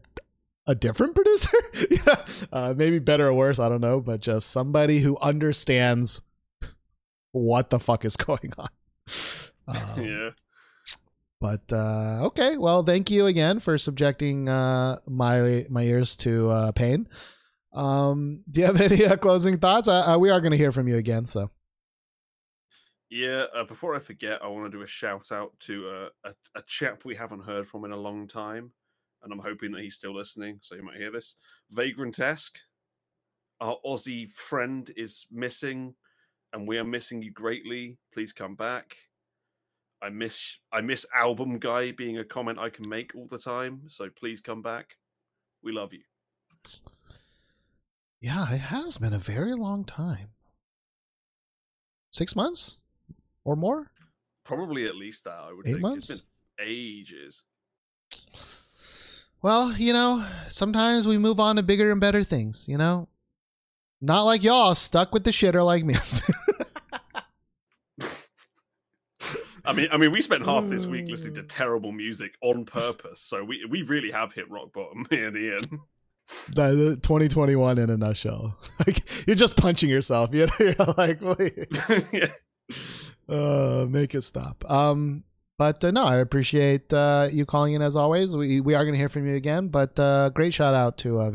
[0.67, 1.57] a different producer.
[1.91, 2.25] yeah.
[2.51, 6.23] Uh maybe better or worse, I don't know, but just somebody who understands
[7.35, 8.69] what the fuck is going on.
[9.67, 10.29] Um, yeah.
[11.41, 16.71] But uh okay, well, thank you again for subjecting uh my my ears to uh
[16.71, 17.07] pain.
[17.73, 19.87] Um do you have any uh, closing thoughts?
[19.87, 21.51] Uh, uh, we are going to hear from you again, so
[23.09, 26.59] Yeah, uh, before I forget, I want to do a shout out to uh, a,
[26.59, 28.71] a chap we haven't heard from in a long time,
[29.23, 31.35] and I'm hoping that he's still listening, so you might hear this.
[31.73, 32.57] Vagrantesque,
[33.61, 35.95] our Aussie friend, is missing,
[36.55, 37.97] and we are missing you greatly.
[38.13, 38.95] Please come back.
[40.01, 43.81] I miss I miss album guy being a comment I can make all the time,
[43.87, 44.97] so please come back.
[45.61, 46.01] We love you.
[48.21, 50.29] yeah, it has been a very long time.
[52.11, 52.77] 6 months
[53.43, 53.91] or more?
[54.45, 55.81] Probably at least that I would Eight think.
[55.81, 56.09] months?
[56.09, 56.25] It's
[56.57, 57.43] been ages.
[59.41, 63.07] Well, you know, sometimes we move on to bigger and better things, you know?
[64.01, 65.95] Not like y'all stuck with the shitter like me.
[69.65, 73.19] I mean, I mean, we spent half this week listening to terrible music on purpose,
[73.21, 75.81] so we we really have hit rock bottom me and Ian.
[76.53, 78.57] The- the 2021 in a nutshell.
[78.85, 80.33] Like you're just punching yourself.
[80.33, 81.67] You know, you're like, wait,
[82.11, 82.27] yeah.
[83.29, 84.69] uh, make it stop.
[84.69, 85.23] Um,
[85.57, 88.35] but uh, no, I appreciate uh, you calling in as always.
[88.35, 89.69] We we are going to hear from you again.
[89.69, 91.31] But uh, great shout out to uh.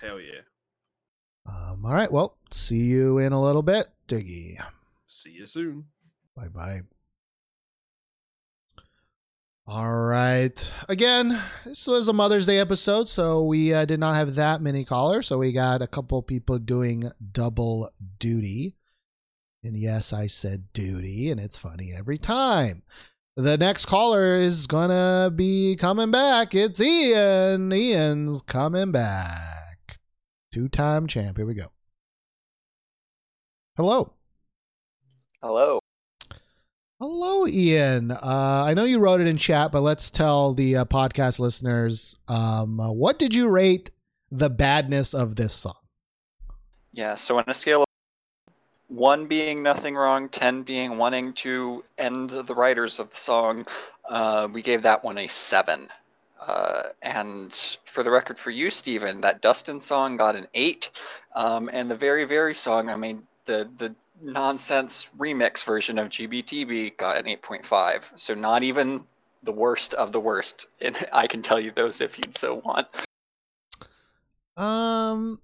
[0.00, 0.40] Hell yeah!
[1.46, 4.62] Um, all right, well, see you in a little bit, Diggy.
[5.06, 5.86] See you soon.
[6.36, 6.80] Bye bye.
[9.70, 10.72] All right.
[10.88, 14.82] Again, this was a Mother's Day episode, so we uh, did not have that many
[14.82, 15.26] callers.
[15.26, 18.76] So we got a couple people doing double duty.
[19.62, 22.82] And yes, I said duty, and it's funny every time.
[23.36, 26.54] The next caller is going to be coming back.
[26.54, 27.70] It's Ian.
[27.70, 29.67] Ian's coming back.
[30.52, 31.36] Two time champ.
[31.36, 31.66] Here we go.
[33.76, 34.12] Hello.
[35.42, 35.80] Hello.
[37.00, 38.10] Hello, Ian.
[38.10, 38.18] Uh,
[38.66, 42.80] I know you wrote it in chat, but let's tell the uh, podcast listeners um,
[42.80, 43.90] uh, what did you rate
[44.32, 45.76] the badness of this song?
[46.92, 47.86] Yeah, so on a scale of
[48.88, 53.66] one being nothing wrong, ten being wanting to end the writers of the song.
[54.08, 55.88] Uh, we gave that one a seven.
[56.40, 60.90] Uh, and for the record, for you, Stephen, that Dustin song got an eight,
[61.34, 66.96] um, and the very very song, I mean the the nonsense remix version of GBTB
[66.96, 68.10] got an eight point five.
[68.14, 69.04] So not even
[69.42, 70.66] the worst of the worst.
[70.80, 72.86] And I can tell you those if you'd so want.
[74.56, 75.40] Um,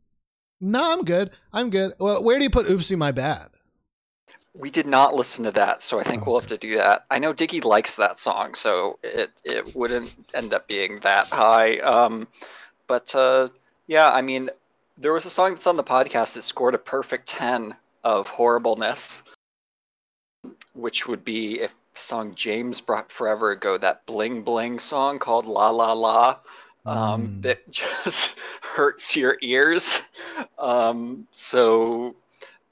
[0.61, 1.31] no, I'm good.
[1.53, 1.95] I'm good.
[1.99, 3.49] Well, where do you put "Oopsie My Bad"?
[4.57, 7.05] We did not listen to that, so I think we'll have to do that.
[7.11, 11.79] I know Diggy likes that song, so it it wouldn't end up being that high.
[11.79, 12.29] Um,
[12.87, 13.49] but uh,
[13.89, 14.51] yeah, I mean,
[14.97, 17.75] there was a song that's on the podcast that scored a perfect ten
[18.05, 19.25] of horribleness,
[20.75, 25.47] which would be if the song James brought forever ago, that bling bling song called
[25.47, 26.39] La La La.
[26.87, 27.43] Um, Mm.
[27.43, 30.03] that just hurts your ears.
[30.59, 32.15] Um, so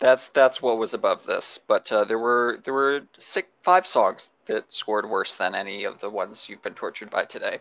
[0.02, 1.58] that's that's what was above this.
[1.66, 6.00] But uh, there were there were six five songs that scored worse than any of
[6.00, 7.60] the ones you've been tortured by today.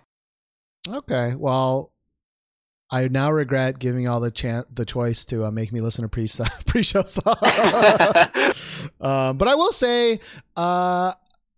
[0.89, 1.91] Okay, well,
[2.89, 6.09] I now regret giving all the chan the choice to uh, make me listen to
[6.09, 6.27] pre
[6.65, 7.35] pre show song.
[8.99, 10.19] um, but I will say,
[10.57, 11.13] uh,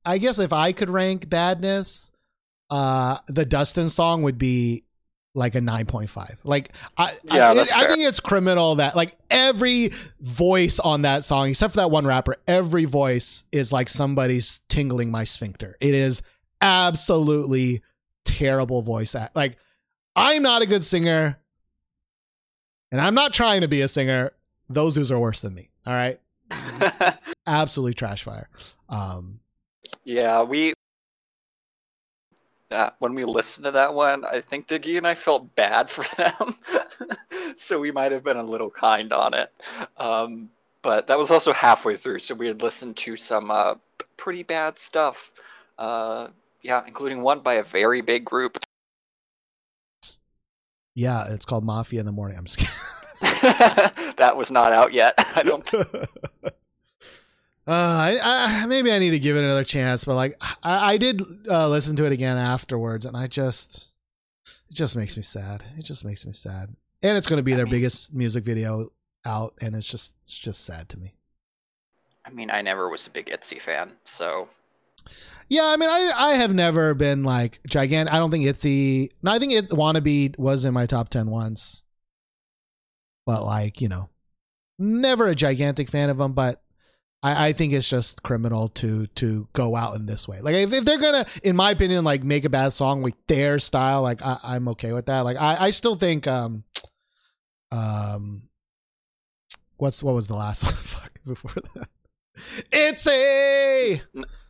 [0.06, 2.12] I guess if I could rank badness,
[2.70, 4.84] uh, the Dustin song would be
[5.36, 6.40] like a nine point five.
[6.44, 11.50] Like I, Yeah, I, I think it's criminal that like every voice on that song,
[11.50, 15.76] except for that one rapper, every voice is like somebody's tingling my sphincter.
[15.80, 16.22] It is
[16.62, 17.82] absolutely
[18.26, 19.36] terrible voice act.
[19.36, 19.58] Like
[20.16, 21.40] I'm not a good singer,
[22.92, 24.32] and I'm not trying to be a singer.
[24.70, 25.70] Those dudes are worse than me.
[25.86, 26.20] All right,
[27.48, 28.50] absolutely trash fire.
[28.90, 29.40] Um,
[30.04, 30.74] yeah, we.
[32.74, 36.04] Uh, when we listened to that one, I think Diggy and I felt bad for
[36.16, 36.56] them,
[37.56, 39.52] so we might have been a little kind on it.
[39.98, 40.50] Um,
[40.82, 43.76] but that was also halfway through, so we had listened to some uh,
[44.18, 45.32] pretty bad stuff.
[45.78, 46.28] Uh,
[46.62, 48.58] yeah, including one by a very big group.
[50.96, 52.38] yeah, it's called Mafia in the Morning.
[52.38, 52.74] I'm just kidding.
[54.18, 55.14] that was not out yet.
[55.36, 55.70] I don't.
[57.66, 58.20] Uh, I,
[58.64, 61.70] I maybe I need to give it another chance, but like I, I did uh,
[61.70, 63.94] listen to it again afterwards, and I just
[64.70, 65.64] it just makes me sad.
[65.78, 68.44] It just makes me sad, and it's going to be I their mean- biggest music
[68.44, 68.92] video
[69.26, 71.14] out, and it's just it's just sad to me.
[72.26, 74.50] I mean, I never was a big Itzy fan, so
[75.48, 78.14] Yeah, I mean, I I have never been like gigantic.
[78.14, 79.12] I don't think Itzy.
[79.22, 81.84] No, I think it wannabe was in my top ten once,
[83.26, 84.10] but like you know,
[84.80, 86.34] never a gigantic fan of them.
[86.34, 86.62] But
[87.24, 90.42] I, I think it's just criminal to to go out in this way.
[90.42, 93.58] Like if, if they're gonna, in my opinion, like make a bad song like their
[93.60, 95.22] style, like I, I'm okay with that.
[95.22, 96.66] Like I I still think um
[97.72, 98.44] um
[99.78, 100.74] what's what was the last one?
[100.74, 101.90] Fuck before that.
[102.72, 104.02] It's a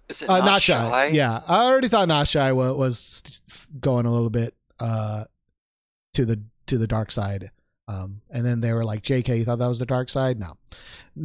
[0.10, 0.90] is it uh, not, not shy?
[0.90, 1.06] shy.
[1.08, 3.42] Yeah, I already thought not shy was, was
[3.80, 5.26] going a little bit uh
[6.14, 7.52] to the to the dark side.
[7.88, 10.40] Um, and then they were like, "J.K., you thought that was the dark side?
[10.40, 10.54] No.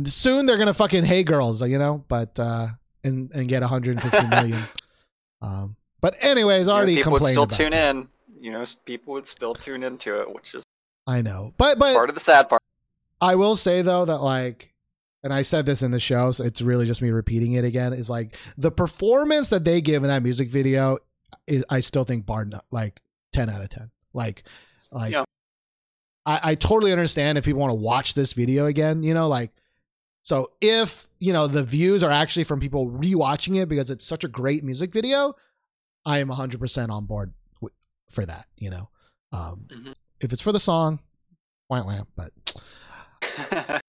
[0.05, 2.69] Soon they're gonna fucking hey girls, you know, but uh,
[3.05, 4.61] and and get 150 million.
[5.41, 7.95] Um, but anyways, You know, already people would complained still tune that.
[7.97, 8.09] in.
[8.41, 10.65] You know, people would still tune into it, which is
[11.07, 12.63] I know, but but part of the sad part.
[13.21, 14.73] I will say though that like
[15.25, 17.93] and I said this in the show, so it's really just me repeating it again,
[17.93, 20.99] is like the performance that they give in that music video
[21.47, 23.01] is I still think bar no- like
[23.33, 23.91] ten out of ten.
[24.13, 24.43] Like
[24.93, 25.25] like Yeah.
[26.29, 29.51] I, I totally understand if people want to watch this video again, you know, like
[30.23, 34.25] so if you know the views are actually from people rewatching it because it's such
[34.25, 35.35] a great music video,
[36.05, 37.33] I am 100% on board
[37.63, 37.75] w-
[38.11, 38.91] for that, you know.
[39.33, 39.95] Um Mhm.
[40.21, 40.99] if it's for the song,
[41.71, 42.33] wah, wah, but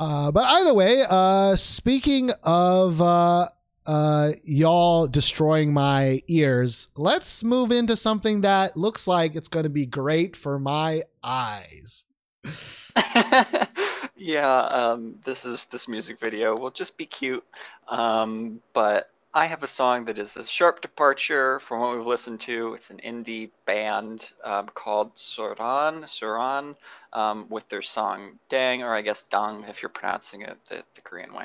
[0.00, 3.48] uh, but either way, uh, speaking of uh,
[3.86, 9.70] uh, y'all destroying my ears, let's move into something that looks like it's going to
[9.70, 12.04] be great for my eyes.
[14.16, 17.44] yeah, um, this is this music video will just be cute,
[17.88, 22.40] um, but I have a song that is a sharp departure from what we've listened
[22.42, 22.74] to.
[22.74, 26.74] It's an indie band um, called Soran, Soran,
[27.12, 31.00] um, with their song "Dang" or I guess "Dang" if you're pronouncing it the, the
[31.02, 31.44] Korean way.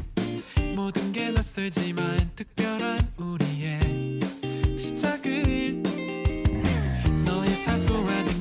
[0.81, 4.19] 모든 게 낯설지만 특별한 우리의
[4.79, 5.83] 시작을
[7.23, 8.40] 너의 사소한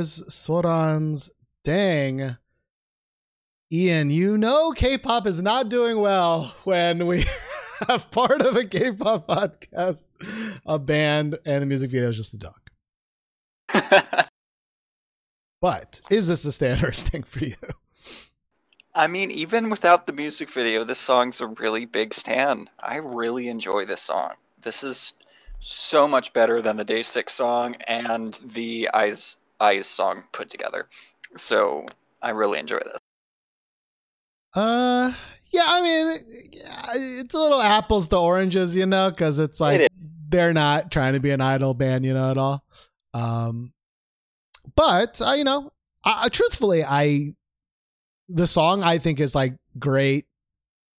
[0.00, 1.30] was Soran's
[1.62, 2.38] Dang.
[3.70, 7.24] Ian, you know K pop is not doing well when we
[7.86, 10.12] have part of a K pop podcast,
[10.64, 12.70] a band, and the music video is just a dog.
[15.60, 17.56] But is this a standard sting for you?
[18.94, 22.70] I mean, even without the music video, this song's a really big stand.
[22.78, 24.32] I really enjoy this song.
[24.62, 25.12] This is
[25.58, 30.88] so much better than the DAY6 song and the Eyes Eyes song put together.
[31.36, 31.86] So
[32.22, 32.98] I really enjoy this.
[34.54, 35.12] Uh,
[35.52, 36.18] yeah, I mean,
[37.22, 39.92] it's a little apples to oranges, you know, because it's like It
[40.28, 42.64] they're not trying to be an idol band, you know, at all.
[43.14, 43.72] Um,
[44.76, 45.72] but uh, you know,
[46.04, 47.34] I, I- truthfully, I
[48.28, 50.26] the song I think is like great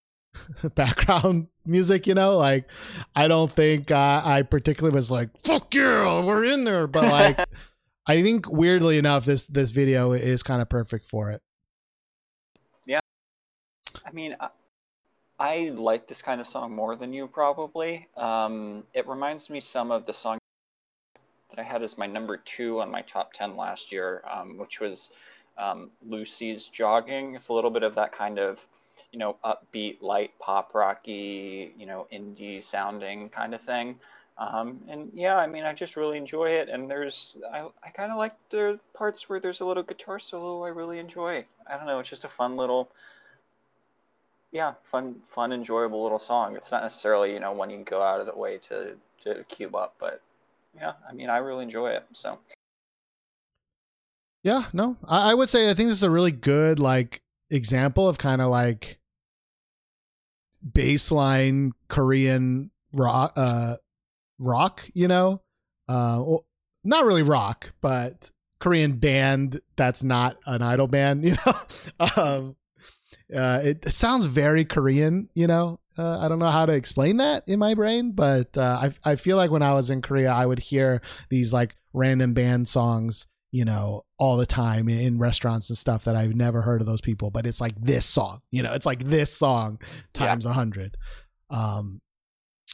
[0.76, 2.70] background music, you know, like
[3.16, 7.48] I don't think uh, I particularly was like fuck yeah, we're in there, but like
[8.08, 11.42] I think weirdly enough, this this video is kind of perfect for it.
[12.86, 13.00] Yeah,
[14.06, 14.50] I mean, I,
[15.40, 18.08] I like this kind of song more than you probably.
[18.18, 20.40] Um, it reminds me some of the song
[21.50, 24.80] that I had as my number two on my top 10 last year, um, which
[24.80, 25.12] was
[25.58, 27.36] um, Lucy's Jogging.
[27.36, 28.66] It's a little bit of that kind of,
[29.12, 34.00] you know, upbeat, light pop rocky, you know, indie sounding kind of thing.
[34.42, 36.68] Um, and yeah, I mean, I just really enjoy it.
[36.68, 40.64] And there's, I, I kind of like the parts where there's a little guitar solo.
[40.64, 41.46] I really enjoy.
[41.68, 42.00] I don't know.
[42.00, 42.90] It's just a fun little,
[44.52, 46.56] yeah, fun, fun, enjoyable little song.
[46.56, 49.76] It's not necessarily, you know, one you go out of the way to to cube
[49.76, 50.20] up, but
[50.76, 52.04] yeah, I mean, I really enjoy it.
[52.14, 52.40] So
[54.44, 58.10] Yeah, no, I, I would say I think this is a really good like example
[58.10, 59.00] of kind of like
[60.68, 63.76] baseline Korean rock, uh,
[64.42, 64.84] rock.
[64.94, 65.42] You know,
[65.88, 66.46] uh, well,
[66.84, 71.24] not really rock, but Korean band that's not an idol band.
[71.26, 72.56] You know, um,
[73.36, 75.30] uh, it sounds very Korean.
[75.34, 78.92] You know, uh, I don't know how to explain that in my brain, but uh,
[79.04, 82.34] I I feel like when I was in Korea, I would hear these like random
[82.34, 86.62] band songs, you know, all the time in, in restaurants and stuff that I've never
[86.62, 87.32] heard of those people.
[87.32, 89.80] But it's like this song, you know, it's like this song
[90.14, 90.98] times a hundred.
[91.50, 92.02] Um,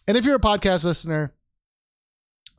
[0.07, 1.33] and if you're a podcast listener,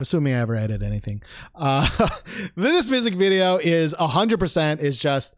[0.01, 1.23] assuming I ever edit anything,
[1.55, 1.89] uh,
[2.57, 5.35] this music video is hundred percent is just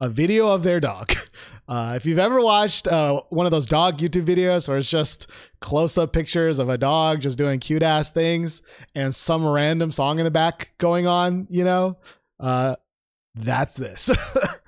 [0.00, 1.12] a video of their dog.
[1.68, 5.28] Uh, if you've ever watched uh, one of those dog YouTube videos where it's just
[5.60, 8.62] close up pictures of a dog just doing cute ass things
[8.94, 11.98] and some random song in the back going on, you know,
[12.38, 12.76] uh,
[13.34, 14.16] that's this.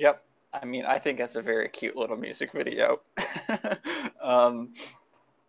[0.00, 0.24] Yep.
[0.52, 3.00] I mean, I think that's a very cute little music video.
[4.22, 4.72] um,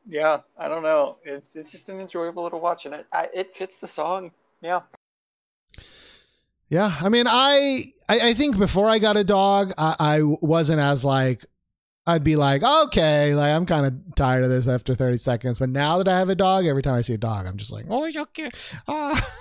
[0.07, 1.17] yeah, I don't know.
[1.23, 4.31] It's it's just an enjoyable little watch, and it I, it fits the song.
[4.61, 4.81] Yeah.
[6.69, 10.79] Yeah, I mean, I, I I think before I got a dog, I, I wasn't
[10.79, 11.45] as like,
[12.07, 15.59] I'd be like, okay, like I'm kind of tired of this after 30 seconds.
[15.59, 17.73] But now that I have a dog, every time I see a dog, I'm just
[17.73, 18.49] like, oh, it's okay.
[18.87, 19.33] Ah.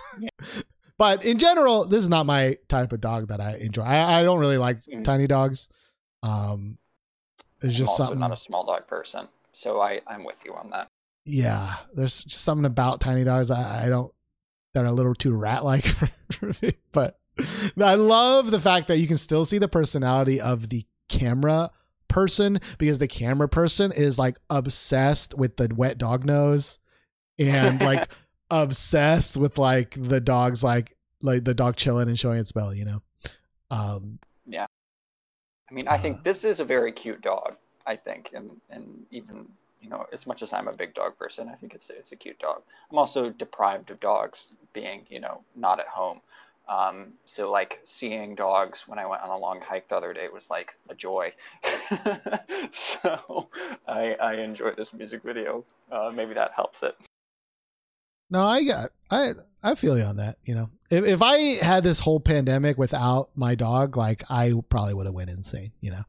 [0.99, 3.83] but in general, this is not my type of dog that I enjoy.
[3.83, 5.05] I, I don't really like Mm.
[5.05, 5.69] tiny dogs.
[6.25, 6.79] Um,
[7.63, 8.19] it's I'm just also something.
[8.19, 10.89] not a small dog person, so I I'm with you on that.
[11.25, 14.13] yeah, there's just something about tiny dogs I, I don't
[14.75, 15.85] that are a little too rat like
[16.33, 16.75] for me.
[16.93, 17.19] But
[17.81, 21.71] I love the fact that you can still see the personality of the camera
[22.09, 26.79] person because the camera person is like obsessed with the wet dog nose
[27.39, 28.09] and like
[28.51, 32.85] obsessed with like the dog's like like the dog chilling and showing its belly, you
[32.85, 33.03] know.
[33.71, 34.67] Um yeah.
[35.71, 37.57] I mean, I Uh, think this is a very cute dog.
[37.87, 39.47] I think, and and even
[39.81, 42.17] you know, as much as I'm a big dog person, I think it's it's a
[42.17, 42.63] cute dog.
[42.91, 46.21] I'm also deprived of dogs, being you know not at home.
[46.69, 50.29] Um, so like seeing dogs when I went on a long hike the other day
[50.33, 51.33] was like a joy.
[52.71, 53.49] so
[53.89, 55.65] I I enjoy this music video.
[55.91, 56.97] Uh, maybe that helps it.
[58.31, 59.33] No, I got I
[59.63, 60.37] I feel you on that.
[60.45, 64.95] You know, if if I had this whole pandemic without my dog, like I probably
[64.95, 65.73] would have went insane.
[65.81, 66.03] You know,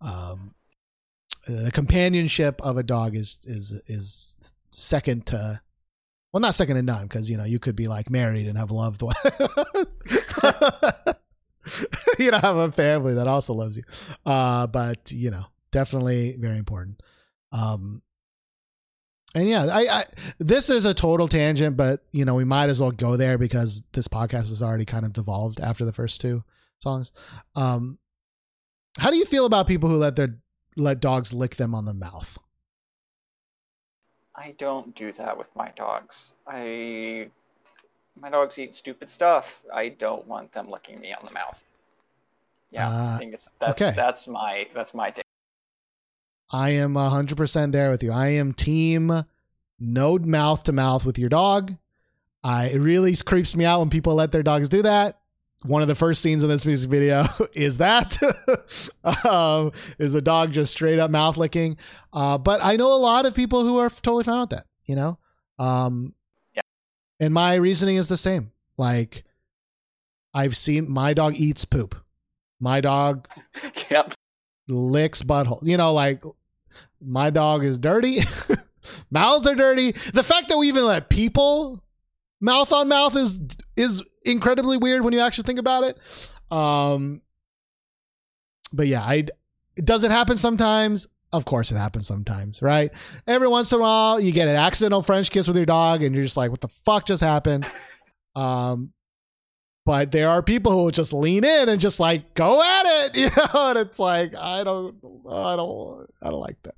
[0.00, 0.54] um,
[1.46, 5.60] the companionship of a dog is is is second to,
[6.32, 8.70] well, not second to none because you know you could be like married and have
[8.70, 9.14] loved one.
[12.18, 13.82] you know, have a family that also loves you.
[14.24, 17.02] Uh, but you know, definitely very important.
[17.52, 18.02] Um,
[19.34, 20.04] and yeah, I, I
[20.38, 23.84] this is a total tangent, but you know we might as well go there because
[23.92, 26.42] this podcast has already kind of devolved after the first two
[26.78, 27.12] songs.
[27.54, 27.98] Um,
[28.98, 30.38] how do you feel about people who let their
[30.76, 32.38] let dogs lick them on the mouth?
[34.34, 36.32] I don't do that with my dogs.
[36.46, 37.28] I
[38.20, 39.62] my dogs eat stupid stuff.
[39.72, 41.62] I don't want them licking me on the mouth.
[42.70, 43.92] Yeah, Uh, I think it's that's okay.
[43.96, 45.24] that's my that's my take.
[46.50, 48.12] I am hundred percent there with you.
[48.12, 49.24] I am team
[49.78, 51.74] no mouth to mouth with your dog.
[52.44, 55.18] I it really creeps me out when people let their dogs do that.
[55.66, 57.24] One of the first scenes in this music video
[57.54, 58.18] is that
[59.28, 61.76] um, is the dog just straight up mouth licking.
[62.12, 64.66] Uh, but I know a lot of people who are totally fine with that.
[64.84, 65.18] You know,
[65.58, 66.14] um,
[66.54, 66.62] Yeah.
[67.20, 68.52] And my reasoning is the same.
[68.76, 69.24] Like,
[70.32, 71.96] I've seen my dog eats poop.
[72.60, 73.26] My dog
[73.90, 74.14] yep.
[74.68, 75.58] licks butthole.
[75.62, 76.22] You know, like
[77.00, 78.20] my dog is dirty.
[79.10, 79.92] Mouths are dirty.
[79.92, 81.82] The fact that we even let people
[82.40, 83.40] mouth on mouth is
[83.76, 85.98] is incredibly weird when you actually think about it.
[86.50, 87.20] Um
[88.72, 89.26] but yeah, I
[89.76, 91.06] does it happen sometimes?
[91.32, 92.92] Of course it happens sometimes, right?
[93.26, 96.14] Every once in a while you get an accidental French kiss with your dog and
[96.14, 97.68] you're just like, what the fuck just happened?
[98.34, 98.92] Um
[99.86, 103.16] but there are people who will just lean in and just like go at it,
[103.20, 104.96] you know, and it's like I don't,
[105.30, 106.74] I don't, I don't like that.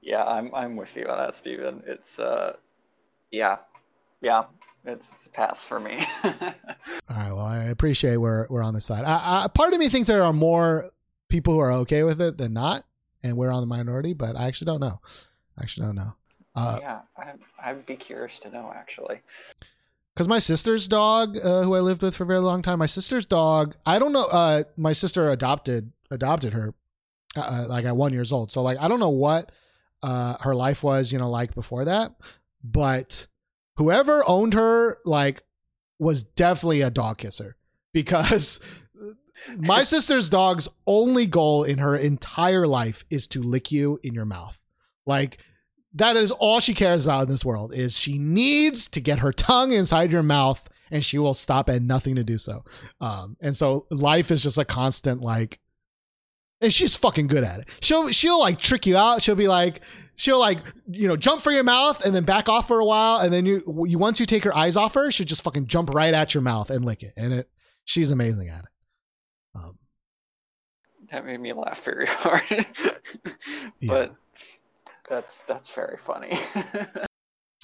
[0.00, 1.82] Yeah, I'm I'm with you on that, Steven.
[1.86, 2.56] It's uh,
[3.30, 3.58] yeah,
[4.22, 4.44] yeah,
[4.88, 6.06] it's, it's a pass for me.
[6.24, 6.32] All
[7.10, 9.04] right, well, I appreciate we're we're on the side.
[9.04, 10.90] I, I, part of me thinks there are more
[11.28, 12.84] people who are okay with it than not,
[13.22, 15.00] and we're on the minority, but I actually don't know.
[15.58, 16.14] I actually, no, no.
[16.54, 17.32] Uh, yeah, I,
[17.62, 19.20] I'd be curious to know actually.
[20.14, 22.86] because my sister's dog, uh, who I lived with for a very long time, my
[22.86, 24.26] sister's dog, I don't know.
[24.26, 26.74] Uh, my sister adopted adopted her,
[27.36, 28.50] uh, like at one years old.
[28.50, 29.52] So like I don't know what
[30.02, 32.14] uh her life was, you know, like before that,
[32.64, 33.26] but
[33.78, 35.42] whoever owned her, like,
[35.98, 37.56] was definitely a dog kisser
[37.92, 38.60] because
[39.56, 44.24] my sister's dog's only goal in her entire life is to lick you in your
[44.24, 44.58] mouth,
[45.06, 45.38] like
[45.94, 49.32] that is all she cares about in this world is she needs to get her
[49.32, 52.64] tongue inside your mouth and she will stop at nothing to do so.
[53.00, 55.58] Um and so life is just a constant like
[56.60, 57.68] and she's fucking good at it.
[57.80, 59.22] She'll she'll like trick you out.
[59.22, 59.80] She'll be like
[60.18, 60.58] she'll like
[60.90, 63.46] you know jump for your mouth and then back off for a while and then
[63.46, 66.34] you you once you take her eyes off her she'll just fucking jump right at
[66.34, 67.48] your mouth and lick it and it
[67.86, 68.70] she's amazing at it
[69.54, 69.78] um
[71.10, 72.66] That made me laugh very hard.
[73.82, 74.14] but
[75.08, 76.38] that's that's very funny.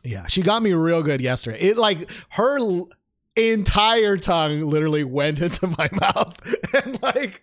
[0.06, 1.59] Yeah, she got me real good yesterday.
[1.60, 2.90] It like her l-
[3.36, 6.36] entire tongue literally went into my mouth,
[6.74, 7.43] and like,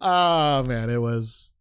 [0.00, 1.52] oh man, it was,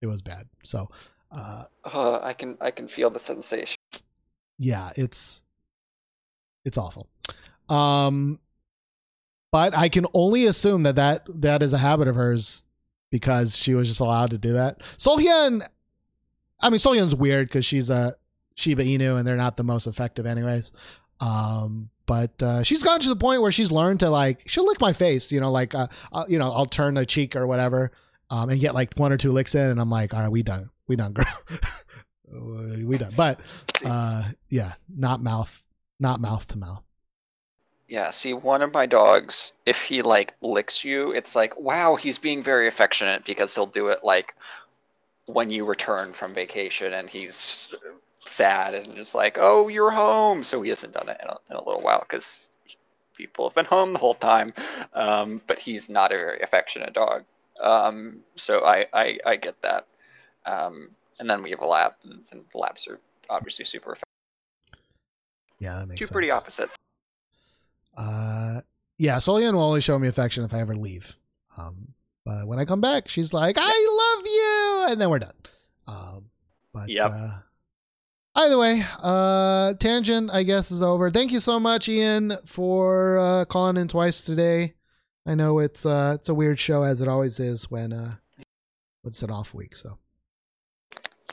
[0.00, 0.46] it was bad.
[0.62, 0.88] So,
[1.30, 3.76] uh, uh, I can I can feel the sensation.
[4.58, 5.44] yeah, it's,
[6.64, 7.08] it's awful.
[7.68, 8.38] Um,
[9.52, 12.66] but I can only assume that that that is a habit of hers
[13.10, 14.80] because she was just allowed to do that.
[14.98, 15.66] Solhyun,
[16.60, 18.14] I mean, Solhyun's weird because she's a
[18.56, 20.72] Shiba Inu and they're not the most effective, anyways.
[21.20, 24.80] Um, but uh, she's gotten to the point where she's learned to like she'll lick
[24.80, 27.92] my face, you know, like uh, uh, you know, I'll turn a cheek or whatever,
[28.30, 30.42] um, and get like one or two licks in, and I'm like, all right, we
[30.42, 31.26] done, we done, girl,
[32.84, 33.12] we done.
[33.16, 33.40] But
[33.84, 35.64] uh, yeah, not mouth,
[36.00, 36.82] not mouth to mouth.
[37.88, 42.18] Yeah, see, one of my dogs, if he like licks you, it's like, wow, he's
[42.18, 44.34] being very affectionate because he'll do it like
[45.24, 47.74] when you return from vacation and he's
[48.26, 50.42] sad and just like, oh, you're home.
[50.42, 52.50] So he hasn't done it in a, in a little while because
[53.14, 54.52] people have been home the whole time.
[54.92, 57.24] Um, but he's not a very affectionate dog.
[57.60, 59.86] Um, so I, I, I get that.
[60.48, 62.98] Um, and then we have a lab, and the labs are
[63.28, 64.04] obviously super affectionate.
[65.58, 66.12] Yeah, that makes Two sense.
[66.12, 66.76] pretty opposites.
[67.96, 68.60] Uh,
[68.98, 71.16] yeah, Solian will only show me affection if I ever leave.
[71.56, 71.88] Um,
[72.24, 75.34] but when I come back, she's like, "I love you," and then we're done.
[75.86, 76.30] Um,
[76.72, 77.10] but Yep.
[77.12, 77.38] uh,
[78.36, 81.10] either way, uh, tangent I guess is over.
[81.10, 84.74] Thank you so much, Ian, for uh, calling in twice today.
[85.26, 88.16] I know it's uh, it's a weird show as it always is when uh,
[89.04, 89.74] it's an off week.
[89.76, 89.98] So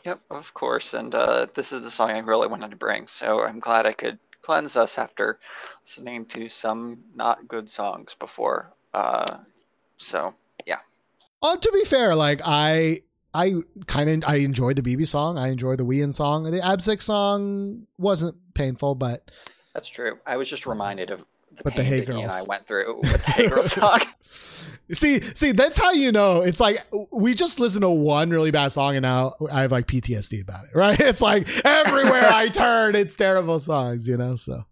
[0.05, 0.93] Yep, of course.
[0.93, 3.91] And uh, this is the song I really wanted to bring, so I'm glad I
[3.93, 5.39] could cleanse us after
[5.83, 8.71] listening to some not good songs before.
[8.93, 9.39] Uh,
[9.97, 10.33] so
[10.67, 10.79] yeah,
[11.41, 13.01] Uh, to be fair, like I
[13.33, 13.55] I
[13.87, 15.37] kind of I enjoyed the BIBI song.
[15.37, 16.43] I enjoyed the Wheein song.
[16.43, 19.31] The AB6IX song wasn't painful, but
[19.73, 20.19] that's true.
[20.25, 22.67] I was just reminded of the But the pain Hey that Ian and I went
[22.67, 23.99] through with the Hey Girls song.
[24.91, 26.41] see, see, that's how you know.
[26.41, 29.87] It's like we just listen to one really bad song, and now I have like
[29.87, 30.71] PTSD about it.
[30.75, 30.99] Right?
[30.99, 34.07] It's like everywhere I turn, it's terrible songs.
[34.07, 34.35] You know.
[34.35, 34.63] So,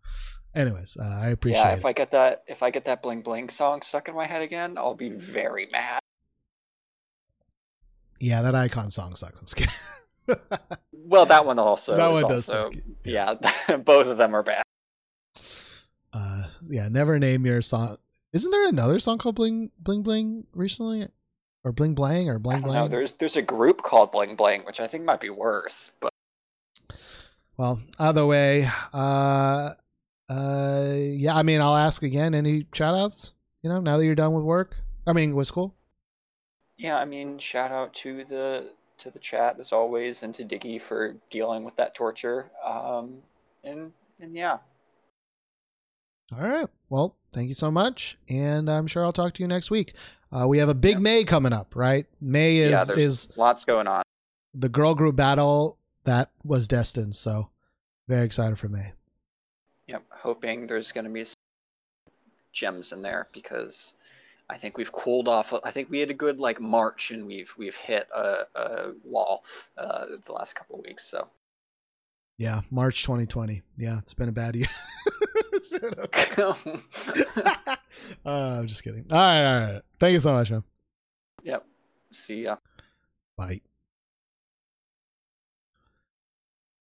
[0.56, 1.78] anyways, uh, I appreciate yeah, it.
[1.80, 4.42] if I get that if I get that bling bling song stuck in my head
[4.42, 6.00] again, I'll be very mad.
[8.20, 9.40] yeah, that icon song sucks.
[9.40, 9.70] I'm scared.
[11.06, 11.98] Well, that one also.
[11.98, 13.34] That one does also, suck, Yeah,
[13.86, 14.64] both of them are bad.
[16.14, 17.98] uh, yeah, never name your song.
[18.34, 21.08] Isn't there another song called Bling Bling Bling recently,
[21.64, 22.62] or Bling Blang or Bling.
[22.62, 22.90] Blang?
[22.90, 25.92] There's there's a group called Bling Bling, which I think might be worse.
[26.00, 26.12] But
[27.58, 29.70] Well, either way, uh,
[30.30, 31.36] uh, yeah.
[31.36, 32.34] I mean, I'll ask again.
[32.34, 33.34] Any shout outs?
[33.62, 34.76] You know, now that you're done with work.
[35.06, 35.76] I mean, with school.
[36.78, 40.82] yeah, I mean, shout out to the to the chat as always, and to Diggy
[40.82, 42.50] for dealing with that torture.
[42.66, 43.22] Um,
[43.64, 43.92] and
[44.22, 44.58] and yeah,
[46.40, 46.68] All right.
[46.90, 49.94] Well, thank you so much, and I'm sure I'll talk to you next week.
[50.32, 52.06] Uh, we have a big May coming up, right?
[52.22, 54.04] May is yeah, is lots going on.
[54.54, 57.16] the girl group battle that was destined.
[57.16, 57.50] So,
[58.08, 58.94] very excited for May.
[59.88, 61.36] Yep, hoping there's going to be some
[62.52, 63.94] gems in there because
[64.50, 65.54] I think we've cooled off.
[65.64, 69.44] I think we had a good like March, and we've we've hit a, a wall
[69.78, 71.04] uh, the last couple of weeks.
[71.04, 71.28] So
[72.38, 73.62] Yeah, March 2020.
[73.78, 74.68] Yeah, it's been a bad year.
[75.72, 77.24] it's been
[78.26, 79.06] uh, I'm just kidding.
[79.12, 79.82] All right, all right.
[80.00, 80.64] Thank you so much, man.
[81.44, 81.66] yep,
[82.12, 82.58] see ya.
[83.38, 83.62] Bye.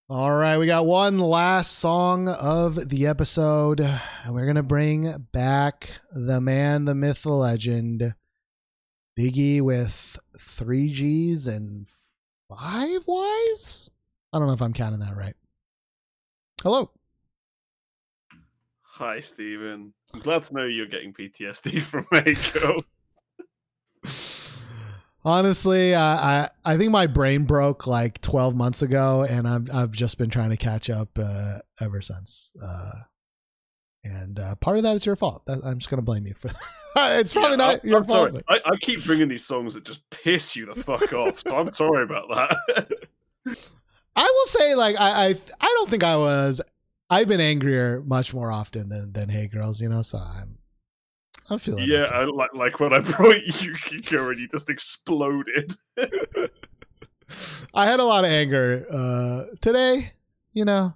[0.09, 5.91] All right, we got one last song of the episode, and we're gonna bring back
[6.13, 8.15] the man, the myth, the legend,
[9.19, 11.87] Biggie with three G's and
[12.49, 13.91] five Y's.
[14.33, 15.35] I don't know if I'm counting that right.
[16.63, 16.91] Hello.
[18.97, 19.95] Hi, Stephen.
[20.13, 22.77] I'm glad to know you're getting PTSD from Mako.
[25.25, 29.93] Honestly, I, I I think my brain broke like 12 months ago, and I've I've
[29.93, 32.53] just been trying to catch up uh, ever since.
[32.63, 32.91] Uh,
[34.05, 35.47] and uh, part of that is your fault.
[35.47, 36.51] That, I'm just gonna blame you for.
[36.97, 38.31] it's probably Yeah, not I- your I'm fault.
[38.33, 38.45] sorry.
[38.49, 41.41] I, I keep bringing these songs that just piss you the fuck off.
[41.41, 42.89] So I'm sorry about that.
[44.17, 46.61] I will say, like, I, I, I don't think I was.
[47.13, 50.01] I've been angrier much more often than than Hey Girls, you know.
[50.01, 50.57] So I'm,
[51.51, 51.87] I'm feeling.
[51.87, 52.05] yeah.
[52.05, 55.77] I, like like when I brought you Kiko and you just exploded.
[57.75, 60.13] I had a lot of anger uh, today.
[60.55, 60.95] You know,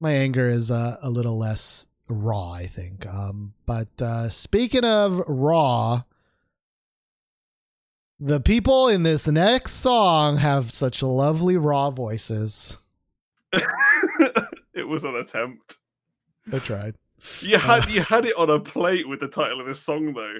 [0.00, 3.06] my anger is uh, a little less raw, I think.
[3.06, 6.04] Um, but uh, speaking of raw,
[8.18, 12.78] the people in this next song have such lovely raw voices.
[14.80, 15.78] it was an attempt.
[16.52, 16.96] I tried.
[17.40, 17.88] You had Uh.
[17.88, 20.36] you had it on a plate with the title of this song though.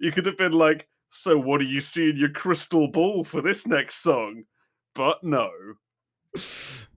[0.00, 3.42] You could have been like, "So what do you see in your crystal ball for
[3.42, 4.44] this next song?"
[4.94, 5.50] But no.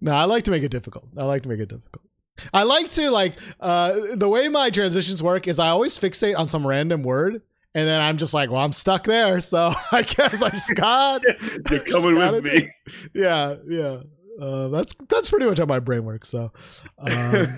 [0.01, 1.05] No, I like to make it difficult.
[1.17, 2.05] I like to make it difficult.
[2.53, 6.47] I like to like uh the way my transitions work is I always fixate on
[6.47, 7.41] some random word
[7.75, 11.23] and then I'm just like, well, I'm stuck there, so I guess I just got
[11.71, 12.69] You're coming with me.
[13.15, 13.97] yeah, yeah.
[14.39, 16.29] Uh, that's that's pretty much how my brain works.
[16.29, 16.51] So,
[16.97, 17.57] um,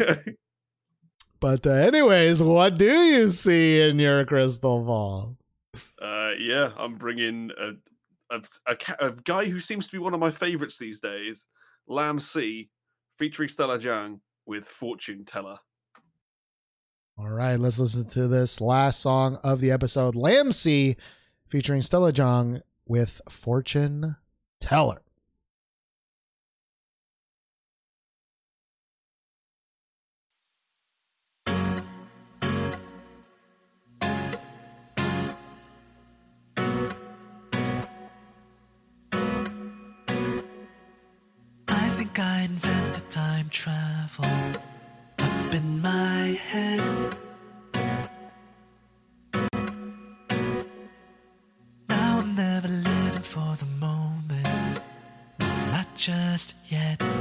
[1.40, 5.38] but uh, anyways, what do you see in your crystal ball?
[6.02, 10.20] uh, yeah, I'm bringing a, a a a guy who seems to be one of
[10.20, 11.48] my favorites these days,
[11.90, 12.70] Lambc,
[13.18, 15.58] featuring Stella Jang with Fortune Teller.
[17.18, 20.98] All right, let's listen to this last song of the episode, Lambc,
[21.48, 24.18] featuring Stella Jang with Fortune
[24.60, 25.05] Teller.
[43.66, 44.26] Travel
[45.18, 46.84] up in my head.
[51.90, 54.80] Now I'm never living for the moment,
[55.72, 57.15] not just yet.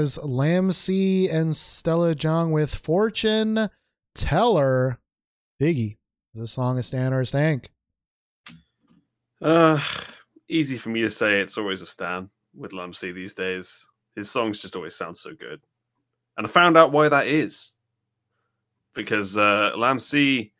[0.00, 3.68] Was Lambc and Stella Jang with Fortune
[4.14, 4.98] Teller.
[5.60, 5.98] Biggie,
[6.32, 7.68] Is this song a stan or a stank?
[9.42, 9.78] Uh,
[10.48, 11.42] easy for me to say.
[11.42, 13.86] It's always a stan with Lambc these days.
[14.16, 15.60] His songs just always sound so good,
[16.38, 17.72] and I found out why that is.
[18.94, 20.50] Because uh, Lambc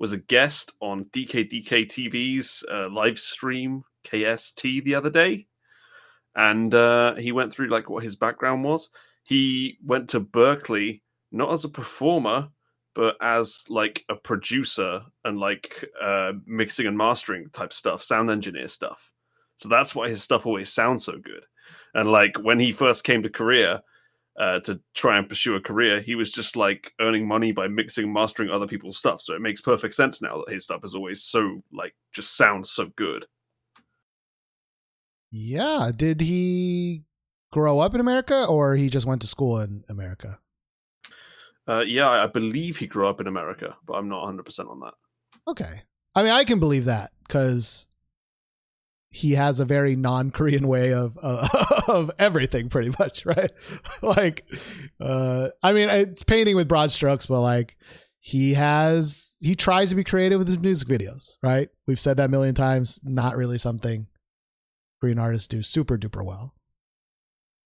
[0.00, 5.46] was a guest on DKDK TV's uh, live stream KST the other day,
[6.38, 8.90] and uh, he went through like what his background was.
[9.24, 11.02] He went to Berkeley
[11.32, 12.48] not as a performer,
[12.94, 18.68] but as like a producer and like uh, mixing and mastering type stuff, sound engineer
[18.68, 19.10] stuff.
[19.56, 21.44] So that's why his stuff always sounds so good.
[21.92, 23.82] And like when he first came to Korea
[24.38, 28.04] uh, to try and pursue a career, he was just like earning money by mixing
[28.04, 29.20] and mastering other people's stuff.
[29.20, 32.70] So it makes perfect sense now that his stuff is always so like just sounds
[32.70, 33.26] so good.
[35.30, 35.90] Yeah.
[35.94, 37.04] Did he
[37.52, 40.38] grow up in America or he just went to school in America?
[41.66, 44.94] Uh, yeah, I believe he grew up in America, but I'm not 100% on that.
[45.46, 45.82] Okay.
[46.14, 47.88] I mean, I can believe that because
[49.10, 51.46] he has a very non-Korean way of uh,
[51.88, 53.50] of everything, pretty much, right?
[54.02, 54.44] like,
[55.00, 57.76] uh, I mean, it's painting with broad strokes, but like,
[58.20, 61.68] he has he tries to be creative with his music videos, right?
[61.86, 62.98] We've said that a million times.
[63.02, 64.06] Not really something
[65.00, 66.54] Korean artists do super duper well.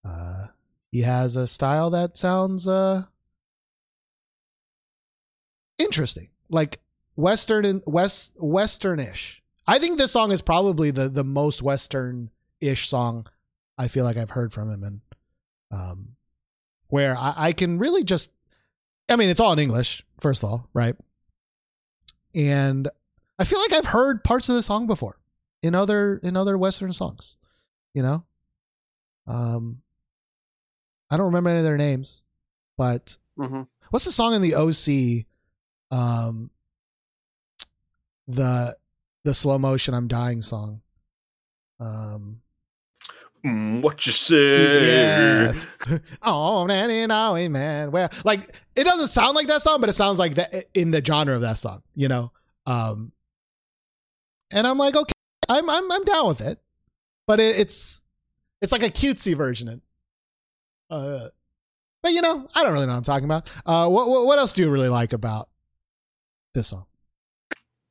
[0.05, 0.47] Uh,
[0.91, 3.03] he has a style that sounds uh
[5.77, 6.79] interesting, like
[7.15, 9.39] western and west westernish.
[9.65, 13.27] I think this song is probably the the most western-ish song
[13.77, 15.01] I feel like I've heard from him, and
[15.71, 16.09] um,
[16.87, 18.31] where I, I can really just,
[19.09, 20.95] I mean, it's all in English, first of all, right?
[22.35, 22.87] And
[23.39, 25.17] I feel like I've heard parts of the song before
[25.63, 27.37] in other in other western songs,
[27.95, 28.23] you know.
[29.25, 29.81] Um,
[31.09, 32.21] I don't remember any of their names,
[32.77, 33.61] but Mm-hmm.
[33.89, 35.25] what's the song in the OC?
[35.89, 36.51] Um,
[38.27, 38.75] the
[39.23, 40.81] the slow motion "I'm Dying" song.
[41.79, 42.41] Um,
[43.45, 45.41] Mm, what you say?
[45.41, 45.67] yes.
[46.21, 47.91] oh, man, you know, man.
[47.91, 51.03] Well, like it doesn't sound like that song, but it sounds like that in the
[51.03, 52.31] genre of that song, you know.
[52.65, 53.11] Um,
[54.51, 55.12] and I'm like, okay,
[55.53, 56.59] I'm I'm I'm down with it,
[57.27, 58.01] but it, it's
[58.61, 59.81] it's like a cutesy version.
[60.89, 61.29] Uh,
[62.01, 63.49] but you know, I don't really know what I'm talking about.
[63.65, 65.49] Uh, what what, what else do you really like about
[66.53, 66.85] this song?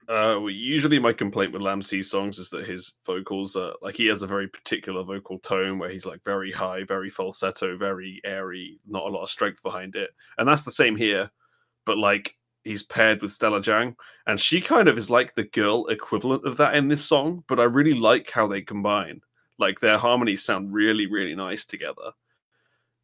[0.08, 4.06] Uh, well, usually my complaint with Lambc songs is that his vocals are like he
[4.06, 8.78] has a very particular vocal tone where he's like very high, very falsetto, very airy,
[8.86, 10.10] not a lot of strength behind it.
[10.36, 11.30] And that's the same here,
[11.86, 15.86] but like he's paired with Stella Jang, and she kind of is like the girl
[15.88, 17.44] equivalent of that in this song.
[17.48, 19.20] But I really like how they combine.
[19.58, 22.12] Like their harmonies sound really, really nice together.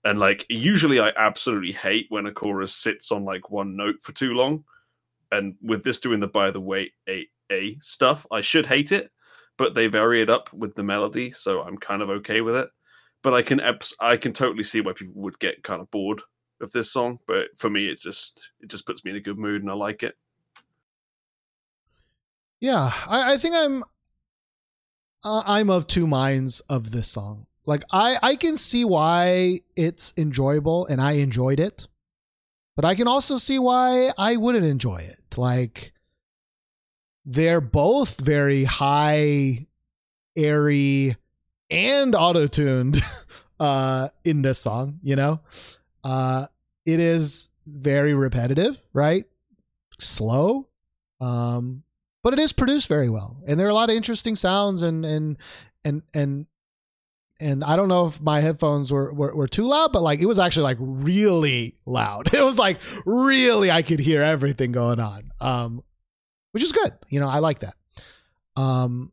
[0.05, 4.13] And like usually, I absolutely hate when a chorus sits on like one note for
[4.13, 4.65] too long
[5.31, 9.11] and with this doing the by the way a a stuff i should hate it
[9.57, 12.69] but they vary it up with the melody so i'm kind of okay with it
[13.23, 13.61] but i can
[14.01, 16.21] i can totally see why people would get kind of bored
[16.61, 19.39] of this song but for me it just it just puts me in a good
[19.39, 20.17] mood and i like it
[22.61, 23.85] Yeah, I, I think I'm
[25.25, 27.47] uh, I'm of two minds of this song.
[27.67, 31.87] Like I I can see why it's enjoyable and I enjoyed it.
[32.75, 35.37] But I can also see why I wouldn't enjoy it.
[35.37, 35.93] Like
[37.25, 39.67] they're both very high
[40.37, 41.17] airy
[41.71, 43.03] and auto-tuned
[43.61, 45.41] uh in this song, you know?
[46.09, 46.47] Uh
[46.87, 49.25] it is very repetitive, right?
[49.99, 50.69] Slow.
[51.21, 51.83] Um
[52.23, 55.05] but it is produced very well and there are a lot of interesting sounds and
[55.05, 55.37] and
[55.85, 56.47] and and
[57.41, 60.27] and I don't know if my headphones were, were were too loud, but like it
[60.27, 62.33] was actually like really loud.
[62.35, 65.31] It was like really I could hear everything going on.
[65.41, 65.83] Um
[66.53, 66.93] which is good.
[67.11, 67.75] You know, I like that.
[68.57, 69.13] Um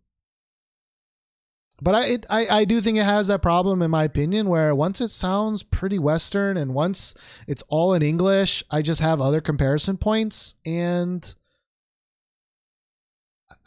[1.81, 4.73] but I, it, I I do think it has that problem in my opinion where
[4.73, 7.15] once it sounds pretty western and once
[7.47, 11.35] it's all in English, I just have other comparison points and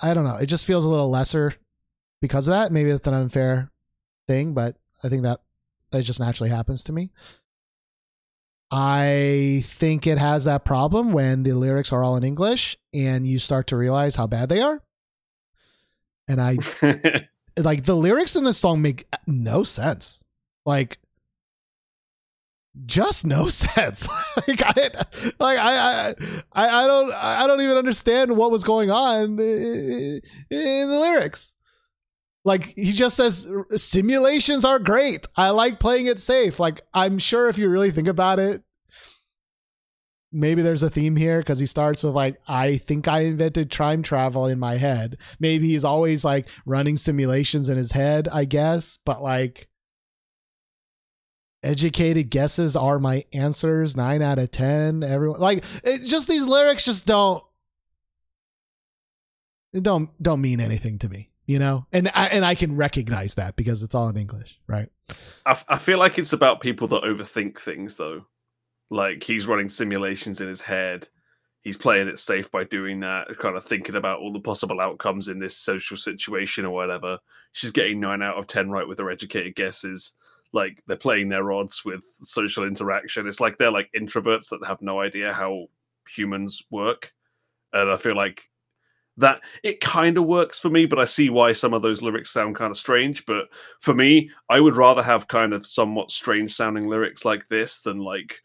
[0.00, 0.36] I don't know.
[0.36, 1.54] It just feels a little lesser
[2.20, 2.72] because of that.
[2.72, 3.70] Maybe that's an unfair
[4.26, 5.40] thing, but I think that
[5.90, 7.10] that just naturally happens to me.
[8.70, 13.38] I think it has that problem when the lyrics are all in English and you
[13.38, 14.82] start to realize how bad they are.
[16.26, 16.58] And I
[17.58, 20.24] like the lyrics in this song make no sense.
[20.64, 20.98] Like
[22.86, 24.08] just no sense.
[24.46, 24.90] like I
[25.38, 26.14] like I,
[26.52, 31.56] I I don't I don't even understand what was going on in the lyrics.
[32.44, 35.26] Like he just says simulations are great.
[35.36, 36.60] I like playing it safe.
[36.60, 38.62] Like I'm sure if you really think about it
[40.32, 44.02] maybe there's a theme here because he starts with like i think i invented time
[44.02, 45.16] travel in my head.
[45.40, 49.68] Maybe he's always like running simulations in his head i guess but like
[51.62, 56.84] educated guesses are my answers 9 out of 10 everyone like it, just these lyrics
[56.84, 57.42] just don't
[59.80, 61.86] don't don't mean anything to me you know?
[61.92, 64.90] And i and i can recognize that because it's all in english right?
[65.46, 68.26] I, I feel like it's about people that overthink things, though.
[68.90, 71.08] Like he's running simulations in his head.
[71.62, 75.28] He's playing it safe by doing that, kind of thinking about all the possible outcomes
[75.28, 77.18] in this social situation or whatever.
[77.52, 80.14] She's getting nine out of ten right with her educated guesses.
[80.52, 83.26] Like they're playing their odds with social interaction.
[83.26, 85.66] It's like they're like introverts that have no idea how
[86.08, 87.12] humans work.
[87.72, 88.48] And I feel like
[89.18, 92.30] that it kind of works for me, but I see why some of those lyrics
[92.30, 93.26] sound kind of strange.
[93.26, 93.48] But
[93.80, 97.98] for me, I would rather have kind of somewhat strange sounding lyrics like this than
[97.98, 98.40] like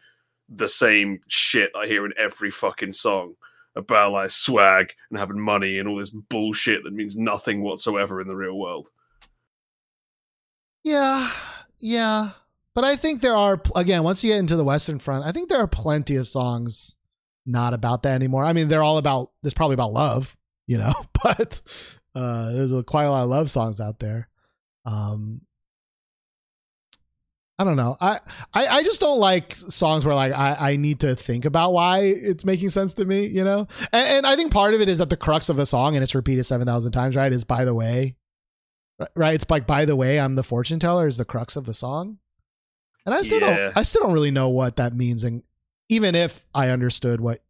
[0.56, 3.36] the same shit I hear in every fucking song
[3.76, 8.28] about like swag and having money and all this bullshit that means nothing whatsoever in
[8.28, 8.88] the real world.
[10.84, 11.32] Yeah,
[11.80, 12.30] yeah.
[12.76, 15.50] But I think there are again, once you get into the Western Front, I think
[15.50, 16.96] there are plenty of songs
[17.46, 18.46] not about that anymore.
[18.46, 20.36] I mean, they're all about there's probably about love,
[20.68, 20.94] you know,
[21.24, 21.62] but
[22.16, 24.30] uh there's a, quite a lot of love songs out there.
[24.86, 25.42] Um
[27.60, 27.96] I don't know.
[28.02, 28.20] I,
[28.54, 32.00] I I just don't like songs where like I, I need to think about why
[32.00, 33.68] it's making sense to me, you know?
[33.92, 36.02] And, and I think part of it is that the crux of the song and
[36.04, 37.32] it's repeated 7,000 times, right?
[37.32, 38.16] Is by the way,
[39.16, 39.36] right?
[39.36, 42.18] It's like by the way, I'm the fortune teller is the crux of the song.
[43.06, 43.56] And I still Yeah.
[43.58, 45.44] don't I still don't really know what that means and
[45.90, 47.44] even if I understood what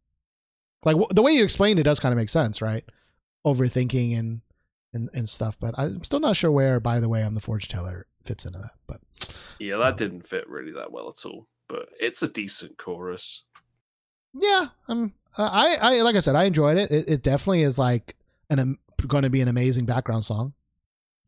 [0.84, 2.84] like the way you explained it does kind of make sense, right?
[3.46, 4.42] Overthinking and
[4.92, 7.70] and and stuff, but I'm still not sure where by the way, I'm the fortune
[7.70, 8.70] teller fits into that.
[8.86, 9.00] But
[9.58, 11.46] Yeah, that didn't fit really that well at all.
[11.68, 13.44] But it's a decent chorus.
[14.38, 16.90] yeah, um, I, I, like I said, I enjoyed it.
[16.90, 18.16] It, it definitely is like
[18.50, 18.78] an um,
[19.08, 20.52] going to be an amazing background song.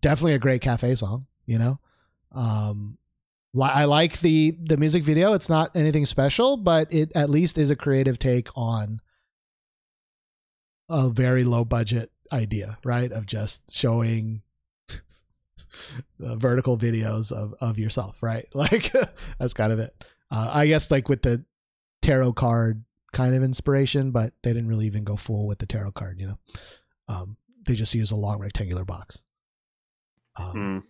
[0.02, 1.26] Definitely a great cafe song.
[1.46, 1.80] You know,
[2.32, 2.98] um,
[3.54, 5.32] li- I like the the music video.
[5.32, 9.00] It's not anything special, but it at least is a creative take on
[10.88, 13.10] a very low budget idea, right?
[13.10, 14.42] Of just showing
[16.24, 18.46] uh, vertical videos of of yourself, right?
[18.54, 18.92] Like
[19.38, 19.94] that's kind of it.
[20.30, 21.44] Uh, I guess like with the
[22.02, 25.92] tarot card kind of inspiration, but they didn't really even go full with the tarot
[25.92, 26.38] card, you know.
[27.08, 27.36] Um,
[27.66, 29.24] they just use a long rectangular box.
[30.36, 30.82] Um, Mm.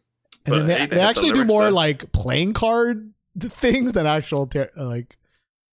[0.46, 1.70] and then they, they they the actually do more there.
[1.70, 5.18] like playing card things than actual tar- like.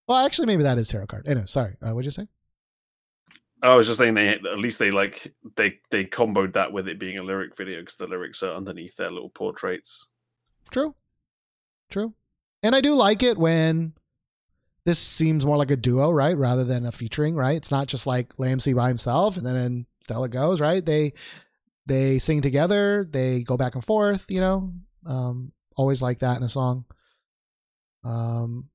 [0.06, 1.26] Well, actually, maybe that is tarot card.
[1.26, 1.76] Anyway, sorry.
[1.80, 2.28] Uh, what'd you say?
[3.64, 6.98] I was just saying they at least they like they they comboed that with it
[6.98, 10.06] being a lyric video because the lyrics are underneath their little portraits.
[10.70, 10.94] True.
[11.90, 12.12] True.
[12.62, 13.94] And I do like it when
[14.84, 16.36] this seems more like a duo, right?
[16.36, 17.56] Rather than a featuring, right?
[17.56, 20.84] It's not just like Lambc by himself and then Stella goes, right?
[20.84, 21.14] They
[21.86, 24.74] they sing together, they go back and forth, you know.
[25.06, 26.84] Um always like that in a song.
[28.04, 28.68] Um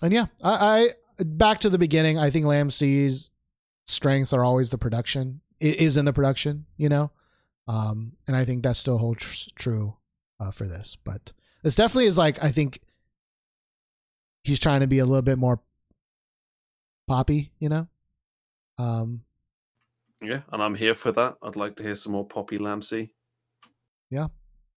[0.00, 3.31] and yeah, I, I back to the beginning, I think Lambc's
[3.86, 5.40] strengths are always the production.
[5.60, 7.10] It is in the production, you know.
[7.68, 9.96] Um and I think that still holds tr- true
[10.40, 10.96] uh, for this.
[11.04, 11.32] But
[11.62, 12.80] this definitely is like I think
[14.44, 15.60] he's trying to be a little bit more
[17.06, 17.86] poppy, you know.
[18.78, 19.22] Um,
[20.20, 21.36] Yeah, and I'm here for that.
[21.42, 23.10] I'd like to hear some more Poppy Lambc.
[24.10, 24.28] Yeah.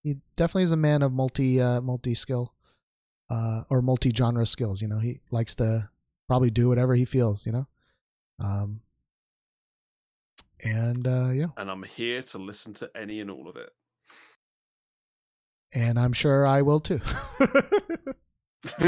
[0.03, 2.53] He definitely is a man of multi uh, multi skill
[3.29, 4.81] uh, or multi genre skills.
[4.81, 5.89] You know, he likes to
[6.27, 7.45] probably do whatever he feels.
[7.45, 7.67] You know,
[8.39, 8.81] um,
[10.63, 13.69] and uh, yeah, And I'm here to listen to any and all of it.
[15.73, 16.99] and I'm sure I will too.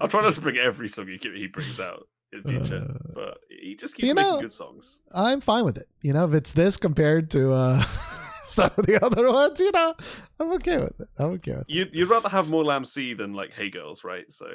[0.00, 3.38] I'll try not to bring every song he he brings out in future, Uh, but
[3.48, 5.00] he just keeps you making know- good songs.
[5.14, 5.86] I'm fine with it.
[6.02, 7.82] You know, if it's this compared to uh,
[8.46, 9.94] some of the other ones, you know,
[10.38, 11.08] I'm okay with it.
[11.18, 11.66] I'm okay with it.
[11.68, 14.30] You'd, you'd rather have more Lambc than like Hey Girls, right?
[14.30, 14.46] So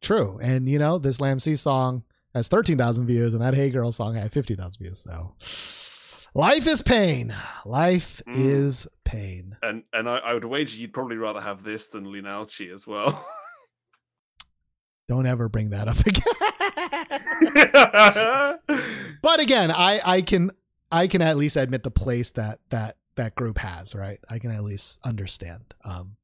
[0.00, 0.38] True.
[0.42, 2.04] And you know, this Lamb C song
[2.34, 5.02] has 13,000 views and that Hey Girl song had 50,000 views.
[5.04, 5.34] So
[6.34, 7.34] life is pain.
[7.64, 8.34] Life Mm.
[8.36, 9.56] is pain.
[9.62, 13.26] and and I, I would wager you'd probably rather have this than Leenalchi as well.
[15.08, 16.22] Don't ever bring that up again.
[19.22, 20.50] but again, I I can
[20.92, 24.20] I can at least admit the place that that that group has, right?
[24.28, 25.62] I can at least understand.
[25.84, 26.16] Um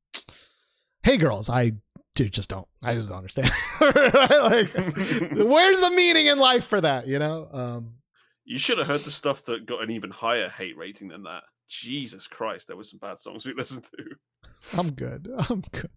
[1.03, 1.73] Hey girls, I
[2.15, 3.51] dude just don't I just don't understand.
[3.81, 7.49] Like where's the meaning in life for that, you know?
[7.53, 7.95] Um
[8.45, 11.43] you should have heard the stuff that got an even higher hate rating than that.
[11.69, 14.79] Jesus Christ, there were some bad songs we listened to.
[14.79, 15.29] I'm good.
[15.51, 15.91] I'm good.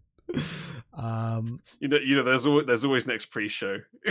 [0.94, 3.78] um, You know, you know, there's always, there's always next pre-show.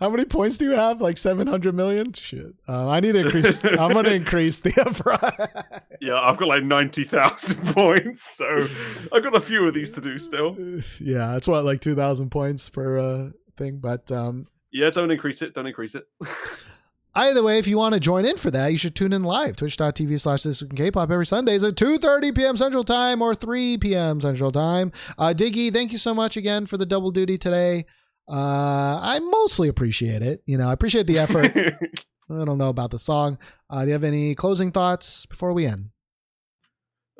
[0.00, 1.00] how many points do you have?
[1.00, 2.12] Like seven hundred million?
[2.12, 2.54] Shit.
[2.68, 3.62] Uh, I need to increase.
[3.64, 5.82] I'm going to increase the price.
[6.00, 8.66] yeah, I've got like ninety thousand points, so
[9.12, 10.56] I've got a few of these to do still.
[11.00, 13.78] yeah, it's what like two thousand points per uh, thing.
[13.78, 15.54] But um, Yeah, don't increase it.
[15.54, 16.04] Don't increase it.
[17.14, 19.54] Either way, if you want to join in for that, you should tune in live,
[19.54, 21.56] twitch.tv slash this week in K-pop every Sunday.
[21.58, 22.56] Sundays at 2.30 p.m.
[22.56, 24.20] Central Time or 3 p.m.
[24.20, 24.90] Central Time.
[25.16, 27.86] Uh, Diggy, thank you so much again for the double duty today.
[28.28, 30.42] Uh, I mostly appreciate it.
[30.44, 31.54] You know, I appreciate the effort.
[31.56, 33.38] I don't know about the song.
[33.70, 35.90] Uh, do you have any closing thoughts before we end?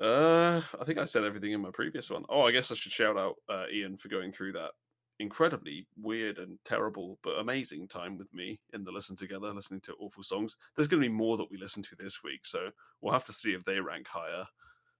[0.02, 2.24] Uh, I think I said everything in my previous one.
[2.28, 4.72] Oh, I guess I should shout out uh, Ian for going through that
[5.20, 9.94] incredibly weird and terrible but amazing time with me in the listen together, listening to
[10.00, 10.56] awful songs.
[10.74, 12.70] There's going to be more that we listen to this week, so
[13.00, 14.46] we'll have to see if they rank higher.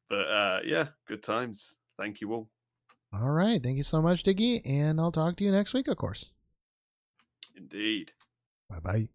[0.08, 1.74] But uh, yeah, good times.
[1.98, 2.48] Thank you all.
[3.12, 3.62] All right.
[3.62, 4.60] Thank you so much, Diggy.
[4.64, 6.30] And I'll talk to you next week, of course.
[7.56, 8.12] Indeed.
[8.68, 9.08] Bye bye.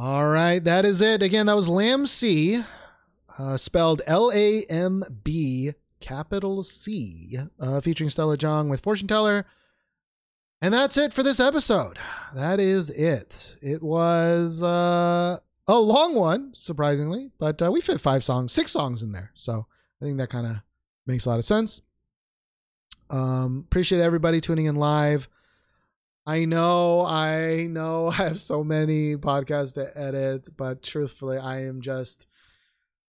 [0.00, 1.22] All right, that is it.
[1.24, 2.62] Again, that was Lamb C,
[3.36, 5.34] uh, spelled L A M B
[6.00, 9.44] capital C, uh, featuring Stella Jang with Fortune Teller.
[10.60, 11.98] And that's it for this episode.
[12.34, 13.56] That is it.
[13.62, 15.38] It was uh,
[15.68, 19.30] a long one, surprisingly, but uh, we fit five songs, six songs in there.
[19.34, 19.66] So
[20.00, 20.56] I think that kind of
[21.06, 21.80] makes a lot of sense.
[23.10, 25.28] Um, appreciate everybody tuning in live.
[26.26, 31.80] I know, I know I have so many podcasts to edit, but truthfully, I am
[31.80, 32.27] just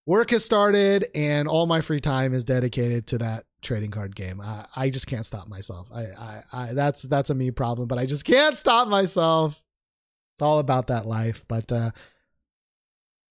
[0.05, 4.41] work has started and all my free time is dedicated to that trading card game.
[4.41, 5.88] I, I just can't stop myself.
[5.93, 9.61] I, I, I that's that's a me problem, but I just can't stop myself.
[10.35, 11.45] It's all about that life.
[11.47, 11.91] But uh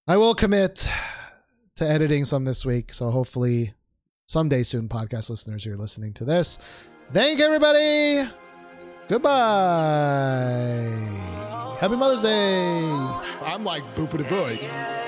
[0.06, 0.88] I will commit
[1.76, 2.94] to editing some this week.
[2.94, 3.74] So hopefully
[4.26, 6.58] someday soon, podcast listeners who are listening to this.
[7.12, 8.28] Thank everybody.
[9.08, 9.36] Goodbye.
[11.78, 12.80] Happy Mother's Day.
[13.42, 15.07] I'm like boopity boy.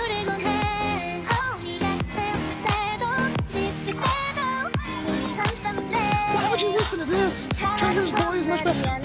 [6.51, 7.47] would you listen to this?
[7.77, 8.99] Treasure's Boy is much better.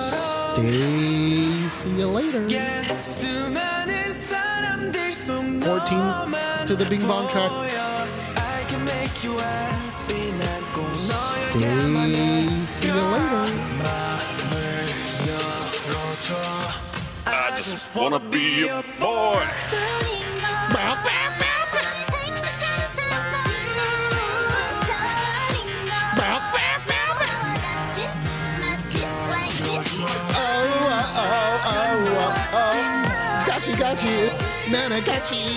[0.00, 1.68] Stay.
[1.70, 2.48] See you later.
[5.60, 7.50] 14 to the Bing Bong track.
[10.96, 12.33] Stay.
[12.74, 13.54] See you later.
[17.24, 19.46] I just wanna be a boy.